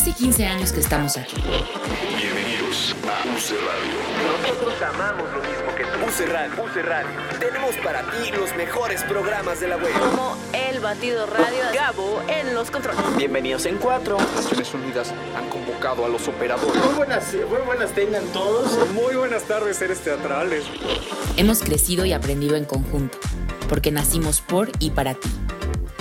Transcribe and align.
Hace 0.00 0.12
15 0.12 0.46
años 0.46 0.72
que 0.72 0.80
estamos 0.80 1.18
aquí. 1.18 1.36
Bienvenidos 2.16 2.96
a 3.04 3.20
UC 3.28 3.50
Radio. 3.50 4.48
Nosotros 4.48 4.74
amamos 4.80 5.30
lo 5.30 5.42
mismo 5.42 5.74
que 5.76 5.84
tú. 5.84 6.06
UC 6.06 6.32
Radio. 6.32 6.64
UC 6.64 6.76
Radio. 6.86 7.38
Tenemos 7.38 7.76
para 7.84 8.00
ti 8.10 8.30
los 8.32 8.56
mejores 8.56 9.02
programas 9.02 9.60
de 9.60 9.68
la 9.68 9.76
web. 9.76 9.92
Como 9.92 10.38
El 10.54 10.80
Batido 10.80 11.26
Radio, 11.26 11.64
Gabo 11.74 12.22
en 12.28 12.54
los 12.54 12.70
controles. 12.70 13.14
Bienvenidos 13.18 13.66
en 13.66 13.76
cuatro. 13.76 14.16
Naciones 14.16 14.72
Unidas 14.72 15.12
han 15.36 15.50
convocado 15.50 16.06
a 16.06 16.08
los 16.08 16.26
operadores. 16.28 16.82
Muy 16.82 16.94
buenas, 16.94 17.34
muy 17.34 17.60
buenas 17.66 17.90
tengan 17.90 18.24
todos. 18.32 18.88
Muy 18.94 19.16
buenas 19.16 19.42
tardes, 19.42 19.76
seres 19.76 20.00
teatrales. 20.00 20.64
Hemos 21.36 21.60
crecido 21.60 22.06
y 22.06 22.14
aprendido 22.14 22.56
en 22.56 22.64
conjunto, 22.64 23.18
porque 23.68 23.90
nacimos 23.90 24.40
por 24.40 24.70
y 24.78 24.92
para 24.92 25.12
ti. 25.12 25.28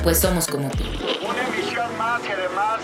Pues 0.04 0.22
somos 0.22 0.48
como 0.48 0.70
tú. 0.70 0.86
Una 1.28 1.44
emisión 1.50 1.98
más 1.98 2.22
y 2.24 2.32
además 2.32 2.80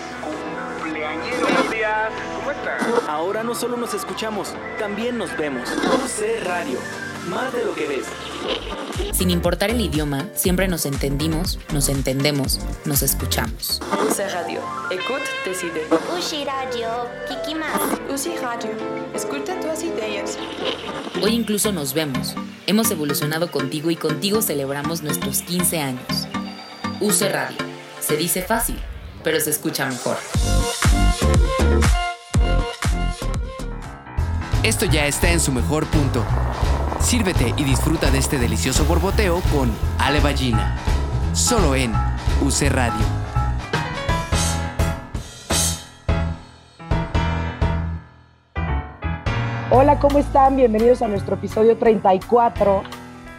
días. 1.86 2.12
¿Cómo 2.36 2.50
están? 2.50 3.08
Ahora 3.08 3.42
no 3.42 3.54
solo 3.54 3.76
nos 3.76 3.94
escuchamos, 3.94 4.54
también 4.78 5.18
nos 5.18 5.36
vemos. 5.36 5.68
UC 5.70 6.44
Radio. 6.44 6.78
Más 7.28 7.52
de 7.52 7.64
lo 7.64 7.74
que 7.74 7.88
ves. 7.88 8.06
Sin 9.12 9.30
importar 9.30 9.70
el 9.70 9.80
idioma, 9.80 10.26
siempre 10.34 10.68
nos 10.68 10.86
entendimos, 10.86 11.58
nos 11.72 11.88
entendemos, 11.88 12.60
nos 12.84 13.02
escuchamos. 13.02 13.80
UC 14.08 14.18
Radio. 14.32 14.60
Écoute 14.90 15.24
tes 15.44 15.62
idées. 15.64 15.88
Ushi 16.16 16.44
Radio, 16.44 16.88
Kiki 17.28 17.56
más. 17.56 17.80
UC 18.08 18.40
Radio. 18.40 18.70
Escucha 19.12 19.58
tus 19.58 19.82
ideas. 19.82 20.38
Hoy 21.20 21.32
incluso 21.32 21.72
nos 21.72 21.94
vemos. 21.94 22.34
Hemos 22.68 22.90
evolucionado 22.92 23.50
contigo 23.50 23.90
y 23.90 23.96
contigo 23.96 24.40
celebramos 24.40 25.02
nuestros 25.02 25.42
15 25.42 25.80
años. 25.80 26.28
UC 27.00 27.22
Radio. 27.32 27.58
Se 27.98 28.16
dice 28.16 28.42
fácil, 28.42 28.78
pero 29.26 29.40
se 29.40 29.50
escucha 29.50 29.86
mejor. 29.86 30.16
Esto 34.62 34.84
ya 34.84 35.08
está 35.08 35.32
en 35.32 35.40
su 35.40 35.50
mejor 35.50 35.84
punto. 35.86 36.24
Sírvete 37.00 37.52
y 37.56 37.64
disfruta 37.64 38.12
de 38.12 38.18
este 38.18 38.38
delicioso 38.38 38.84
borboteo 38.84 39.40
con 39.52 39.72
Ale 39.98 40.20
Ballina. 40.20 40.76
Solo 41.32 41.74
en 41.74 41.92
UC 42.40 42.70
Radio. 42.70 43.04
Hola, 49.72 49.98
¿cómo 49.98 50.20
están? 50.20 50.54
Bienvenidos 50.54 51.02
a 51.02 51.08
nuestro 51.08 51.34
episodio 51.34 51.76
34. 51.76 52.84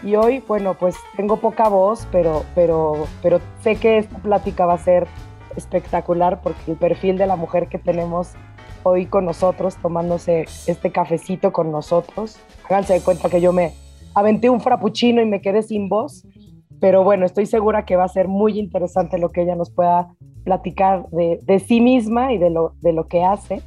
Y 0.04 0.18
hoy, 0.18 0.44
bueno, 0.46 0.74
pues 0.74 0.98
tengo 1.16 1.38
poca 1.38 1.70
voz, 1.70 2.06
pero, 2.12 2.44
pero, 2.56 3.08
pero 3.24 3.40
sé 3.64 3.78
que 3.78 4.00
esta 4.00 4.18
plática 4.18 4.66
va 4.66 4.74
a 4.74 4.80
ser 4.80 5.08
espectacular 5.58 6.42
porque 6.42 6.72
el 6.72 6.78
perfil 6.78 7.18
de 7.18 7.28
la 7.28 7.36
mujer 7.36 7.68
que 7.68 7.80
tenemos 7.80 8.34
hoy 8.84 9.06
con 9.06 9.26
nosotros, 9.26 9.76
tomándose 9.78 10.46
este 10.68 10.92
cafecito 10.92 11.52
con 11.52 11.72
nosotros. 11.72 12.38
Háganse 12.66 12.94
de 12.94 13.02
cuenta 13.02 13.30
que 13.30 13.42
yo 13.42 13.52
me 13.52 13.74
aventé 14.16 14.50
un 14.50 14.62
frappuccino 14.62 15.22
y 15.22 15.26
me 15.26 15.42
quedé 15.42 15.62
sin 15.62 15.90
voz, 15.90 16.26
pero 16.80 17.04
bueno, 17.04 17.26
estoy 17.26 17.46
segura 17.46 17.86
que 17.86 17.96
va 17.96 18.06
a 18.06 18.10
ser 18.10 18.28
muy 18.28 18.58
interesante 18.60 19.18
lo 19.18 19.30
que 19.30 19.42
ella 19.42 19.56
nos 19.56 19.72
pueda 19.72 20.14
platicar 20.44 21.08
de, 21.10 21.40
de 21.44 21.60
sí 21.60 21.82
misma 21.82 22.32
y 22.32 22.38
de 22.38 22.50
lo, 22.50 22.76
de 22.82 22.94
lo 22.94 23.08
que 23.08 23.24
hace. 23.24 23.62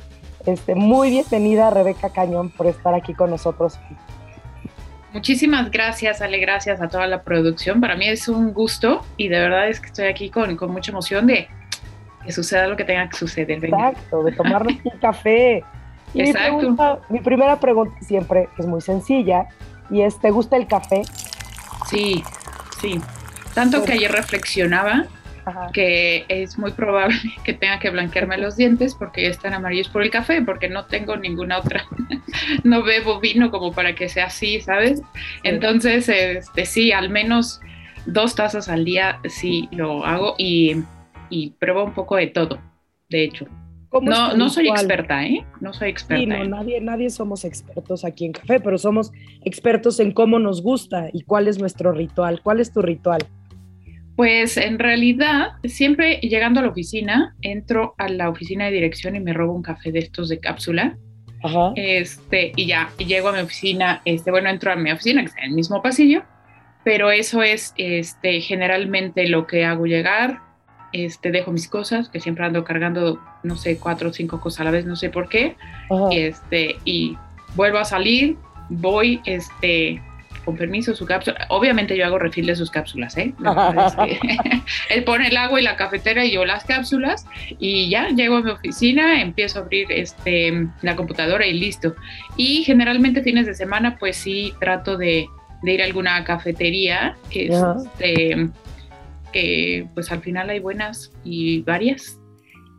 Este, 0.46 0.74
muy 0.74 1.10
bienvenida 1.10 1.70
Rebeca 1.70 2.10
Cañón 2.10 2.50
por 2.50 2.66
estar 2.66 2.94
aquí 2.94 3.12
con 3.12 3.30
nosotros. 3.30 3.78
Muchísimas 5.12 5.70
gracias, 5.70 6.22
Ale, 6.22 6.38
gracias 6.38 6.80
a 6.80 6.88
toda 6.88 7.06
la 7.06 7.24
producción. 7.24 7.80
Para 7.80 7.96
mí 7.96 8.08
es 8.08 8.28
un 8.28 8.52
gusto 8.52 9.02
y 9.16 9.28
de 9.28 9.40
verdad 9.40 9.68
es 9.68 9.80
que 9.80 9.86
estoy 9.86 10.06
aquí 10.06 10.30
con, 10.30 10.56
con 10.56 10.70
mucha 10.70 10.92
emoción 10.92 11.26
de 11.26 11.48
que 12.24 12.32
suceda 12.32 12.66
lo 12.66 12.76
que 12.76 12.84
tenga 12.84 13.08
que 13.08 13.16
suceder. 13.16 13.60
Venga. 13.60 13.90
Exacto, 13.90 14.22
de 14.24 14.32
tomarnos 14.32 14.74
un 14.84 14.98
café. 15.00 15.64
Y 16.12 16.20
Exacto. 16.22 16.52
Mi, 16.52 16.58
pregunta, 16.58 16.98
mi 17.08 17.20
primera 17.20 17.60
pregunta 17.60 17.96
siempre 18.00 18.48
es 18.58 18.66
muy 18.66 18.80
sencilla 18.80 19.46
y 19.90 20.02
es, 20.02 20.18
¿te 20.20 20.30
gusta 20.30 20.56
el 20.56 20.66
café? 20.66 21.02
Sí, 21.88 22.22
sí. 22.80 23.00
Tanto 23.54 23.82
que 23.84 23.92
ayer 23.92 24.10
reflexionaba 24.10 25.06
Ajá. 25.44 25.70
que 25.72 26.24
es 26.28 26.58
muy 26.58 26.72
probable 26.72 27.16
que 27.44 27.54
tenga 27.54 27.78
que 27.78 27.90
blanquearme 27.90 28.38
los 28.38 28.56
dientes 28.56 28.94
porque 28.94 29.22
ya 29.22 29.28
están 29.28 29.54
amarillos 29.54 29.88
por 29.88 30.02
el 30.02 30.10
café, 30.10 30.42
porque 30.42 30.68
no 30.68 30.84
tengo 30.86 31.16
ninguna 31.16 31.58
otra, 31.58 31.84
no 32.64 32.82
bebo 32.82 33.20
vino 33.20 33.50
como 33.50 33.72
para 33.72 33.94
que 33.94 34.08
sea 34.08 34.26
así, 34.26 34.60
¿sabes? 34.60 35.02
Entonces, 35.42 36.08
este, 36.08 36.66
sí, 36.66 36.92
al 36.92 37.10
menos 37.10 37.60
dos 38.06 38.34
tazas 38.34 38.68
al 38.68 38.84
día 38.84 39.20
sí 39.28 39.68
lo 39.72 40.04
hago 40.04 40.34
y, 40.38 40.82
y 41.30 41.50
pruebo 41.50 41.84
un 41.84 41.94
poco 41.94 42.16
de 42.16 42.26
todo, 42.26 42.58
de 43.08 43.24
hecho. 43.24 43.46
¿Cómo 43.88 44.10
es 44.10 44.16
No, 44.16 44.36
no 44.36 44.50
soy 44.50 44.68
experta, 44.68 45.24
¿eh? 45.24 45.44
No 45.60 45.72
soy 45.72 45.90
experta. 45.90 46.20
Sí, 46.20 46.26
no, 46.26 46.36
¿eh? 46.36 46.48
nadie, 46.48 46.80
nadie 46.80 47.10
somos 47.10 47.44
expertos 47.44 48.04
aquí 48.04 48.26
en 48.26 48.32
café, 48.32 48.60
pero 48.60 48.78
somos 48.78 49.10
expertos 49.44 49.98
en 49.98 50.12
cómo 50.12 50.38
nos 50.38 50.62
gusta 50.62 51.08
y 51.12 51.22
cuál 51.22 51.48
es 51.48 51.58
nuestro 51.58 51.92
ritual. 51.92 52.40
¿Cuál 52.42 52.60
es 52.60 52.72
tu 52.72 52.82
ritual? 52.82 53.20
Pues 54.14 54.56
en 54.58 54.78
realidad, 54.78 55.52
siempre 55.64 56.20
llegando 56.20 56.60
a 56.60 56.64
la 56.64 56.68
oficina, 56.68 57.34
entro 57.42 57.94
a 57.98 58.08
la 58.08 58.28
oficina 58.28 58.66
de 58.66 58.72
dirección 58.72 59.16
y 59.16 59.20
me 59.20 59.32
robo 59.32 59.54
un 59.54 59.62
café 59.62 59.90
de 59.90 60.00
estos 60.00 60.28
de 60.28 60.38
cápsula. 60.38 60.96
Ajá. 61.42 61.72
Este, 61.74 62.52
y 62.54 62.66
ya, 62.66 62.90
y 62.98 63.06
llego 63.06 63.28
a 63.28 63.32
mi 63.32 63.40
oficina, 63.40 64.02
este, 64.04 64.30
bueno, 64.30 64.50
entro 64.50 64.70
a 64.70 64.76
mi 64.76 64.92
oficina, 64.92 65.22
que 65.22 65.28
está 65.28 65.40
en 65.40 65.48
el 65.48 65.54
mismo 65.54 65.82
pasillo, 65.82 66.22
pero 66.84 67.10
eso 67.10 67.42
es 67.42 67.72
este, 67.76 68.40
generalmente 68.40 69.26
lo 69.26 69.46
que 69.46 69.64
hago 69.64 69.86
llegar, 69.86 70.40
este, 70.92 71.30
dejo 71.30 71.52
mis 71.52 71.68
cosas, 71.68 72.08
que 72.08 72.20
siempre 72.20 72.44
ando 72.44 72.64
cargando, 72.64 73.20
no 73.42 73.56
sé, 73.56 73.78
cuatro 73.78 74.10
o 74.10 74.12
cinco 74.12 74.40
cosas 74.40 74.60
a 74.60 74.64
la 74.64 74.70
vez, 74.70 74.86
no 74.86 74.96
sé 74.96 75.10
por 75.10 75.28
qué, 75.28 75.56
Ajá. 75.90 76.08
este, 76.12 76.76
y 76.84 77.16
vuelvo 77.54 77.78
a 77.78 77.84
salir, 77.84 78.36
voy, 78.68 79.20
este, 79.24 80.02
con 80.44 80.56
permiso, 80.56 80.94
su 80.94 81.04
cápsula. 81.04 81.46
Obviamente 81.50 81.96
yo 81.96 82.06
hago 82.06 82.18
refil 82.18 82.46
de 82.46 82.56
sus 82.56 82.70
cápsulas, 82.70 83.16
¿eh? 83.18 83.34
Que 83.38 84.12
es 84.12 84.20
que 84.30 84.60
él 84.94 85.04
pone 85.04 85.28
el 85.28 85.36
agua 85.36 85.60
y 85.60 85.62
la 85.62 85.76
cafetera 85.76 86.24
y 86.24 86.32
yo 86.32 86.44
las 86.44 86.64
cápsulas 86.64 87.26
y 87.58 87.90
ya 87.90 88.08
llego 88.08 88.36
a 88.36 88.42
mi 88.42 88.50
oficina, 88.50 89.20
empiezo 89.20 89.58
a 89.58 89.62
abrir 89.62 89.86
este, 89.90 90.66
la 90.82 90.96
computadora 90.96 91.46
y 91.46 91.52
listo. 91.52 91.94
Y 92.36 92.64
generalmente 92.64 93.22
fines 93.22 93.46
de 93.46 93.54
semana 93.54 93.96
pues 93.98 94.16
sí 94.16 94.54
trato 94.60 94.96
de, 94.96 95.26
de 95.62 95.72
ir 95.74 95.82
a 95.82 95.84
alguna 95.84 96.24
cafetería, 96.24 97.16
Ajá. 97.52 97.76
este, 97.98 98.48
que 99.32 99.86
pues 99.94 100.10
al 100.12 100.20
final 100.20 100.50
hay 100.50 100.60
buenas 100.60 101.12
y 101.24 101.62
varias. 101.62 102.16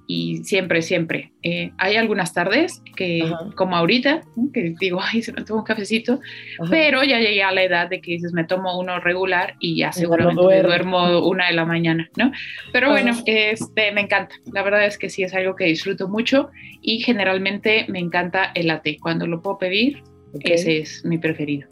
Y 0.07 0.43
siempre, 0.43 0.81
siempre. 0.81 1.31
Eh, 1.41 1.71
hay 1.77 1.95
algunas 1.95 2.33
tardes 2.33 2.81
que, 2.97 3.21
Ajá. 3.23 3.49
como 3.55 3.77
ahorita, 3.77 4.21
que 4.53 4.73
digo, 4.77 4.99
ay, 5.01 5.21
se 5.21 5.31
me 5.31 5.43
toma 5.45 5.61
un 5.61 5.65
cafecito, 5.65 6.19
Ajá. 6.59 6.69
pero 6.69 7.01
ya 7.05 7.19
llegué 7.19 7.43
a 7.43 7.53
la 7.53 7.63
edad 7.63 7.87
de 7.89 8.01
que 8.01 8.11
dices, 8.13 8.33
me 8.33 8.43
tomo 8.43 8.77
uno 8.77 8.99
regular 8.99 9.55
y 9.61 9.77
ya 9.77 9.93
seguramente 9.93 10.41
me 10.45 10.63
duermo. 10.63 11.25
una 11.29 11.47
de 11.47 11.53
la 11.53 11.63
mañana, 11.65 12.09
¿no? 12.17 12.29
Pero 12.73 12.87
Ajá. 12.87 12.95
bueno, 13.01 13.17
este, 13.25 13.93
me 13.93 14.01
encanta. 14.01 14.35
La 14.51 14.63
verdad 14.63 14.85
es 14.85 14.97
que 14.97 15.09
sí 15.09 15.23
es 15.23 15.33
algo 15.33 15.55
que 15.55 15.65
disfruto 15.65 16.09
mucho 16.09 16.49
y 16.81 16.99
generalmente 16.99 17.85
me 17.87 17.99
encanta 17.99 18.51
el 18.53 18.67
latte. 18.67 18.97
Cuando 18.99 19.27
lo 19.27 19.41
puedo 19.41 19.59
pedir, 19.59 20.03
Ok. 20.33 20.41
ese 20.43 20.79
es 20.79 21.05
mi 21.05 21.19
preferido. 21.19 21.69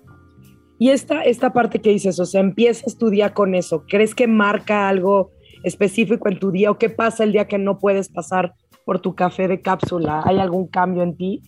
Y 0.80 0.92
esta, 0.92 1.22
esta 1.24 1.52
parte 1.52 1.80
que 1.80 1.90
dices, 1.92 2.20
o 2.20 2.26
sea, 2.26 2.40
empiezas 2.40 2.98
tu 2.98 3.10
día 3.10 3.34
con 3.34 3.54
eso. 3.54 3.84
¿Crees 3.88 4.16
que 4.16 4.28
marca 4.28 4.88
algo 4.88 5.32
específico 5.66 6.30
en 6.30 6.40
tu 6.40 6.52
día 6.52 6.72
o 6.72 6.78
qué 6.78 6.90
pasa 6.90 7.26
el 7.26 7.34
día 7.34 7.48
que 7.48 7.58
no 7.58 7.78
puedes 7.78 8.08
pasar 8.08 8.54
por 8.86 9.02
tu 9.02 9.14
café 9.14 9.50
de 9.50 9.62
cápsula? 9.62 10.24
¿Hay 10.26 10.40
algún 10.40 10.68
cambio 10.68 11.04
en 11.04 11.18
ti? 11.18 11.42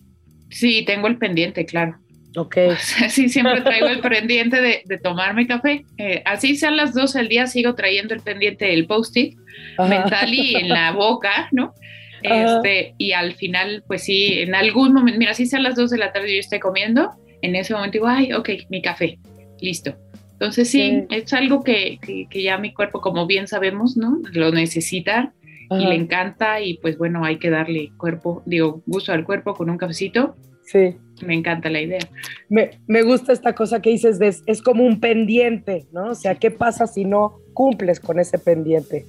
Sí, 0.50 0.84
tengo 0.86 1.08
el 1.08 1.18
pendiente, 1.18 1.66
claro. 1.66 1.96
Ok. 2.36 2.58
Sí, 3.10 3.30
siempre 3.30 3.62
traigo 3.62 3.88
el 3.88 4.02
pendiente 4.02 4.62
de, 4.62 4.82
de 4.86 4.98
tomarme 4.98 5.48
café. 5.48 5.86
Eh, 5.98 6.22
así 6.26 6.58
sean 6.58 6.76
las 6.76 6.94
12 6.94 7.20
al 7.20 7.30
día, 7.30 7.48
sigo 7.48 7.74
trayendo 7.74 8.14
el 8.14 8.20
pendiente 8.20 8.66
del 8.66 8.86
post-it 8.86 9.38
mental 9.80 10.34
y 10.34 10.56
en 10.56 10.68
la 10.68 10.92
boca, 10.92 11.48
¿no? 11.52 11.74
Ajá. 12.26 12.58
Este, 12.58 12.94
y 12.98 13.14
al 13.14 13.34
final, 13.34 13.84
pues 13.88 14.04
sí, 14.04 14.42
en 14.42 14.54
algún 14.56 14.94
momento, 14.94 15.18
mira, 15.18 15.34
si 15.34 15.46
sean 15.46 15.64
las 15.64 15.76
2 15.76 15.90
de 15.90 15.98
la 15.98 16.12
tarde 16.12 16.32
y 16.32 16.36
yo 16.36 16.40
estoy 16.40 16.60
comiendo, 16.60 17.12
en 17.42 17.56
ese 17.56 17.74
momento 17.74 17.94
digo, 17.94 18.08
ay, 18.08 18.34
ok, 18.34 18.50
mi 18.70 18.82
café, 18.82 19.18
listo. 19.62 19.96
Entonces 20.34 20.70
sí, 20.70 21.06
Sí. 21.10 21.16
es 21.16 21.34
algo 21.34 21.64
que, 21.64 22.00
que, 22.02 22.28
que 22.30 22.42
ya 22.42 22.58
mi 22.58 22.74
cuerpo, 22.74 23.00
como 23.00 23.28
bien 23.28 23.48
sabemos, 23.48 23.96
¿no? 23.96 24.20
Lo 24.34 24.52
necesita 24.52 25.34
y 25.80 25.86
le 25.86 25.96
encanta 25.96 26.60
y 26.60 26.78
pues 26.80 26.98
bueno, 26.98 27.24
hay 27.24 27.38
que 27.38 27.50
darle 27.50 27.92
cuerpo, 27.98 28.44
digo, 28.46 28.82
gusto 28.86 29.14
al 29.14 29.24
cuerpo 29.24 29.54
con 29.54 29.70
un 29.70 29.78
cafecito. 29.78 30.36
Sí. 30.66 30.96
Me 31.26 31.34
encanta 31.34 31.70
la 31.70 31.82
idea. 31.82 32.00
Me, 32.50 32.72
me 32.88 33.04
gusta 33.04 33.32
esta 33.32 33.54
cosa 33.54 33.82
que 33.82 33.92
dices, 33.92 34.20
de, 34.20 34.36
es, 34.46 34.62
como 34.62 34.84
un 34.84 35.00
pendiente, 35.00 35.86
¿no? 35.92 36.10
O 36.10 36.16
sea, 36.16 36.36
¿qué 36.36 36.52
pasa 36.52 36.88
si 36.88 37.06
no 37.06 37.40
cumples 37.54 38.00
con 38.00 38.20
ese 38.20 38.40
pendiente? 38.40 39.06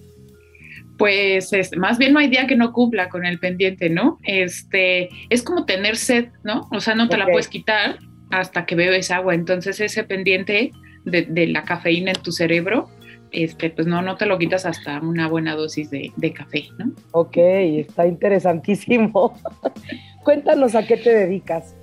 Pues 0.98 1.52
es, 1.52 1.76
más 1.76 1.98
bien 1.98 2.12
no 2.12 2.18
hay 2.18 2.28
día 2.28 2.46
que 2.46 2.56
no 2.56 2.72
cumpla 2.72 3.08
con 3.08 3.24
el 3.24 3.38
pendiente, 3.38 3.88
¿no? 3.88 4.18
Este, 4.24 5.08
es 5.30 5.42
como 5.42 5.64
tener 5.64 5.96
sed, 5.96 6.28
¿no? 6.44 6.68
O 6.70 6.80
sea, 6.80 6.94
no 6.94 7.08
te 7.08 7.16
la 7.16 7.26
puedes 7.26 7.48
quitar 7.48 7.98
hasta 8.32 8.66
que 8.66 8.74
bebes 8.74 9.10
agua. 9.10 9.34
Entonces 9.34 9.78
ese 9.80 10.02
pendiente 10.04 10.72
de, 11.04 11.22
de 11.22 11.46
la 11.46 11.62
cafeína 11.62 12.12
en 12.12 12.22
tu 12.22 12.32
cerebro, 12.32 12.88
este, 13.30 13.70
pues 13.70 13.86
no, 13.86 14.02
no 14.02 14.16
te 14.16 14.26
lo 14.26 14.38
quitas 14.38 14.66
hasta 14.66 15.00
una 15.00 15.28
buena 15.28 15.54
dosis 15.54 15.90
de, 15.90 16.12
de 16.16 16.32
café, 16.32 16.64
¿no? 16.78 16.92
Ok, 17.12 17.36
está 17.36 18.06
interesantísimo. 18.06 19.38
Cuéntanos 20.24 20.74
a 20.74 20.86
qué 20.86 20.96
te 20.96 21.14
dedicas. 21.14 21.76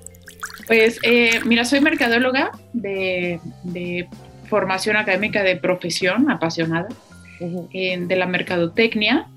Pues 0.68 1.00
eh, 1.04 1.40
mira, 1.46 1.66
soy 1.66 1.82
mercadóloga 1.82 2.52
de, 2.74 3.40
de, 3.64 4.08
formación 4.46 4.98
académica 4.98 5.44
de 5.44 5.58
profesión, 5.58 6.32
apasionada, 6.32 6.88
de 7.40 8.16
la 8.16 8.26
mercadotecnia. 8.26 9.28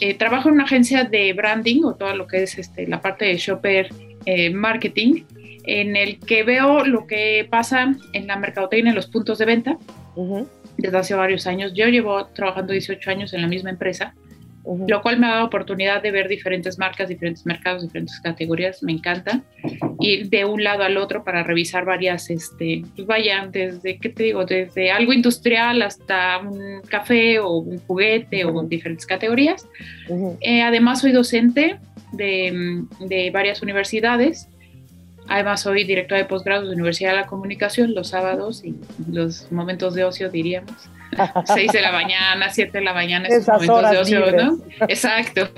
Eh, 0.00 0.12
trabajo 0.14 0.48
en 0.48 0.56
una 0.56 0.64
agencia 0.64 1.04
de 1.04 1.32
branding 1.32 1.82
o 1.84 1.94
todo 1.94 2.14
lo 2.14 2.26
que 2.26 2.42
es 2.42 2.58
este, 2.58 2.86
la 2.86 3.00
parte 3.00 3.24
de 3.24 3.36
shopper 3.38 3.88
eh, 4.26 4.50
marketing, 4.50 5.24
en 5.66 5.96
el 5.96 6.18
que 6.18 6.42
veo 6.42 6.84
lo 6.84 7.06
que 7.06 7.46
pasa 7.50 7.94
en 8.12 8.26
la 8.26 8.36
mercadotecnia 8.36 8.90
en 8.90 8.96
los 8.96 9.06
puntos 9.06 9.38
de 9.38 9.44
venta 9.44 9.78
desde 10.76 10.98
hace 10.98 11.14
varios 11.14 11.46
años. 11.46 11.72
Yo 11.74 11.86
llevo 11.88 12.26
trabajando 12.26 12.72
18 12.72 13.10
años 13.10 13.32
en 13.32 13.42
la 13.42 13.48
misma 13.48 13.70
empresa 13.70 14.14
lo 14.88 15.02
cual 15.02 15.18
me 15.18 15.26
ha 15.26 15.34
dado 15.34 15.46
oportunidad 15.46 16.02
de 16.02 16.10
ver 16.10 16.26
diferentes 16.26 16.78
marcas, 16.78 17.08
diferentes 17.08 17.44
mercados, 17.44 17.82
diferentes 17.82 18.18
categorías, 18.20 18.82
me 18.82 18.92
encanta. 18.92 19.42
Ir 20.00 20.30
de 20.30 20.46
un 20.46 20.64
lado 20.64 20.84
al 20.84 20.96
otro 20.96 21.22
para 21.22 21.42
revisar 21.42 21.84
varias, 21.84 22.30
este, 22.30 22.82
pues 22.96 23.06
vaya, 23.06 23.46
desde, 23.50 23.98
¿qué 23.98 24.08
te 24.08 24.22
digo? 24.22 24.44
Desde 24.44 24.90
algo 24.90 25.12
industrial 25.12 25.82
hasta 25.82 26.38
un 26.38 26.80
café 26.88 27.38
o 27.40 27.58
un 27.58 27.78
juguete 27.80 28.44
o 28.46 28.62
diferentes 28.62 29.04
categorías. 29.04 29.68
Eh, 30.40 30.62
además, 30.62 31.02
soy 31.02 31.12
docente 31.12 31.76
de, 32.12 32.84
de 33.00 33.30
varias 33.30 33.60
universidades. 33.60 34.48
Además, 35.28 35.62
soy 35.62 35.84
directora 35.84 36.22
de 36.22 36.26
posgrado 36.26 36.62
de 36.62 36.68
la 36.68 36.74
Universidad 36.74 37.10
de 37.10 37.16
la 37.16 37.26
Comunicación 37.26 37.94
los 37.94 38.08
sábados 38.08 38.62
y 38.64 38.74
los 39.10 39.50
momentos 39.50 39.94
de 39.94 40.04
ocio, 40.04 40.30
diríamos. 40.30 40.72
6 41.46 41.72
de 41.72 41.80
la 41.80 41.92
mañana, 41.92 42.50
7 42.50 42.78
de 42.78 42.84
la 42.84 42.92
mañana, 42.92 43.28
esos 43.28 43.46
momentos 43.46 43.90
de 43.90 43.98
ocio, 43.98 44.32
¿no? 44.32 44.58
Exacto. 44.88 45.48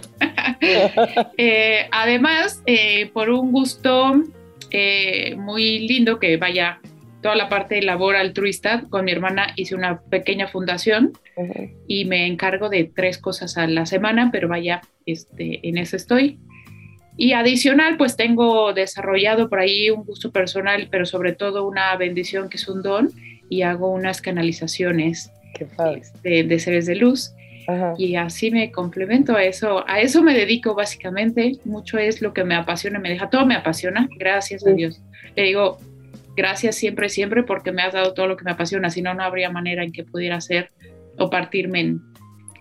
eh, 0.60 1.88
además, 1.90 2.62
eh, 2.66 3.10
por 3.12 3.30
un 3.30 3.52
gusto 3.52 4.22
eh, 4.70 5.34
muy 5.36 5.88
lindo 5.88 6.18
que 6.18 6.36
vaya 6.36 6.80
toda 7.22 7.34
la 7.34 7.48
parte 7.48 7.76
de 7.76 7.82
labor 7.82 8.14
altruista, 8.14 8.84
con 8.88 9.04
mi 9.04 9.12
hermana 9.12 9.48
hice 9.56 9.74
una 9.74 10.00
pequeña 10.00 10.46
fundación 10.46 11.12
uh 11.36 11.42
-huh. 11.42 11.74
y 11.88 12.04
me 12.04 12.26
encargo 12.26 12.68
de 12.68 12.84
tres 12.94 13.18
cosas 13.18 13.56
a 13.56 13.66
la 13.66 13.86
semana, 13.86 14.30
pero 14.30 14.48
vaya, 14.48 14.82
este, 15.06 15.66
en 15.66 15.78
eso 15.78 15.96
estoy. 15.96 16.38
Y 17.16 17.32
adicional, 17.32 17.96
pues 17.96 18.16
tengo 18.16 18.72
desarrollado 18.72 19.48
por 19.48 19.60
ahí 19.60 19.90
un 19.90 20.04
gusto 20.04 20.30
personal, 20.30 20.88
pero 20.90 21.06
sobre 21.06 21.32
todo 21.32 21.66
una 21.66 21.96
bendición 21.96 22.48
que 22.48 22.58
es 22.58 22.68
un 22.68 22.82
don 22.82 23.10
y 23.48 23.62
hago 23.62 23.90
unas 23.90 24.20
canalizaciones 24.20 25.30
este, 25.96 26.44
de 26.44 26.58
seres 26.58 26.86
de 26.86 26.96
luz. 26.96 27.32
Ajá. 27.68 27.94
Y 27.98 28.16
así 28.16 28.50
me 28.50 28.70
complemento 28.70 29.34
a 29.34 29.42
eso, 29.42 29.84
a 29.88 30.00
eso 30.00 30.22
me 30.22 30.34
dedico 30.34 30.74
básicamente, 30.74 31.52
mucho 31.64 31.98
es 31.98 32.22
lo 32.22 32.32
que 32.32 32.44
me 32.44 32.54
apasiona, 32.54 33.00
me 33.00 33.08
deja, 33.08 33.28
todo 33.28 33.44
me 33.44 33.56
apasiona, 33.56 34.08
gracias 34.18 34.62
sí. 34.62 34.70
a 34.70 34.74
Dios. 34.74 35.02
Le 35.34 35.42
digo, 35.44 35.78
gracias 36.36 36.76
siempre, 36.76 37.08
siempre, 37.08 37.42
porque 37.42 37.72
me 37.72 37.82
has 37.82 37.94
dado 37.94 38.14
todo 38.14 38.28
lo 38.28 38.36
que 38.36 38.44
me 38.44 38.52
apasiona, 38.52 38.90
si 38.90 39.02
no, 39.02 39.14
no 39.14 39.24
habría 39.24 39.50
manera 39.50 39.82
en 39.82 39.90
que 39.90 40.04
pudiera 40.04 40.36
hacer 40.36 40.70
o 41.18 41.28
partirme 41.28 41.80
en 41.80 42.02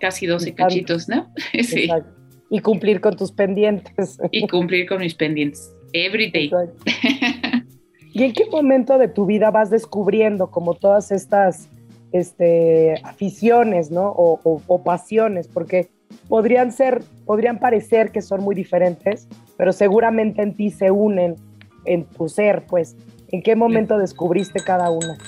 casi 0.00 0.26
12 0.26 0.48
Exacto. 0.48 0.62
cachitos, 0.64 1.08
¿no? 1.08 1.32
sí. 1.62 1.84
Exacto. 1.84 2.15
Y 2.50 2.60
cumplir 2.60 3.00
con 3.00 3.16
tus 3.16 3.32
pendientes. 3.32 4.18
Y 4.30 4.46
cumplir 4.46 4.88
con 4.88 5.00
mis 5.00 5.14
pendientes, 5.14 5.74
every 5.92 6.30
day. 6.30 6.50
¿Y 8.12 8.22
en 8.22 8.32
qué 8.32 8.46
momento 8.50 8.98
de 8.98 9.08
tu 9.08 9.26
vida 9.26 9.50
vas 9.50 9.68
descubriendo 9.68 10.50
como 10.50 10.74
todas 10.74 11.10
estas 11.10 11.68
este, 12.12 12.94
aficiones, 13.02 13.90
¿no? 13.90 14.08
O, 14.08 14.40
o, 14.42 14.62
o, 14.66 14.82
pasiones, 14.82 15.48
porque 15.48 15.90
podrían 16.28 16.72
ser, 16.72 17.02
podrían 17.26 17.58
parecer 17.58 18.12
que 18.12 18.22
son 18.22 18.42
muy 18.42 18.54
diferentes, 18.54 19.28
pero 19.58 19.72
seguramente 19.72 20.42
en 20.42 20.54
ti 20.54 20.70
se 20.70 20.90
unen 20.90 21.36
en 21.84 22.04
tu 22.04 22.28
ser, 22.28 22.64
pues. 22.66 22.96
¿En 23.28 23.42
qué 23.42 23.56
momento 23.56 23.98
descubriste 23.98 24.60
cada 24.60 24.90
una? 24.90 25.18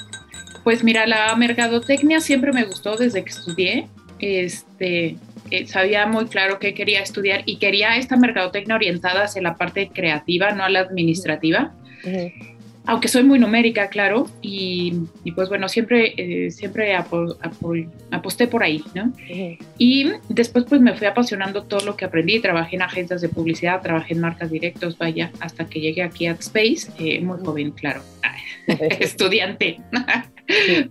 Pues 0.64 0.84
mira, 0.84 1.06
la 1.06 1.34
mercadotecnia 1.36 2.20
siempre 2.20 2.52
me 2.52 2.64
gustó 2.64 2.96
desde 2.96 3.24
que 3.24 3.30
estudié. 3.30 3.88
Este, 4.20 5.16
eh, 5.50 5.66
sabía 5.66 6.06
muy 6.06 6.26
claro 6.26 6.58
que 6.58 6.74
quería 6.74 7.00
estudiar 7.00 7.42
y 7.46 7.58
quería 7.58 7.96
esta 7.96 8.16
mercadotecnia 8.16 8.76
orientada 8.76 9.24
hacia 9.24 9.42
la 9.42 9.56
parte 9.56 9.88
creativa, 9.88 10.52
no 10.52 10.64
a 10.64 10.68
la 10.68 10.80
administrativa. 10.80 11.74
Uh 12.04 12.08
-huh 12.08 12.58
aunque 12.88 13.08
soy 13.08 13.22
muy 13.22 13.38
numérica, 13.38 13.90
claro, 13.90 14.30
y, 14.40 14.94
y 15.22 15.32
pues 15.32 15.50
bueno, 15.50 15.68
siempre, 15.68 16.14
eh, 16.16 16.50
siempre 16.50 16.94
apo, 16.94 17.36
apo, 17.42 17.74
aposté 18.10 18.46
por 18.46 18.62
ahí, 18.62 18.82
¿no? 18.94 19.04
Uh 19.04 19.34
-huh. 19.34 19.58
Y 19.76 20.10
después 20.30 20.64
pues 20.66 20.80
me 20.80 20.94
fui 20.96 21.06
apasionando 21.06 21.64
todo 21.64 21.84
lo 21.84 21.96
que 21.96 22.06
aprendí, 22.06 22.40
trabajé 22.40 22.76
en 22.76 22.82
agencias 22.82 23.20
de 23.20 23.28
publicidad, 23.28 23.82
trabajé 23.82 24.14
en 24.14 24.20
marcas 24.20 24.50
directos, 24.50 24.96
vaya, 24.96 25.30
hasta 25.38 25.66
que 25.66 25.80
llegué 25.80 26.02
aquí 26.02 26.28
a 26.28 26.32
Space, 26.32 26.90
eh, 26.98 27.20
muy 27.20 27.38
joven, 27.44 27.72
claro, 27.72 28.00
estudiante. 29.00 29.80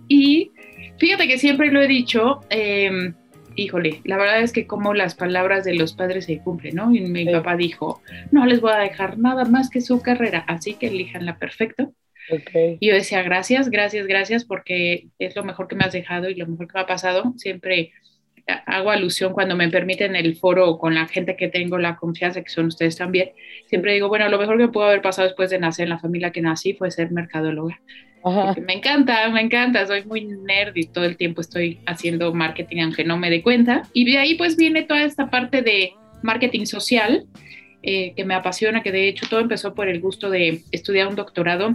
y 0.06 0.52
fíjate 0.98 1.26
que 1.26 1.36
siempre 1.36 1.72
lo 1.72 1.82
he 1.82 1.88
dicho, 1.88 2.42
eh, 2.48 3.12
híjole, 3.58 4.00
la 4.04 4.16
verdad 4.16 4.40
es 4.40 4.52
que 4.52 4.68
como 4.68 4.94
las 4.94 5.16
palabras 5.16 5.64
de 5.64 5.74
los 5.74 5.92
padres 5.92 6.26
se 6.26 6.38
cumplen, 6.38 6.76
¿no? 6.76 6.94
Y 6.94 7.00
mi 7.00 7.24
sí. 7.24 7.32
papá 7.32 7.56
dijo, 7.56 8.00
no 8.30 8.46
les 8.46 8.60
voy 8.60 8.70
a 8.72 8.78
dejar 8.78 9.18
nada 9.18 9.44
más 9.44 9.68
que 9.68 9.80
su 9.80 10.00
carrera, 10.00 10.44
así 10.46 10.74
que 10.74 10.86
elijanla 10.86 11.38
perfecto. 11.38 11.92
Okay. 12.30 12.76
Y 12.78 12.88
yo 12.88 12.94
decía, 12.94 13.22
gracias, 13.22 13.68
gracias, 13.68 14.06
gracias, 14.06 14.44
porque 14.44 15.08
es 15.18 15.34
lo 15.34 15.42
mejor 15.42 15.66
que 15.66 15.74
me 15.74 15.84
has 15.84 15.92
dejado 15.92 16.28
y 16.30 16.36
lo 16.36 16.46
mejor 16.46 16.68
que 16.68 16.74
me 16.74 16.82
ha 16.82 16.86
pasado. 16.86 17.32
Siempre 17.36 17.92
hago 18.66 18.90
alusión 18.90 19.32
cuando 19.32 19.56
me 19.56 19.68
permiten 19.68 20.14
el 20.14 20.36
foro 20.36 20.78
con 20.78 20.94
la 20.94 21.06
gente 21.08 21.36
que 21.36 21.48
tengo 21.48 21.78
la 21.78 21.96
confianza, 21.96 22.42
que 22.42 22.50
son 22.50 22.66
ustedes 22.66 22.96
también. 22.96 23.30
Siempre 23.66 23.92
digo, 23.92 24.08
bueno, 24.08 24.28
lo 24.28 24.38
mejor 24.38 24.56
que 24.56 24.68
pudo 24.68 24.84
haber 24.84 25.02
pasado 25.02 25.26
después 25.26 25.50
de 25.50 25.58
nacer 25.58 25.84
en 25.84 25.90
la 25.90 25.98
familia 25.98 26.30
que 26.30 26.42
nací 26.42 26.74
fue 26.74 26.90
ser 26.90 27.10
mercadóloga. 27.10 27.80
Me 28.66 28.74
encanta, 28.74 29.28
me 29.30 29.40
encanta, 29.40 29.86
soy 29.86 30.04
muy 30.04 30.24
nerd 30.24 30.76
y 30.76 30.86
todo 30.86 31.04
el 31.04 31.16
tiempo 31.16 31.40
estoy 31.40 31.80
haciendo 31.86 32.32
marketing 32.34 32.82
aunque 32.82 33.04
no 33.04 33.16
me 33.16 33.30
dé 33.30 33.42
cuenta. 33.42 33.82
Y 33.92 34.04
de 34.04 34.18
ahí 34.18 34.34
pues 34.34 34.56
viene 34.56 34.82
toda 34.82 35.02
esta 35.02 35.30
parte 35.30 35.62
de 35.62 35.92
marketing 36.22 36.66
social 36.66 37.26
eh, 37.82 38.12
que 38.16 38.24
me 38.24 38.34
apasiona, 38.34 38.82
que 38.82 38.92
de 38.92 39.08
hecho 39.08 39.26
todo 39.28 39.40
empezó 39.40 39.74
por 39.74 39.88
el 39.88 40.00
gusto 40.00 40.30
de 40.30 40.62
estudiar 40.72 41.06
un 41.08 41.14
doctorado 41.14 41.72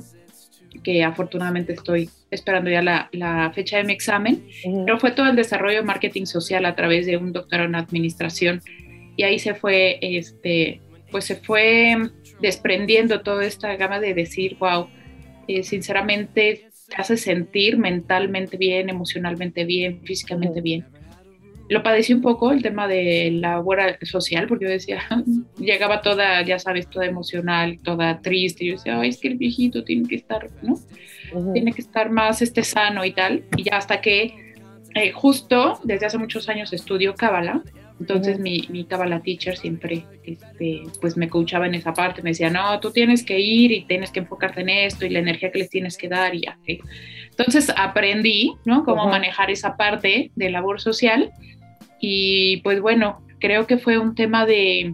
que 0.84 1.04
afortunadamente 1.04 1.74
estoy 1.74 2.10
esperando 2.32 2.70
ya 2.70 2.82
la, 2.82 3.10
la 3.12 3.52
fecha 3.54 3.78
de 3.78 3.84
mi 3.84 3.94
examen, 3.94 4.44
uh 4.66 4.70
-huh. 4.70 4.86
pero 4.86 5.00
fue 5.00 5.12
todo 5.12 5.30
el 5.30 5.36
desarrollo 5.36 5.78
de 5.78 5.84
marketing 5.84 6.26
social 6.26 6.66
a 6.66 6.76
través 6.76 7.06
de 7.06 7.16
un 7.16 7.32
doctorado 7.32 7.70
en 7.70 7.76
administración 7.76 8.60
y 9.16 9.24
ahí 9.24 9.40
se 9.40 9.54
fue, 9.54 10.00
este, 10.02 10.82
pues 11.12 11.26
se 11.26 11.36
fue 11.36 11.96
desprendiendo 12.42 13.22
toda 13.22 13.46
esta 13.46 13.76
gama 13.76 14.00
de 14.00 14.14
decir, 14.14 14.58
wow, 14.60 14.88
eh, 15.48 15.64
sinceramente 15.64 16.70
te 16.88 16.96
hace 16.96 17.18
sentir 17.18 17.78
mentalmente 17.78 18.58
bien, 18.58 18.90
emocionalmente 18.90 19.66
bien, 19.66 20.02
físicamente 20.04 20.62
bien. 20.62 20.86
Lo 21.70 21.82
padecí 21.82 22.14
un 22.14 22.22
poco 22.22 22.52
el 22.52 22.62
tema 22.62 22.88
de 22.88 23.32
la 23.32 23.52
labor 23.56 23.80
social, 24.04 24.48
porque 24.48 24.66
yo 24.66 24.72
decía, 24.72 25.02
llegaba 25.58 26.02
toda, 26.02 26.42
ya 26.44 26.60
sabes, 26.60 26.90
toda 26.90 27.06
emocional, 27.06 27.80
toda 27.84 28.22
triste, 28.22 28.66
yo 28.66 28.74
decía, 28.74 29.00
ay, 29.00 29.10
es 29.10 29.20
que 29.20 29.30
el 29.30 29.38
viejito 29.38 29.84
tiene 29.84 30.08
que 30.08 30.16
estar, 30.16 30.50
¿no? 30.62 30.74
Uh 31.34 31.40
-huh. 31.40 31.54
Tiene 31.54 31.72
que 31.72 31.82
estar 31.82 32.12
más 32.12 32.42
este, 32.42 32.64
sano 32.64 33.06
y 33.06 33.12
tal, 33.12 33.44
y 33.58 33.64
ya 33.64 33.78
hasta 33.78 34.02
que 34.02 34.54
eh, 34.96 35.12
justo 35.12 35.80
desde 35.84 36.06
hace 36.06 36.18
muchos 36.18 36.50
años 36.50 36.72
estudio 36.74 37.16
Cábala, 37.16 37.64
entonces 38.00 38.40
mi, 38.40 38.68
mi 38.70 38.86
Kabbalah 38.86 39.22
teacher 39.22 39.58
siempre 39.58 40.06
este, 40.24 40.84
pues 41.00 41.16
me 41.16 41.30
coachaba 41.30 41.68
en 41.68 41.76
esa 41.76 41.94
parte, 41.94 42.22
me 42.22 42.32
decía, 42.32 42.50
no, 42.50 42.80
tú 42.80 42.92
tienes 42.92 43.24
que 43.24 43.40
ir 43.40 43.72
y 43.72 43.86
tienes 43.86 44.12
que 44.12 44.20
enfocarte 44.20 44.62
en 44.62 44.70
esto 44.70 45.06
y 45.06 45.10
la 45.10 45.20
energía 45.20 45.52
que 45.52 45.60
les 45.60 45.70
tienes 45.70 45.98
que 45.98 46.10
dar 46.10 46.36
y 46.36 46.42
ya. 46.42 46.58
¿sí? 46.66 46.80
Entonces 47.30 47.72
aprendí, 47.76 48.54
¿no? 48.66 48.84
Cómo 48.84 49.04
uh 49.04 49.08
-huh. 49.08 49.12
manejar 49.12 49.52
esa 49.52 49.78
parte 49.78 50.32
de 50.36 50.50
labor 50.50 50.82
social 50.82 51.32
y 52.00 52.58
pues 52.58 52.82
bueno, 52.82 53.24
creo 53.40 53.68
que 53.68 53.78
fue 53.78 53.98
un 53.98 54.16
tema 54.16 54.46
de, 54.46 54.94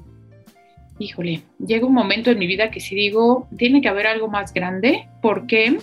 híjole, 1.00 1.42
llega 1.66 1.88
un 1.88 1.94
momento 1.94 2.30
en 2.30 2.40
mi 2.40 2.48
vida 2.48 2.70
que 2.70 2.80
si 2.80 2.96
digo, 2.96 3.48
tiene 3.58 3.82
que 3.82 3.90
haber 3.90 4.08
algo 4.08 4.28
más 4.28 4.54
grande, 4.54 5.08
porque 5.22 5.78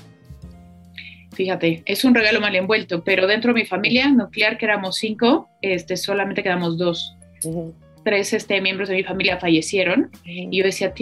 fíjate, 1.37 1.83
es 1.85 2.05
un 2.05 2.15
regalo 2.15 2.41
mal 2.41 2.57
envuelto, 2.57 3.05
pero 3.05 3.27
dentro 3.27 3.53
de 3.53 3.61
mi 3.61 3.67
familia 3.67 4.09
nuclear, 4.09 4.59
que 4.59 4.65
éramos 4.65 4.97
cinco, 4.97 5.49
este, 5.63 5.97
solamente 5.97 6.43
quedamos 6.43 6.79
dos. 6.79 7.17
Uh 7.45 7.51
-huh. 7.51 7.75
Tres 8.05 8.33
este, 8.33 8.61
miembros 8.61 8.89
de 8.89 8.97
mi 8.97 9.03
familia 9.03 9.39
fallecieron 9.39 10.11
uh 10.13 10.29
-huh. 10.29 10.49
y 10.51 10.59
yo 10.59 10.65
decía, 10.65 10.93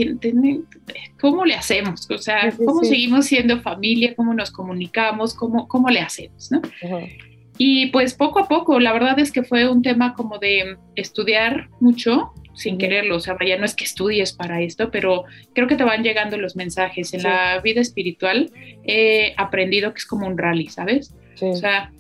¿cómo 1.20 1.44
le 1.44 1.54
hacemos? 1.54 2.10
O 2.10 2.18
sea, 2.18 2.52
¿cómo 2.56 2.80
sí, 2.80 2.86
sí. 2.86 2.94
seguimos 2.94 3.26
siendo 3.26 3.60
familia? 3.60 4.14
¿Cómo 4.14 4.34
nos 4.34 4.50
comunicamos? 4.50 5.34
¿Cómo, 5.34 5.68
cómo 5.68 5.88
le 5.88 6.00
hacemos? 6.00 6.50
¿no? 6.50 6.58
Uh 6.58 6.88
-huh. 6.88 7.08
Y 7.56 7.86
pues 7.86 8.14
poco 8.14 8.40
a 8.40 8.48
poco, 8.48 8.80
la 8.80 8.92
verdad 8.92 9.18
es 9.18 9.30
que 9.30 9.44
fue 9.44 9.68
un 9.68 9.82
tema 9.82 10.14
como 10.14 10.38
de 10.38 10.76
estudiar 10.96 11.68
mucho, 11.80 12.32
sin 12.54 12.78
quererlo, 12.78 13.16
o 13.16 13.20
sea, 13.20 13.37
ya 13.46 13.56
no 13.56 13.64
es 13.64 13.75
que 13.75 13.84
estudies 13.84 14.32
para 14.32 14.61
esto, 14.61 14.90
pero 14.90 15.25
creo 15.54 15.66
que 15.66 15.76
te 15.76 15.84
van 15.84 16.02
llegando 16.02 16.37
los 16.37 16.56
mensajes. 16.56 17.12
En 17.14 17.20
sí. 17.20 17.26
la 17.26 17.61
vida 17.61 17.80
espiritual 17.80 18.50
he 18.84 19.34
aprendido 19.37 19.92
que 19.92 19.99
es 19.99 20.06
como 20.06 20.26
un 20.26 20.38
rally, 20.38 20.68
¿sabes? 20.68 21.14
Sí. 21.34 21.46
O 21.46 21.56
sea, 21.56 21.90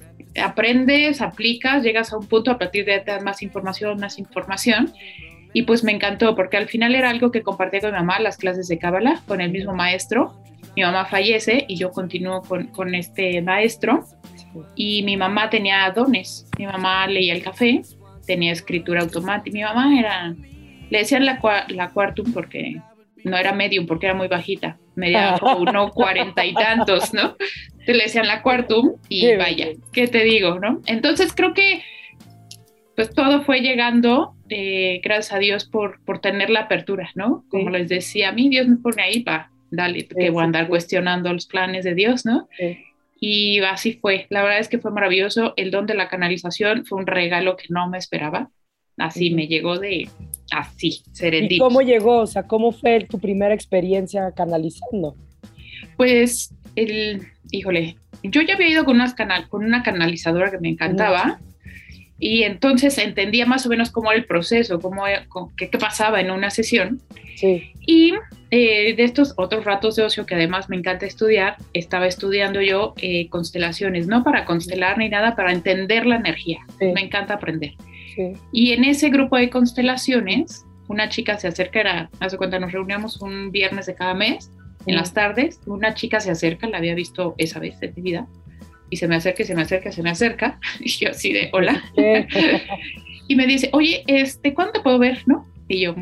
aprendes, 0.42 1.20
aplicas, 1.20 1.82
llegas 1.82 2.12
a 2.12 2.18
un 2.18 2.26
punto, 2.26 2.50
a 2.50 2.58
partir 2.58 2.84
de 2.84 2.94
ahí 2.94 3.20
más 3.22 3.42
información, 3.42 3.98
más 4.00 4.18
información. 4.18 4.92
Y 5.52 5.62
pues 5.62 5.84
me 5.84 5.92
encantó, 5.92 6.34
porque 6.34 6.56
al 6.56 6.68
final 6.68 6.94
era 6.94 7.10
algo 7.10 7.30
que 7.30 7.42
compartía 7.42 7.80
con 7.80 7.92
mi 7.92 7.98
mamá, 7.98 8.18
las 8.18 8.36
clases 8.36 8.66
de 8.66 8.78
Cábala, 8.78 9.22
con 9.26 9.40
el 9.40 9.50
mismo 9.50 9.72
maestro. 9.72 10.34
Mi 10.74 10.82
mamá 10.82 11.04
fallece 11.04 11.64
y 11.68 11.76
yo 11.76 11.92
continúo 11.92 12.42
con, 12.42 12.66
con 12.68 12.94
este 12.94 13.40
maestro. 13.40 14.04
Y 14.74 15.04
mi 15.04 15.16
mamá 15.16 15.50
tenía 15.50 15.88
dones. 15.90 16.48
Mi 16.58 16.66
mamá 16.66 17.06
leía 17.06 17.34
el 17.34 17.42
café, 17.42 17.82
tenía 18.26 18.52
escritura 18.52 19.02
automática. 19.02 19.54
Mi 19.54 19.62
mamá 19.62 19.98
era, 19.98 20.34
le 20.90 20.98
decían 20.98 21.24
la, 21.26 21.40
la 21.68 21.90
quartum 21.90 22.32
porque 22.32 22.80
no 23.24 23.36
era 23.36 23.52
medium, 23.52 23.86
porque 23.86 24.06
era 24.06 24.14
muy 24.14 24.28
bajita. 24.28 24.78
Media 24.96 25.38
uno 25.58 25.90
cuarenta 25.90 26.44
y 26.44 26.54
tantos, 26.54 27.12
¿no? 27.12 27.36
Te 27.84 27.94
le 27.94 28.04
decían 28.04 28.26
la 28.26 28.42
quartum 28.42 28.92
y 29.08 29.34
vaya, 29.36 29.68
¿qué 29.92 30.06
te 30.06 30.24
digo, 30.24 30.58
no? 30.60 30.80
Entonces 30.86 31.32
creo 31.34 31.52
que 31.52 31.82
pues 32.94 33.12
todo 33.12 33.42
fue 33.42 33.60
llegando, 33.60 34.34
eh, 34.48 35.00
gracias 35.02 35.32
a 35.32 35.38
Dios 35.38 35.64
por, 35.64 36.00
por 36.04 36.20
tener 36.20 36.48
la 36.48 36.60
apertura, 36.60 37.10
¿no? 37.16 37.44
Como 37.48 37.70
les 37.70 37.88
decía, 37.88 38.28
a 38.28 38.32
mí 38.32 38.48
Dios 38.48 38.68
me 38.68 38.76
pone 38.76 39.02
ahí, 39.02 39.20
para 39.20 39.50
dale, 39.70 40.06
que 40.06 40.30
voy 40.30 40.42
a 40.42 40.44
andar 40.44 40.68
cuestionando 40.68 41.32
los 41.32 41.46
planes 41.46 41.84
de 41.84 41.94
Dios, 41.94 42.24
¿no? 42.24 42.48
Y 43.26 43.60
así 43.60 43.94
fue, 43.94 44.26
la 44.28 44.42
verdad 44.42 44.58
es 44.58 44.68
que 44.68 44.78
fue 44.78 44.90
maravilloso, 44.90 45.54
el 45.56 45.70
don 45.70 45.86
de 45.86 45.94
la 45.94 46.10
canalización 46.10 46.84
fue 46.84 46.98
un 46.98 47.06
regalo 47.06 47.56
que 47.56 47.64
no 47.70 47.88
me 47.88 47.96
esperaba, 47.96 48.50
así 48.98 49.30
me 49.30 49.46
llegó 49.46 49.78
de, 49.78 50.10
así, 50.50 51.02
serendipity. 51.12 51.54
¿Y 51.54 51.58
cómo 51.58 51.80
llegó? 51.80 52.18
O 52.18 52.26
sea, 52.26 52.42
¿cómo 52.42 52.70
fue 52.70 53.00
tu 53.08 53.18
primera 53.18 53.54
experiencia 53.54 54.30
canalizando? 54.36 55.16
Pues, 55.96 56.54
el, 56.76 57.22
híjole, 57.50 57.96
yo 58.22 58.42
ya 58.42 58.56
había 58.56 58.68
ido 58.68 58.84
con, 58.84 58.96
unas 58.96 59.14
canal, 59.14 59.48
con 59.48 59.64
una 59.64 59.82
canalizadora 59.82 60.50
que 60.50 60.58
me 60.58 60.68
encantaba 60.68 61.40
y 62.18 62.44
entonces 62.44 62.96
entendía 62.98 63.46
más 63.46 63.66
o 63.66 63.68
menos 63.68 63.90
cómo 63.90 64.10
era 64.10 64.20
el 64.20 64.26
proceso, 64.26 64.80
cómo, 64.80 65.04
qué, 65.56 65.68
qué 65.68 65.78
pasaba 65.78 66.20
en 66.20 66.30
una 66.30 66.50
sesión. 66.50 67.00
Sí. 67.36 67.72
Y 67.80 68.14
eh, 68.50 68.94
de 68.94 69.04
estos 69.04 69.34
otros 69.36 69.64
ratos 69.64 69.96
de 69.96 70.04
ocio 70.04 70.24
que 70.24 70.36
además 70.36 70.68
me 70.68 70.76
encanta 70.76 71.06
estudiar, 71.06 71.56
estaba 71.72 72.06
estudiando 72.06 72.60
yo 72.60 72.94
eh, 73.02 73.28
constelaciones, 73.28 74.06
no 74.06 74.22
para 74.22 74.44
constelar 74.44 74.96
ni 74.98 75.08
nada, 75.08 75.34
para 75.34 75.52
entender 75.52 76.06
la 76.06 76.16
energía. 76.16 76.60
Me 76.80 77.00
encanta 77.00 77.34
aprender. 77.34 77.72
Sí. 78.14 78.32
Y 78.52 78.72
en 78.72 78.84
ese 78.84 79.10
grupo 79.10 79.36
de 79.36 79.50
constelaciones, 79.50 80.64
una 80.86 81.08
chica 81.08 81.36
se 81.36 81.48
acerca, 81.48 81.80
era, 81.80 82.10
hace 82.20 82.36
cuenta, 82.36 82.60
nos 82.60 82.70
reuníamos 82.70 83.20
un 83.20 83.50
viernes 83.50 83.86
de 83.86 83.96
cada 83.96 84.14
mes, 84.14 84.52
en 84.86 84.96
las 84.96 85.14
tardes, 85.14 85.60
una 85.66 85.94
chica 85.94 86.20
se 86.20 86.30
acerca, 86.30 86.68
la 86.68 86.78
había 86.78 86.94
visto 86.94 87.34
esa 87.38 87.58
vez 87.58 87.76
en 87.80 87.92
mi 87.96 88.02
vida, 88.02 88.28
y 88.90 88.96
se 88.96 89.08
me 89.08 89.16
acerca, 89.16 89.44
se 89.44 89.54
me 89.54 89.62
acerca, 89.62 89.92
se 89.92 90.02
me 90.02 90.10
acerca, 90.10 90.58
y 90.80 90.88
yo 90.90 91.10
así 91.10 91.32
de, 91.32 91.50
hola. 91.52 91.82
y 93.28 93.36
me 93.36 93.46
dice, 93.46 93.70
oye, 93.72 94.04
este, 94.06 94.54
¿cuándo 94.54 94.82
puedo 94.82 94.98
ver, 94.98 95.22
no? 95.26 95.46
Y 95.68 95.80
yo, 95.80 95.94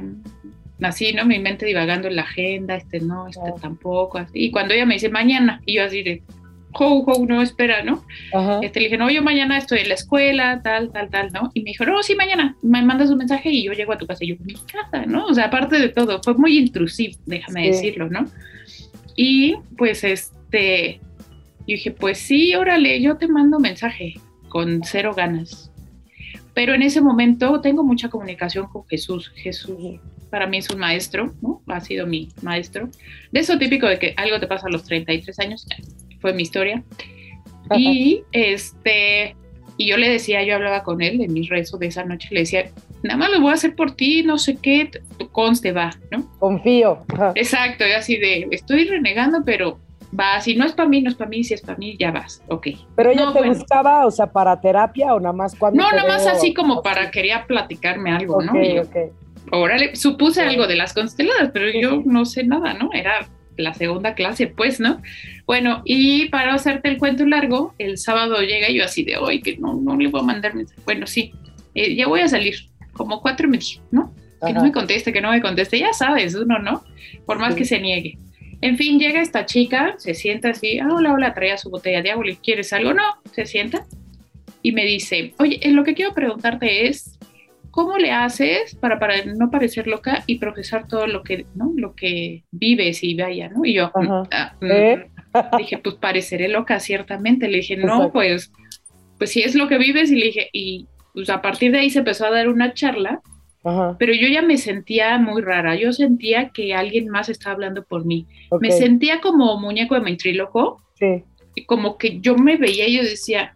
así, 0.82 1.12
¿no? 1.12 1.24
Mi 1.24 1.38
mente 1.38 1.66
divagando 1.66 2.08
en 2.08 2.16
la 2.16 2.22
agenda, 2.22 2.76
este 2.76 3.00
no, 3.00 3.28
este 3.28 3.52
tampoco, 3.60 4.18
así. 4.18 4.32
Y 4.34 4.50
cuando 4.50 4.74
ella 4.74 4.86
me 4.86 4.94
dice 4.94 5.08
mañana, 5.08 5.60
y 5.64 5.74
yo 5.74 5.84
así 5.84 6.02
de, 6.02 6.22
ho, 6.72 7.04
ho, 7.04 7.26
no, 7.26 7.42
espera, 7.42 7.82
¿no? 7.82 8.04
Este, 8.62 8.80
le 8.80 8.86
dije, 8.86 8.98
no, 8.98 9.10
yo 9.10 9.22
mañana 9.22 9.58
estoy 9.58 9.80
en 9.80 9.88
la 9.88 9.94
escuela, 9.94 10.60
tal, 10.62 10.90
tal, 10.90 11.10
tal, 11.10 11.32
¿no? 11.32 11.50
Y 11.54 11.62
me 11.62 11.70
dijo, 11.70 11.84
no, 11.84 12.02
sí, 12.02 12.14
mañana, 12.14 12.56
me 12.62 12.82
mandas 12.82 13.10
un 13.10 13.18
mensaje 13.18 13.50
y 13.50 13.64
yo 13.64 13.72
llego 13.72 13.92
a 13.92 13.98
tu 13.98 14.06
casa. 14.06 14.24
Y 14.24 14.28
yo, 14.28 14.36
mi 14.44 14.54
casa, 14.54 15.06
¿no? 15.06 15.26
O 15.26 15.34
sea, 15.34 15.46
aparte 15.46 15.78
de 15.78 15.88
todo, 15.88 16.22
fue 16.22 16.34
muy 16.34 16.58
intrusivo, 16.58 17.18
déjame 17.26 17.68
decirlo, 17.68 18.08
¿no? 18.08 18.26
Y 19.16 19.56
pues, 19.76 20.04
este, 20.04 21.00
yo 21.66 21.74
dije, 21.74 21.90
pues 21.90 22.18
sí, 22.18 22.54
órale, 22.54 23.00
yo 23.00 23.16
te 23.16 23.28
mando 23.28 23.58
mensaje 23.58 24.14
con 24.48 24.82
cero 24.84 25.12
ganas. 25.16 25.70
Pero 26.54 26.74
en 26.74 26.82
ese 26.82 27.00
momento 27.00 27.60
tengo 27.60 27.82
mucha 27.82 28.10
comunicación 28.10 28.66
con 28.66 28.86
Jesús. 28.86 29.32
Jesús 29.34 30.00
para 30.30 30.46
mí 30.46 30.58
es 30.58 30.70
un 30.70 30.78
maestro, 30.78 31.34
¿no? 31.42 31.62
Ha 31.68 31.80
sido 31.80 32.06
mi 32.06 32.30
maestro. 32.40 32.88
De 33.30 33.40
eso 33.40 33.58
típico 33.58 33.86
de 33.86 33.98
que 33.98 34.14
algo 34.16 34.40
te 34.40 34.46
pasa 34.46 34.66
a 34.66 34.70
los 34.70 34.84
33 34.84 35.38
años, 35.40 35.66
fue 36.20 36.32
mi 36.32 36.42
historia. 36.42 36.82
Y 37.76 38.22
este, 38.32 39.36
y 39.76 39.86
yo 39.86 39.96
le 39.96 40.08
decía, 40.08 40.42
yo 40.42 40.54
hablaba 40.54 40.84
con 40.84 41.02
él 41.02 41.20
en 41.20 41.32
mis 41.32 41.48
rezos 41.48 41.78
de 41.80 41.86
esa 41.86 42.04
noche, 42.04 42.28
le 42.30 42.40
decía, 42.40 42.70
nada 43.02 43.18
más 43.18 43.30
lo 43.30 43.40
voy 43.40 43.50
a 43.50 43.54
hacer 43.54 43.74
por 43.74 43.94
ti, 43.94 44.22
no 44.22 44.38
sé 44.38 44.56
qué, 44.56 44.90
conste, 45.32 45.72
va, 45.72 45.90
¿no? 46.10 46.30
Confío. 46.38 47.04
Exacto, 47.34 47.86
y 47.86 47.92
así 47.92 48.16
de, 48.16 48.48
estoy 48.50 48.84
renegando, 48.84 49.42
pero 49.44 49.78
va, 50.18 50.40
si 50.40 50.54
no 50.54 50.64
es 50.64 50.72
para 50.72 50.88
mí, 50.88 51.02
no 51.02 51.10
es 51.10 51.16
para 51.16 51.30
mí, 51.30 51.44
si 51.44 51.54
es 51.54 51.62
para 51.62 51.78
mí, 51.78 51.96
ya 51.98 52.10
vas, 52.10 52.42
ok. 52.48 52.68
Pero 52.96 53.10
ella 53.10 53.32
te 53.32 53.48
buscaba, 53.48 54.06
o 54.06 54.10
sea, 54.10 54.26
para 54.26 54.60
terapia 54.60 55.14
o 55.14 55.20
nada 55.20 55.32
más 55.32 55.54
cuando... 55.54 55.82
No, 55.82 55.90
nada 55.90 56.08
más 56.08 56.26
así 56.26 56.54
como 56.54 56.82
para 56.82 57.10
quería 57.10 57.46
platicarme 57.46 58.12
algo, 58.12 58.42
¿no? 58.42 58.60
Y 58.60 58.74
yo, 58.76 58.82
Órale, 59.50 59.96
supuse 59.96 60.40
algo 60.40 60.66
de 60.66 60.76
las 60.76 60.94
consteladas, 60.94 61.50
pero 61.52 61.68
yo 61.70 62.02
no 62.04 62.24
sé 62.24 62.44
nada, 62.44 62.74
¿no? 62.74 62.90
Era 62.92 63.26
la 63.56 63.74
segunda 63.74 64.14
clase, 64.14 64.46
pues, 64.46 64.80
¿no? 64.80 65.02
Bueno, 65.46 65.82
y 65.84 66.28
para 66.28 66.54
hacerte 66.54 66.88
el 66.88 66.98
cuento 66.98 67.26
largo, 67.26 67.74
el 67.78 67.98
sábado 67.98 68.40
llega 68.40 68.70
yo 68.70 68.84
así 68.84 69.02
de 69.04 69.16
hoy, 69.16 69.40
que 69.42 69.56
no, 69.58 69.74
no 69.74 69.96
le 69.96 70.08
voy 70.08 70.20
a 70.20 70.24
mandar 70.24 70.54
mensaje. 70.54 70.80
Bueno, 70.84 71.06
sí, 71.06 71.32
eh, 71.74 71.94
ya 71.94 72.06
voy 72.06 72.20
a 72.20 72.28
salir, 72.28 72.54
como 72.92 73.20
cuatro 73.20 73.46
y 73.46 73.50
medio, 73.50 73.80
¿no? 73.90 74.14
Que 74.44 74.52
no 74.52 74.62
me 74.62 74.72
conteste, 74.72 75.12
que 75.12 75.20
no 75.20 75.30
me 75.30 75.40
conteste, 75.40 75.78
ya 75.78 75.92
sabes, 75.92 76.34
uno, 76.34 76.58
¿no? 76.58 76.82
Por 77.26 77.38
más 77.38 77.54
que 77.54 77.64
se 77.64 77.78
niegue. 77.78 78.18
En 78.62 78.76
fin, 78.76 78.98
llega 78.98 79.20
esta 79.20 79.44
chica, 79.44 79.96
se 79.98 80.14
sienta 80.14 80.50
así, 80.50 80.78
ah, 80.78 80.88
hola, 80.92 81.12
hola, 81.12 81.34
traía 81.34 81.58
su 81.58 81.68
botella 81.68 82.00
de 82.00 82.12
agua, 82.12 82.24
¿le 82.24 82.36
quieres 82.36 82.72
algo? 82.72 82.94
No, 82.94 83.02
se 83.32 83.44
sienta 83.44 83.84
y 84.62 84.70
me 84.70 84.84
dice, 84.84 85.34
oye, 85.38 85.60
lo 85.72 85.82
que 85.82 85.94
quiero 85.94 86.14
preguntarte 86.14 86.86
es, 86.86 87.18
¿cómo 87.72 87.98
le 87.98 88.12
haces 88.12 88.76
para, 88.76 89.00
para 89.00 89.24
no 89.24 89.50
parecer 89.50 89.88
loca 89.88 90.22
y 90.28 90.38
profesar 90.38 90.86
todo 90.86 91.08
lo 91.08 91.24
que, 91.24 91.44
¿no? 91.56 91.72
lo 91.76 91.96
que 91.96 92.44
vives 92.52 93.02
y 93.02 93.14
vaya, 93.14 93.48
¿no? 93.48 93.64
Y 93.64 93.74
yo 93.74 93.90
ah, 93.94 94.54
mm, 94.60 94.70
¿Eh? 94.70 95.10
dije, 95.58 95.78
pues 95.78 95.96
pareceré 95.96 96.48
loca, 96.48 96.78
ciertamente. 96.78 97.48
Le 97.48 97.58
dije, 97.58 97.76
no, 97.76 98.12
pues, 98.12 98.52
pues 99.18 99.30
si 99.30 99.42
es 99.42 99.56
lo 99.56 99.66
que 99.66 99.78
vives, 99.78 100.12
y 100.12 100.16
le 100.16 100.26
dije, 100.26 100.48
y 100.52 100.86
pues 101.14 101.28
a 101.30 101.42
partir 101.42 101.72
de 101.72 101.80
ahí 101.80 101.90
se 101.90 101.98
empezó 101.98 102.26
a 102.26 102.30
dar 102.30 102.48
una 102.48 102.74
charla, 102.74 103.20
pero 103.98 104.12
yo 104.12 104.28
ya 104.28 104.42
me 104.42 104.56
sentía 104.58 105.18
muy 105.18 105.42
rara, 105.42 105.76
yo 105.76 105.92
sentía 105.92 106.50
que 106.50 106.74
alguien 106.74 107.08
más 107.08 107.28
estaba 107.28 107.54
hablando 107.54 107.84
por 107.84 108.04
mí. 108.04 108.26
Me 108.60 108.70
sentía 108.72 109.20
como 109.20 109.58
muñeco 109.58 109.94
de 109.94 110.00
mentríloco, 110.00 110.82
sí. 110.98 111.24
y 111.54 111.64
como 111.64 111.96
que 111.96 112.20
yo 112.20 112.36
me 112.36 112.56
veía 112.56 112.88
y 112.88 112.96
yo 112.96 113.02
decía, 113.02 113.54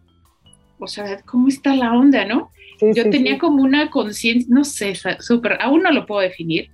o 0.79 0.87
sea, 0.87 1.23
¿cómo 1.25 1.49
está 1.49 1.75
la 1.75 1.93
onda, 1.93 2.25
no? 2.25 2.51
yo 2.95 3.09
tenía 3.09 3.39
como 3.39 3.63
una 3.63 3.91
conciencia, 3.91 4.47
no 4.55 4.63
sé, 4.63 4.95
súper, 5.21 5.59
aún 5.61 5.83
no 5.83 5.93
lo 5.93 6.05
puedo 6.05 6.21
definir, 6.21 6.71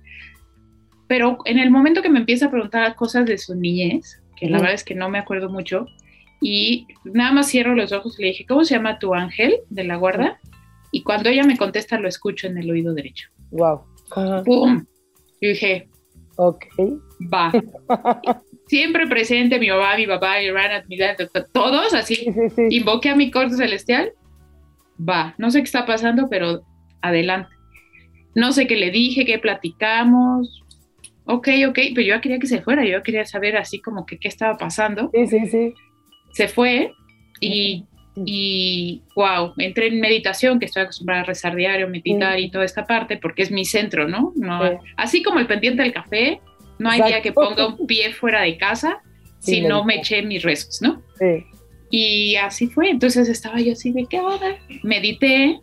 pero 1.07 1.37
en 1.45 1.59
el 1.59 1.71
momento 1.71 2.01
que 2.01 2.09
me 2.09 2.19
empieza 2.19 2.47
a 2.47 2.51
preguntar 2.51 2.95
cosas 2.95 3.25
de 3.25 3.37
su 3.37 3.55
niñez, 3.55 4.21
que 4.35 4.49
la 4.49 4.57
verdad 4.57 4.73
es 4.73 4.83
que 4.83 4.95
no 4.95 5.09
me 5.09 5.19
acuerdo 5.19 5.49
mucho, 5.49 5.85
y 6.41 6.87
nada 7.05 7.31
más 7.31 7.49
cierro 7.49 7.73
los 7.73 7.93
ojos 7.93 8.19
y 8.19 8.23
le 8.23 8.27
dije, 8.29 8.45
¿cómo 8.45 8.65
se 8.65 8.75
llama 8.75 8.99
tu 8.99 9.13
ángel 9.13 9.59
de 9.69 9.85
la 9.85 9.95
guarda? 9.95 10.39
Y 10.93 11.03
cuando 11.03 11.29
ella 11.29 11.43
me 11.43 11.57
contesta, 11.57 11.99
lo 11.99 12.07
escucho 12.07 12.47
en 12.47 12.57
el 12.57 12.71
oído 12.71 12.93
derecho. 12.93 13.27
Wow. 13.51 13.81
¡Pum! 14.45 14.85
Y 15.41 15.49
dije, 15.49 15.89
ok. 16.37 16.65
Va. 17.33 17.51
Siempre 18.67 19.07
presente 19.07 19.59
mi 19.59 19.67
mamá, 19.67 19.97
mi 19.97 20.07
papá, 20.07 20.35
mi 20.87 20.97
todos 21.51 21.93
así. 21.93 22.25
Invoqué 22.69 23.09
a 23.09 23.15
mi 23.15 23.29
corte 23.29 23.57
celestial 23.57 24.13
va, 24.97 25.35
no 25.37 25.51
sé 25.51 25.59
qué 25.59 25.65
está 25.65 25.85
pasando, 25.85 26.27
pero 26.29 26.63
adelante. 27.01 27.49
No 28.35 28.51
sé 28.51 28.67
qué 28.67 28.75
le 28.75 28.91
dije, 28.91 29.25
qué 29.25 29.39
platicamos. 29.39 30.63
Ok, 31.25 31.49
ok, 31.67 31.79
pero 31.95 32.01
yo 32.01 32.21
quería 32.21 32.39
que 32.39 32.47
se 32.47 32.61
fuera, 32.61 32.85
yo 32.85 33.01
quería 33.03 33.25
saber 33.25 33.57
así 33.57 33.79
como 33.79 34.05
que 34.05 34.17
qué 34.17 34.27
estaba 34.27 34.57
pasando. 34.57 35.09
Sí, 35.13 35.27
sí, 35.27 35.47
sí. 35.47 35.73
Se 36.31 36.47
fue 36.47 36.91
y, 37.39 37.85
y 38.15 39.01
wow, 39.15 39.53
entré 39.57 39.87
en 39.87 39.99
meditación, 39.99 40.59
que 40.59 40.65
estoy 40.65 40.83
acostumbrada 40.83 41.21
a 41.21 41.25
rezar 41.25 41.55
diario, 41.55 41.87
meditar 41.87 42.39
y 42.39 42.51
toda 42.51 42.65
esta 42.65 42.85
parte, 42.85 43.17
porque 43.17 43.41
es 43.41 43.51
mi 43.51 43.65
centro, 43.65 44.07
¿no? 44.07 44.33
no 44.35 44.79
Así 44.97 45.23
como 45.23 45.39
el 45.39 45.47
pendiente 45.47 45.81
del 45.81 45.93
café, 45.93 46.39
no 46.77 46.89
hay 46.89 47.01
día 47.01 47.21
que 47.21 47.31
ponga 47.31 47.67
un 47.67 47.87
pie 47.87 48.13
fuera 48.13 48.41
de 48.41 48.57
casa 48.57 49.01
si 49.39 49.61
no 49.61 49.83
me 49.83 49.95
eché 49.95 50.21
mis 50.21 50.43
rezos, 50.43 50.81
¿no? 50.81 51.01
Sí. 51.19 51.45
Y 51.89 52.35
así 52.37 52.67
fue, 52.67 52.89
entonces 52.89 53.29
estaba 53.29 53.59
yo 53.59 53.73
así 53.73 53.91
de 53.91 54.05
qué 54.05 54.19
onda, 54.19 54.57
medité 54.83 55.59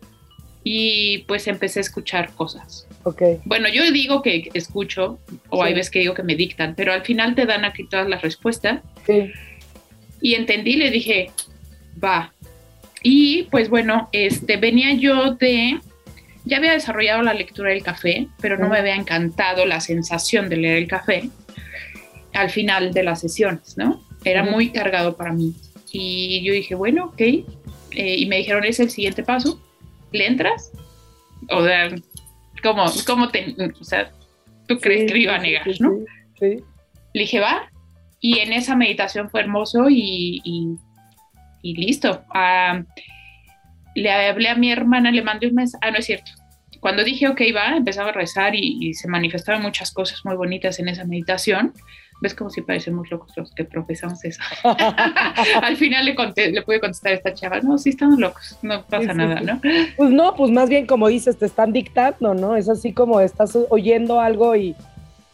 y 0.63 1.19
pues 1.27 1.47
empecé 1.47 1.79
a 1.79 1.81
escuchar 1.81 2.31
cosas. 2.33 2.87
Okay. 3.03 3.39
Bueno, 3.45 3.67
yo 3.67 3.89
digo 3.91 4.21
que 4.21 4.49
escucho, 4.53 5.19
o 5.49 5.63
hay 5.63 5.73
veces 5.73 5.89
que 5.89 5.99
digo 5.99 6.13
que 6.13 6.23
me 6.23 6.35
dictan, 6.35 6.75
pero 6.75 6.93
al 6.93 7.01
final 7.01 7.33
te 7.33 7.45
dan 7.45 7.65
aquí 7.65 7.87
todas 7.87 8.07
las 8.07 8.21
respuestas. 8.21 8.81
Sí. 9.05 9.31
Y 10.21 10.35
entendí, 10.35 10.75
le 10.75 10.91
dije, 10.91 11.31
va. 12.01 12.33
Y 13.03 13.43
pues 13.43 13.69
bueno, 13.69 14.09
este, 14.11 14.57
venía 14.57 14.93
yo 14.93 15.35
de, 15.35 15.79
ya 16.45 16.57
había 16.57 16.73
desarrollado 16.73 17.21
la 17.23 17.33
lectura 17.33 17.71
del 17.71 17.83
café, 17.83 18.27
pero 18.39 18.57
no 18.57 18.69
me 18.69 18.77
había 18.77 18.95
encantado 18.95 19.65
la 19.65 19.79
sensación 19.79 20.49
de 20.49 20.57
leer 20.57 20.77
el 20.77 20.87
café 20.87 21.29
al 22.33 22.49
final 22.49 22.93
de 22.93 23.03
las 23.03 23.21
sesiones, 23.21 23.77
¿no? 23.77 24.01
Era 24.23 24.43
muy 24.43 24.71
cargado 24.71 25.17
para 25.17 25.33
mí. 25.33 25.53
Y 25.91 26.41
yo 26.43 26.53
dije, 26.53 26.75
bueno, 26.75 27.05
ok, 27.05 27.21
eh, 27.21 27.45
y 27.91 28.25
me 28.27 28.37
dijeron, 28.37 28.63
es 28.63 28.79
el 28.79 28.89
siguiente 28.89 29.23
paso, 29.23 29.61
¿le 30.11 30.27
entras? 30.27 30.71
O 31.49 31.63
sea, 31.63 31.89
¿cómo, 32.63 32.85
cómo 33.05 33.29
te, 33.29 33.55
o 33.79 33.83
sea, 33.83 34.11
tú 34.67 34.79
crees 34.79 35.11
que 35.11 35.17
iba 35.17 35.35
a 35.35 35.39
negar, 35.39 35.67
no? 35.79 35.91
Sí, 36.39 36.57
Le 37.13 37.21
dije, 37.21 37.39
va, 37.39 37.69
y 38.21 38.39
en 38.39 38.53
esa 38.53 38.75
meditación 38.75 39.29
fue 39.29 39.41
hermoso 39.41 39.89
y, 39.89 40.41
y, 40.45 40.77
listo. 41.63 42.23
Ah, 42.33 42.83
le 43.95 44.11
hablé 44.11 44.49
a 44.49 44.55
mi 44.55 44.71
hermana, 44.71 45.11
le 45.11 45.21
mandé 45.21 45.47
un 45.47 45.55
mensaje, 45.55 45.83
ah, 45.85 45.91
no 45.91 45.97
es 45.97 46.05
cierto. 46.05 46.31
Cuando 46.79 47.03
dije, 47.03 47.27
ok, 47.27 47.41
va, 47.55 47.77
empezaba 47.77 48.09
a 48.09 48.13
rezar 48.13 48.55
y, 48.55 48.77
y 48.81 48.93
se 48.93 49.07
manifestaban 49.07 49.61
muchas 49.61 49.91
cosas 49.91 50.21
muy 50.25 50.35
bonitas 50.35 50.79
en 50.79 50.87
esa 50.87 51.05
meditación 51.05 51.73
ves 52.21 52.35
como 52.35 52.49
si 52.51 52.61
parecemos 52.61 53.09
locos 53.09 53.35
los 53.35 53.51
que 53.53 53.65
profesamos 53.65 54.23
eso. 54.23 54.41
Al 55.61 55.75
final 55.75 56.05
le, 56.05 56.15
conté, 56.15 56.51
le 56.51 56.61
pude 56.61 56.79
contestar 56.79 57.13
a 57.13 57.15
esta 57.15 57.33
chava, 57.33 57.59
no, 57.61 57.77
sí 57.77 57.89
estamos 57.89 58.19
locos, 58.19 58.57
no 58.61 58.85
pasa 58.85 59.13
nada, 59.13 59.41
¿no? 59.41 59.59
Pues 59.97 60.11
no, 60.11 60.35
pues 60.35 60.51
más 60.51 60.69
bien 60.69 60.85
como 60.85 61.07
dices, 61.07 61.37
te 61.37 61.47
están 61.47 61.73
dictando, 61.73 62.33
¿no? 62.35 62.55
Es 62.55 62.69
así 62.69 62.93
como 62.93 63.19
estás 63.19 63.57
oyendo 63.69 64.21
algo 64.21 64.55
y 64.55 64.75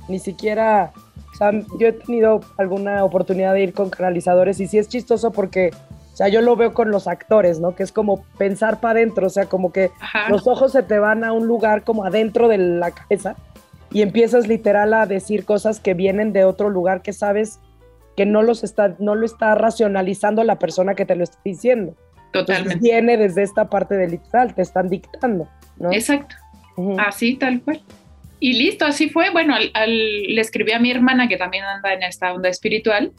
ni 0.07 0.19
siquiera, 0.19 0.93
o 1.34 1.38
sea, 1.38 1.51
yo 1.77 1.88
he 1.88 1.91
tenido 1.91 2.39
alguna 2.57 3.03
oportunidad 3.03 3.53
de 3.53 3.63
ir 3.63 3.74
con 3.74 3.89
canalizadores 3.89 4.60
y 4.60 4.67
sí 4.67 4.77
es 4.77 4.88
chistoso 4.88 5.31
porque... 5.31 5.72
O 6.17 6.24
sea, 6.25 6.29
yo 6.29 6.41
lo 6.41 6.55
veo 6.55 6.74
con 6.74 6.89
los 6.89 7.07
actores, 7.07 7.59
¿no? 7.59 7.75
Que 7.75 7.83
es 7.83 7.91
como 7.91 8.25
pensar 8.39 8.79
para 8.79 8.97
adentro, 8.97 9.27
o 9.27 9.29
sea, 9.29 9.45
como 9.45 9.71
que 9.71 9.91
los 10.29 10.47
ojos 10.47 10.71
se 10.71 10.81
te 10.81 10.97
van 10.97 11.24
a 11.24 11.31
un 11.31 11.45
lugar 11.45 11.83
como 11.83 12.05
adentro 12.05 12.47
de 12.47 12.57
la 12.57 12.89
cabeza 12.89 13.36
y 13.93 14.01
empiezas 14.01 14.47
literal 14.47 14.95
a 14.95 15.05
decir 15.05 15.45
cosas 15.45 15.79
que 15.79 15.93
vienen 15.93 16.33
de 16.33 16.43
otro 16.43 16.71
lugar 16.71 17.03
que 17.03 17.13
sabes 17.13 17.59
que 18.15 18.25
no 18.25 18.41
los 18.41 18.63
está 18.63 18.95
no 18.97 19.13
lo 19.13 19.27
está 19.27 19.53
racionalizando 19.53 20.43
la 20.43 20.57
persona 20.57 20.95
que 20.95 21.05
te 21.05 21.15
lo 21.15 21.24
está 21.24 21.38
diciendo. 21.45 21.95
Totalmente. 22.33 22.79
viene 22.81 23.15
desde 23.15 23.43
esta 23.43 23.69
parte 23.69 23.93
del 23.93 24.09
literal, 24.09 24.55
te 24.55 24.63
están 24.63 24.89
dictando, 24.89 25.47
¿no? 25.77 25.91
Exacto. 25.91 26.36
Así 26.97 27.36
tal 27.36 27.62
cual. 27.62 27.79
Y 28.39 28.53
listo, 28.53 28.86
así 28.86 29.07
fue. 29.07 29.29
Bueno, 29.29 29.53
le 29.59 30.41
escribí 30.41 30.71
a 30.71 30.79
mi 30.79 30.89
hermana 30.89 31.27
que 31.27 31.38
también 31.38 31.63
anda 31.63 31.93
en 31.93 32.01
esta 32.01 32.33
onda 32.33 32.50
espiritual 32.50 33.13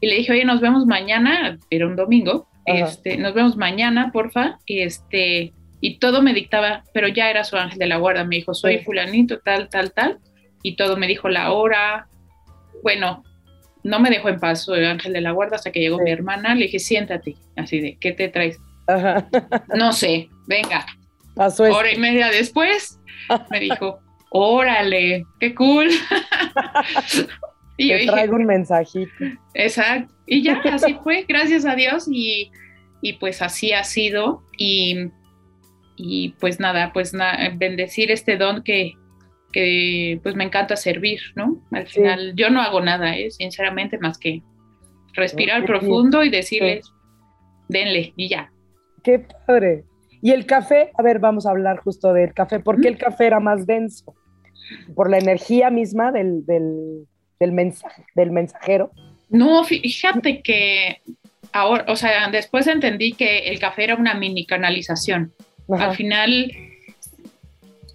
y 0.00 0.06
le 0.06 0.16
dije, 0.16 0.32
oye, 0.32 0.44
nos 0.44 0.60
vemos 0.60 0.86
mañana, 0.86 1.58
era 1.70 1.86
un 1.86 1.96
domingo, 1.96 2.48
este, 2.66 3.16
nos 3.16 3.34
vemos 3.34 3.56
mañana, 3.56 4.10
porfa, 4.12 4.58
y 4.66 4.80
este, 4.80 5.52
y 5.80 5.98
todo 5.98 6.22
me 6.22 6.34
dictaba, 6.34 6.84
pero 6.92 7.08
ya 7.08 7.30
era 7.30 7.44
su 7.44 7.56
ángel 7.56 7.78
de 7.78 7.86
la 7.86 7.96
guarda, 7.96 8.24
me 8.24 8.36
dijo, 8.36 8.54
soy 8.54 8.78
fulanito, 8.78 9.38
tal, 9.38 9.68
tal, 9.68 9.92
tal, 9.92 10.18
y 10.62 10.76
todo 10.76 10.96
me 10.96 11.06
dijo 11.06 11.28
la 11.28 11.52
hora, 11.52 12.08
bueno, 12.82 13.22
no 13.82 14.00
me 14.00 14.10
dejó 14.10 14.28
en 14.28 14.40
paz 14.40 14.66
el 14.68 14.84
ángel 14.84 15.12
de 15.12 15.20
la 15.20 15.30
guarda 15.30 15.56
hasta 15.56 15.70
que 15.70 15.80
llegó 15.80 15.98
mi 15.98 16.10
hermana, 16.10 16.54
le 16.54 16.64
dije, 16.64 16.78
siéntate, 16.78 17.36
así 17.56 17.80
de, 17.80 17.96
¿qué 17.98 18.12
te 18.12 18.28
traes? 18.28 18.58
No 19.74 19.92
sé, 19.92 20.28
venga. 20.46 20.86
Pasó 21.34 21.64
Hora 21.64 21.92
y 21.92 21.98
media 21.98 22.30
después, 22.30 23.00
me 23.50 23.60
dijo, 23.60 24.00
órale, 24.30 25.24
qué 25.40 25.54
cool. 25.54 25.88
y 27.76 27.88
te 27.88 28.06
traigo 28.06 28.36
un 28.36 28.46
mensajito. 28.46 29.12
Exacto, 29.54 30.14
y 30.26 30.42
ya 30.42 30.60
así 30.72 30.96
fue, 31.02 31.24
gracias 31.28 31.64
a 31.64 31.74
Dios, 31.74 32.06
y, 32.10 32.50
y 33.02 33.14
pues 33.14 33.42
así 33.42 33.72
ha 33.72 33.84
sido, 33.84 34.42
y 34.58 35.10
y 35.96 36.30
pues 36.40 36.60
nada, 36.60 36.92
pues 36.92 37.12
bendecir 37.56 38.10
este 38.10 38.36
don 38.36 38.62
que, 38.62 38.92
que, 39.52 40.20
pues 40.22 40.36
me 40.36 40.44
encanta 40.44 40.76
servir, 40.76 41.20
¿no? 41.34 41.62
Al 41.72 41.86
final 41.86 42.34
yo 42.36 42.50
no 42.50 42.60
hago 42.60 42.80
nada, 42.80 43.16
¿eh? 43.16 43.30
sinceramente, 43.30 43.98
más 43.98 44.18
que 44.18 44.42
respirar 45.14 45.64
profundo 45.64 46.22
y 46.22 46.30
decirles, 46.30 46.92
denle 47.68 48.12
y 48.16 48.28
ya. 48.28 48.52
Qué 49.02 49.20
padre. 49.46 49.84
Y 50.20 50.32
el 50.32 50.44
café, 50.44 50.90
a 50.96 51.02
ver, 51.02 51.18
vamos 51.18 51.46
a 51.46 51.50
hablar 51.50 51.78
justo 51.78 52.12
del 52.12 52.34
café. 52.34 52.60
¿Por 52.60 52.80
qué 52.80 52.88
el 52.88 52.98
café 52.98 53.26
era 53.26 53.40
más 53.40 53.66
denso? 53.66 54.14
¿Por 54.94 55.08
la 55.10 55.18
energía 55.18 55.70
misma 55.70 56.12
del, 56.12 56.44
del, 56.44 57.06
del, 57.40 57.52
mensaje, 57.52 58.04
del 58.14 58.30
mensajero? 58.30 58.90
No, 59.28 59.64
fíjate 59.64 60.42
que 60.42 61.00
ahora, 61.52 61.84
o 61.88 61.96
sea, 61.96 62.28
después 62.30 62.66
entendí 62.66 63.12
que 63.12 63.48
el 63.48 63.58
café 63.58 63.84
era 63.84 63.96
una 63.96 64.14
mini 64.14 64.46
canalización. 64.46 65.32
Al 65.68 65.96
final, 65.96 66.52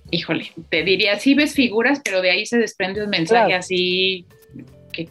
híjole, 0.10 0.52
te 0.70 0.84
diría, 0.84 1.18
sí 1.18 1.36
ves 1.36 1.54
figuras, 1.54 2.02
pero 2.04 2.22
de 2.22 2.32
ahí 2.32 2.46
se 2.46 2.58
desprende 2.58 3.04
un 3.04 3.10
mensaje 3.10 3.54
así 3.54 4.26
que 4.92 5.08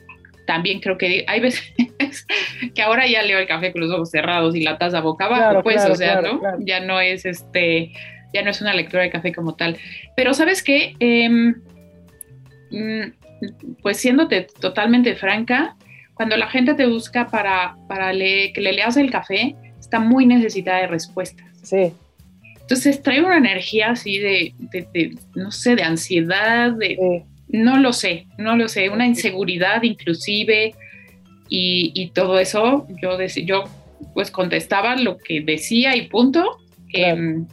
también 0.47 0.81
creo 0.81 0.99
que 0.99 1.25
hay 1.27 1.41
veces 1.41 1.73
que 2.75 2.83
ahora 2.83 3.07
ya 3.07 3.23
leo 3.23 3.39
el 3.39 3.47
café 3.47 3.73
con 3.73 3.83
los 3.83 3.91
ojos 3.93 4.11
cerrados 4.11 4.55
y 4.55 4.63
la 4.63 4.79
taza 4.79 5.01
boca 5.01 5.27
abajo, 5.27 5.63
pues, 5.63 5.85
o 5.85 5.95
sea, 5.95 6.21
¿no? 6.21 6.41
Ya 6.59 6.81
no 6.81 7.01
es 7.01 7.25
este, 7.25 7.93
ya 8.35 8.43
no 8.43 8.51
es 8.51 8.61
una 8.61 8.75
lectura 8.75 9.03
de 9.03 9.11
café 9.11 9.33
como 9.33 9.55
tal. 9.55 9.79
Pero 10.17 10.35
sabes 10.35 10.63
qué, 10.63 10.95
em, 10.99 11.55
mm, 12.71 13.13
pues 13.83 13.99
siéndote 13.99 14.47
totalmente 14.61 15.15
franca, 15.15 15.77
cuando 16.15 16.37
la 16.37 16.49
gente 16.49 16.75
te 16.75 16.87
busca 16.87 17.29
para, 17.29 17.77
para 17.89 18.13
que 18.13 18.53
le 18.57 18.73
leas 18.73 18.97
el 18.97 19.11
café, 19.11 19.57
está 19.79 20.01
muy 20.01 20.27
necesitada 20.27 20.81
de 20.81 20.87
respuestas. 20.87 21.47
Sí. 21.63 21.93
Entonces 22.61 23.03
trae 23.03 23.23
una 23.23 23.39
energía 23.39 23.91
así 23.91 24.19
de, 24.19 24.55
no 25.35 25.51
sé, 25.51 25.77
de 25.77 25.83
ansiedad, 25.83 26.73
de, 26.73 27.25
no 27.49 27.79
lo 27.79 27.93
sé, 27.93 28.27
no 28.39 28.57
lo 28.57 28.69
sé, 28.69 28.91
una 28.91 29.07
inseguridad 29.07 29.83
inclusive 29.83 30.75
y, 31.49 32.13
todo 32.15 32.39
eso, 32.39 32.87
yo, 33.03 33.19
yo 33.45 33.65
pues 34.15 34.31
contestaba 34.31 34.95
lo 34.97 35.19
que 35.19 35.41
decía 35.41 35.97
y 35.97 36.09
punto. 36.09 36.59
Em, 36.93 37.47